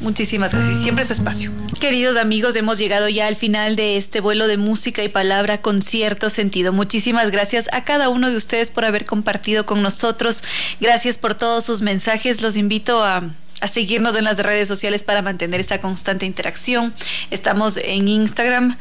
Muchísimas 0.00 0.52
gracias. 0.52 0.82
Siempre 0.82 1.04
su 1.04 1.12
espacio. 1.12 1.50
Queridos 1.78 2.16
amigos, 2.16 2.56
hemos 2.56 2.78
llegado 2.78 3.08
ya 3.08 3.26
al 3.26 3.36
final 3.36 3.76
de 3.76 3.96
este 3.96 4.20
vuelo 4.20 4.46
de 4.46 4.56
música 4.56 5.02
y 5.04 5.08
palabra 5.08 5.60
con 5.60 5.82
cierto 5.82 6.30
sentido. 6.30 6.72
Muchísimas 6.72 7.30
gracias 7.30 7.68
a 7.72 7.84
cada 7.84 8.08
uno 8.08 8.30
de 8.30 8.36
ustedes 8.36 8.70
por 8.70 8.84
haber 8.84 9.04
compartido 9.04 9.66
con 9.66 9.82
nosotros. 9.82 10.42
Gracias 10.80 11.18
por 11.18 11.34
todos 11.34 11.64
sus 11.64 11.82
mensajes. 11.82 12.40
Los 12.42 12.56
invito 12.56 13.02
a 13.04 13.22
a 13.60 13.68
seguirnos 13.68 14.16
en 14.16 14.24
las 14.24 14.38
redes 14.38 14.66
sociales 14.68 15.04
para 15.04 15.22
mantener 15.22 15.60
esa 15.60 15.80
constante 15.80 16.26
interacción. 16.26 16.94
Estamos 17.30 17.76
en 17.76 18.08
Instagram 18.08 18.76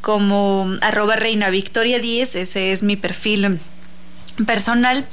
como 0.00 0.66
arroba 0.80 1.16
reina 1.16 1.50
victoria 1.50 1.98
10, 1.98 2.36
ese 2.36 2.72
es 2.72 2.82
mi 2.82 2.96
perfil 2.96 3.60
personal. 4.46 5.06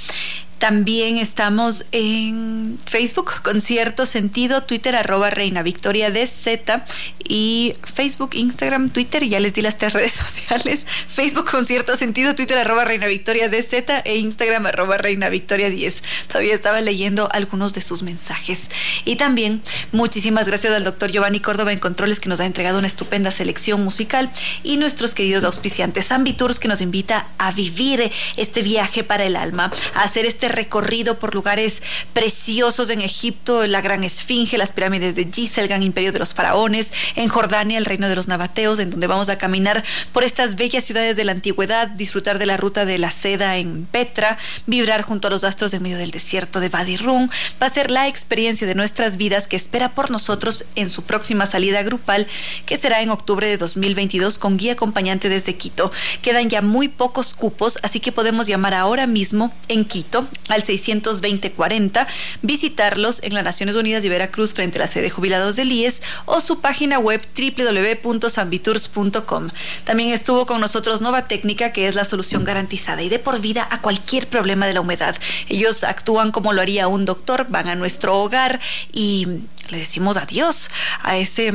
También 0.59 1.17
estamos 1.17 1.85
en 1.91 2.79
Facebook, 2.85 3.41
Concierto 3.43 4.05
Sentido, 4.05 4.63
Twitter, 4.63 4.95
arroba 4.95 5.29
Reina 5.29 5.61
Victoria 5.61 6.09
Z 6.11 6.85
y 7.27 7.73
Facebook, 7.83 8.31
Instagram, 8.33 8.89
Twitter, 8.89 9.23
ya 9.23 9.39
les 9.39 9.53
di 9.53 9.61
las 9.61 9.77
tres 9.77 9.93
redes 9.93 10.13
sociales. 10.13 10.85
Facebook, 11.07 11.49
Concierto 11.49 11.95
Sentido, 11.95 12.33
Twitter, 12.35 12.57
arroba 12.57 12.85
Reina 12.85 13.07
Victoria 13.07 13.49
Z 13.49 14.01
e 14.05 14.17
Instagram, 14.17 14.65
arroba 14.65 14.97
Reina 14.97 15.29
Victoria 15.29 15.69
10. 15.69 16.03
Todavía 16.27 16.55
estaba 16.55 16.81
leyendo 16.81 17.29
algunos 17.31 17.73
de 17.73 17.81
sus 17.81 18.01
mensajes. 18.01 18.69
Y 19.05 19.17
también 19.17 19.61
muchísimas 19.91 20.47
gracias 20.47 20.73
al 20.73 20.83
doctor 20.83 21.11
Giovanni 21.11 21.39
Córdoba 21.39 21.71
en 21.71 21.79
Controles 21.79 22.19
que 22.19 22.29
nos 22.29 22.39
ha 22.39 22.45
entregado 22.45 22.79
una 22.79 22.87
estupenda 22.87 23.31
selección 23.31 23.83
musical 23.83 24.29
y 24.63 24.77
nuestros 24.77 25.13
queridos 25.13 25.43
auspiciantes 25.43 26.11
Ambitours 26.11 26.59
que 26.59 26.67
nos 26.67 26.81
invita 26.81 27.27
a 27.37 27.51
vivir 27.51 28.11
este 28.37 28.61
viaje 28.61 29.03
para 29.03 29.25
el 29.25 29.35
alma, 29.35 29.71
a 29.93 30.03
hacer 30.03 30.25
este 30.25 30.46
recorrido 30.49 31.19
por 31.19 31.33
lugares 31.33 31.81
preciosos 32.13 32.89
en 32.89 33.01
Egipto, 33.01 33.65
la 33.67 33.81
Gran 33.81 34.03
Esfinge, 34.03 34.57
las 34.57 34.71
pirámides 34.71 35.15
de 35.15 35.27
Giza, 35.31 35.61
el 35.61 35.67
Gran 35.67 35.83
Imperio 35.83 36.11
de 36.11 36.19
los 36.19 36.33
Faraones, 36.33 36.91
en 37.15 37.27
Jordania, 37.27 37.77
el 37.77 37.85
Reino 37.85 38.09
de 38.09 38.15
los 38.15 38.27
Nabateos, 38.27 38.79
en 38.79 38.89
donde 38.89 39.07
vamos 39.07 39.29
a 39.29 39.37
caminar 39.37 39.83
por 40.13 40.23
estas 40.23 40.55
bellas 40.55 40.83
ciudades 40.83 41.15
de 41.15 41.23
la 41.23 41.31
antigüedad, 41.31 41.87
disfrutar 41.89 42.39
de 42.39 42.45
la 42.45 42.57
ruta 42.57 42.85
de 42.85 42.97
la 42.97 43.11
seda 43.11 43.57
en 43.57 43.85
Petra, 43.85 44.37
vibrar 44.65 45.01
junto 45.01 45.27
a 45.27 45.31
los 45.31 45.43
astros 45.43 45.73
en 45.73 45.83
medio 45.83 45.97
del 45.97 46.11
desierto 46.11 46.59
de 46.59 46.67
Wadi 46.67 46.97
Rum. 46.97 47.29
Va 47.61 47.67
a 47.67 47.71
ser 47.71 47.91
la 47.91 48.07
experiencia 48.07 48.67
de 48.67 48.75
nuestras 48.75 49.17
vidas 49.17 49.47
que 49.47 49.55
espera 49.55 49.89
por 49.89 50.11
nosotros 50.11 50.65
en 50.75 50.89
su 50.89 51.03
próxima 51.03 51.45
salida 51.45 51.83
grupal, 51.83 52.27
que 52.65 52.77
será 52.77 53.01
en 53.01 53.09
octubre 53.09 53.47
de 53.47 53.57
2022 53.57 54.37
con 54.37 54.57
guía 54.57 54.73
acompañante 54.73 55.29
desde 55.29 55.55
Quito. 55.55 55.91
Quedan 56.21 56.49
ya 56.49 56.61
muy 56.61 56.87
pocos 56.87 57.33
cupos, 57.33 57.79
así 57.83 57.99
que 57.99 58.11
podemos 58.11 58.47
llamar 58.47 58.73
ahora 58.73 59.07
mismo 59.07 59.53
en 59.67 59.85
Quito 59.85 60.27
al 60.49 60.63
620-40, 60.63 62.05
visitarlos 62.41 63.21
en 63.23 63.33
las 63.33 63.43
Naciones 63.43 63.75
Unidas 63.75 64.03
de 64.03 64.09
Veracruz 64.09 64.53
frente 64.53 64.77
a 64.77 64.81
la 64.81 64.87
sede 64.87 65.09
jubilados 65.09 65.55
del 65.55 65.71
IES 65.71 66.03
o 66.25 66.41
su 66.41 66.61
página 66.61 66.99
web 66.99 67.21
www.sambitours.com. 67.37 69.49
También 69.83 70.13
estuvo 70.13 70.45
con 70.45 70.61
nosotros 70.61 71.01
Nova 71.01 71.27
Técnica, 71.27 71.73
que 71.73 71.87
es 71.87 71.95
la 71.95 72.05
solución 72.05 72.43
garantizada 72.43 73.01
y 73.01 73.09
de 73.09 73.17
por 73.19 73.41
vida 73.41 73.67
a 73.69 73.81
cualquier 73.81 74.27
problema 74.27 74.67
de 74.67 74.73
la 74.73 74.81
humedad. 74.81 75.15
Ellos 75.49 75.83
actúan 75.83 76.31
como 76.31 76.53
lo 76.53 76.61
haría 76.61 76.87
un 76.87 77.05
doctor, 77.05 77.47
van 77.49 77.67
a 77.67 77.75
nuestro 77.75 78.17
hogar 78.17 78.59
y 78.93 79.27
le 79.69 79.77
decimos 79.77 80.17
adiós 80.17 80.69
a 81.01 81.17
ese 81.17 81.51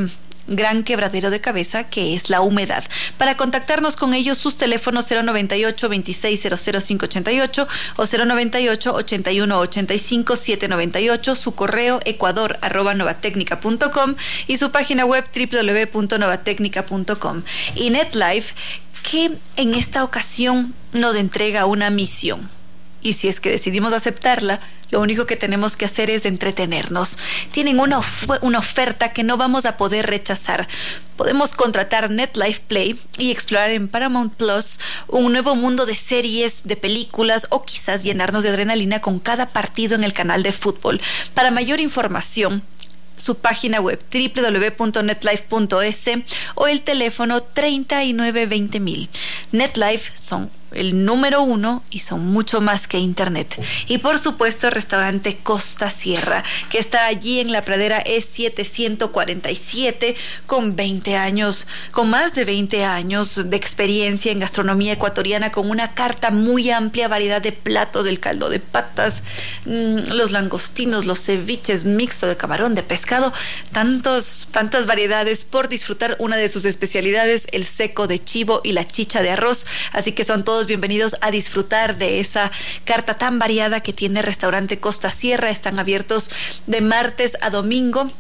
gran 0.47 0.85
quebradero 0.85 1.31
de 1.31 1.41
cabeza 1.41 1.85
que 1.85 2.15
es 2.15 2.31
la 2.31 2.41
humedad. 2.41 2.85
Para 3.19 3.37
contactarnos 3.37 3.97
con 3.97 4.15
ellos, 4.15 4.39
sus 4.39 4.57
teléfonos 4.57 5.11
098 5.11 5.89
2600588 5.89 7.67
o 7.97 8.07
098 8.07 8.95
81 8.95 9.59
85 9.59 10.37
798, 10.37 11.37
su 11.37 11.55
correo 11.55 12.01
ecuador 12.05 12.59
arroba 12.63 12.95
novatecnica.com 12.95 14.15
y 14.47 14.57
su 14.59 14.71
página 14.71 15.05
web 15.05 15.25
www.novatecnica.com. 15.35 17.43
Y 17.75 17.91
NetLife, 17.91 18.55
que 19.11 19.33
en 19.57 19.75
esta 19.75 20.05
ocasión 20.05 20.73
nos 20.93 21.17
entrega 21.17 21.67
una 21.67 21.91
misión. 21.91 22.49
Y 23.03 23.15
si 23.15 23.29
es 23.29 23.41
que 23.41 23.51
decidimos 23.51 23.93
aceptarla, 23.93 24.61
lo 24.93 25.01
único 25.01 25.27
que 25.27 25.37
tenemos 25.37 25.77
que 25.77 25.87
hacer 25.87 26.11
es 26.11 26.27
entretenernos. 26.27 27.19
Tienen 27.51 27.81
una, 27.81 28.01
una 28.43 28.59
oferta 28.59 29.13
que 29.13 29.25
no 29.25 29.37
vamos 29.39 29.65
a 29.65 29.79
poder 29.79 30.07
rechazar. 30.07 30.69
Podemos 31.17 31.55
contratar 31.55 32.11
NetLife 32.11 32.61
Play 32.69 33.01
y 33.17 33.31
explorar 33.31 33.71
en 33.71 33.89
Paramount 33.89 34.35
Plus 34.35 34.79
un 35.09 35.33
nuevo 35.33 35.55
mundo 35.57 35.87
de 35.87 35.95
series, 35.95 36.65
de 36.65 36.77
películas 36.77 37.47
o 37.51 37.65
quizás 37.65 38.05
llenarnos 38.05 38.43
de 38.43 38.51
adrenalina 38.51 39.01
con 39.01 39.19
cada 39.19 39.49
partido 39.49 39.95
en 39.95 40.05
el 40.05 40.13
canal 40.13 40.43
de 40.43 40.53
fútbol. 40.53 41.01
Para 41.33 41.51
mayor 41.51 41.81
información, 41.81 42.63
su 43.17 43.37
página 43.39 43.81
web 43.81 43.99
www.netlife.es 44.13 46.05
o 46.55 46.67
el 46.67 46.83
teléfono 46.83 47.43
3920.000. 47.43 49.09
NetLife 49.53 50.13
son 50.17 50.51
el 50.75 51.05
número 51.05 51.43
uno 51.43 51.83
y 51.91 52.01
son 52.01 52.33
mucho 52.33 52.61
más 52.61 52.89
que 52.89 52.99
Internet. 52.99 53.61
Y 53.89 53.99
por 53.99 54.19
supuesto 54.19 54.67
el 54.67 54.73
restaurante 54.73 55.39
Costa 55.43 55.91
Sierra, 55.91 56.45
que 56.71 56.79
está 56.79 57.07
allí 57.07 57.41
en 57.41 57.53
la 57.53 57.65
pradera 57.65 58.03
E747 58.05 60.15
con 60.47 60.77
20 60.77 61.17
años, 61.17 61.67
con 61.91 62.11
más 62.11 62.35
de 62.35 62.45
20 62.45 62.85
años 62.85 63.51
de 63.51 63.57
experiencia 63.57 64.33
en 64.33 64.41
gastronomía 64.41 64.95
ecuatoriana, 64.95 65.51
con 65.51 65.71
una 65.71 65.95
carta 65.95 66.31
muy 66.31 66.71
amplia, 66.71 67.09
variedad 67.09 67.41
de 67.41 67.53
platos, 67.53 68.05
del 68.05 68.21
caldo 68.21 68.49
de 68.49 68.61
patas, 68.61 69.23
mm, 69.65 70.13
los 70.13 70.31
langostinos, 70.31 71.05
los 71.05 71.25
ceviches, 71.25 71.85
mixto 71.85 72.27
de 72.27 72.37
camarón, 72.37 72.75
de 72.75 72.83
pescado, 72.83 73.33
tantos, 73.73 74.49
tantas 74.51 74.87
variedades 74.87 75.45
por 75.45 75.69
disfrutar 75.69 76.17
una 76.19 76.37
de 76.37 76.49
sus 76.49 76.65
especialidades, 76.65 77.47
el 77.53 77.65
seco 77.65 78.07
de 78.07 78.23
chivo 78.23 78.61
y 78.65 78.73
la 78.73 78.87
chicha 78.87 79.23
de 79.23 79.31
arroz. 79.31 79.67
Así 79.93 80.13
que 80.13 80.25
son 80.25 80.45
todos 80.45 80.62
bienvenidos 80.67 81.17
a 81.21 81.31
disfrutar 81.31 81.99
de 81.99 82.21
esa 82.21 82.51
carta 82.85 83.15
tan 83.15 83.39
variada 83.39 83.81
que 83.81 83.93
tiene 83.93 84.23
Restaurante 84.23 84.79
Costa 84.79 85.11
Sierra. 85.11 85.51
Están 85.51 85.79
abiertos 85.79 86.31
de 86.67 86.81
martes 86.81 87.37
a 87.41 87.51
domingo 87.51 88.11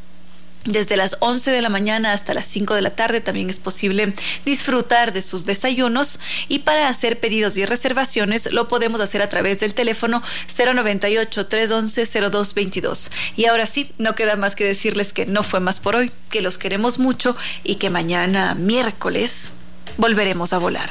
desde 0.64 0.96
las 0.96 1.16
11 1.18 1.50
de 1.50 1.60
la 1.60 1.68
mañana 1.68 2.12
hasta 2.12 2.34
las 2.34 2.44
5 2.44 2.74
de 2.74 2.82
la 2.82 2.90
tarde 2.90 3.20
también 3.20 3.50
es 3.50 3.58
posible 3.58 4.14
disfrutar 4.44 5.12
de 5.12 5.20
sus 5.20 5.44
desayunos 5.44 6.20
y 6.48 6.60
para 6.60 6.88
hacer 6.88 7.18
pedidos 7.18 7.56
y 7.56 7.66
reservaciones 7.66 8.52
lo 8.52 8.68
podemos 8.68 9.00
hacer 9.00 9.22
a 9.22 9.28
través 9.28 9.58
del 9.58 9.74
teléfono 9.74 10.22
098-311-0222. 10.56 13.10
Y 13.36 13.46
ahora 13.46 13.66
sí, 13.66 13.90
no 13.98 14.14
queda 14.14 14.36
más 14.36 14.54
que 14.54 14.64
decirles 14.64 15.12
que 15.12 15.26
no 15.26 15.42
fue 15.42 15.58
más 15.58 15.80
por 15.80 15.96
hoy, 15.96 16.12
que 16.30 16.42
los 16.42 16.58
queremos 16.58 17.00
mucho 17.00 17.36
y 17.64 17.74
que 17.76 17.88
mañana 17.90 18.54
miércoles 18.54 19.54
volveremos 19.96 20.52
a 20.52 20.58
volar. 20.58 20.90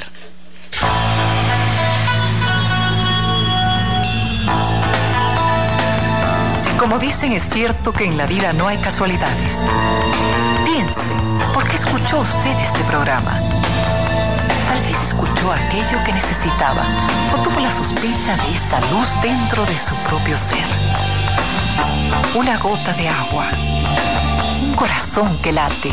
Como 6.82 6.98
dicen, 6.98 7.32
es 7.32 7.44
cierto 7.44 7.92
que 7.92 8.04
en 8.04 8.18
la 8.18 8.26
vida 8.26 8.52
no 8.52 8.66
hay 8.66 8.76
casualidades. 8.76 9.64
Piense, 10.64 11.14
¿por 11.54 11.66
qué 11.68 11.76
escuchó 11.76 12.18
usted 12.18 12.58
este 12.60 12.80
programa? 12.84 13.40
Tal 14.66 14.82
vez 14.82 15.00
escuchó 15.00 15.52
aquello 15.52 16.02
que 16.04 16.12
necesitaba 16.12 16.82
o 17.32 17.38
tuvo 17.42 17.60
la 17.60 17.70
sospecha 17.70 18.36
de 18.36 18.52
esta 18.52 18.80
luz 18.90 19.08
dentro 19.22 19.64
de 19.64 19.78
su 19.78 19.94
propio 20.08 20.36
ser. 20.36 20.64
Una 22.34 22.58
gota 22.58 22.92
de 22.94 23.08
agua, 23.08 23.46
un 24.62 24.74
corazón 24.74 25.28
que 25.40 25.52
late, 25.52 25.92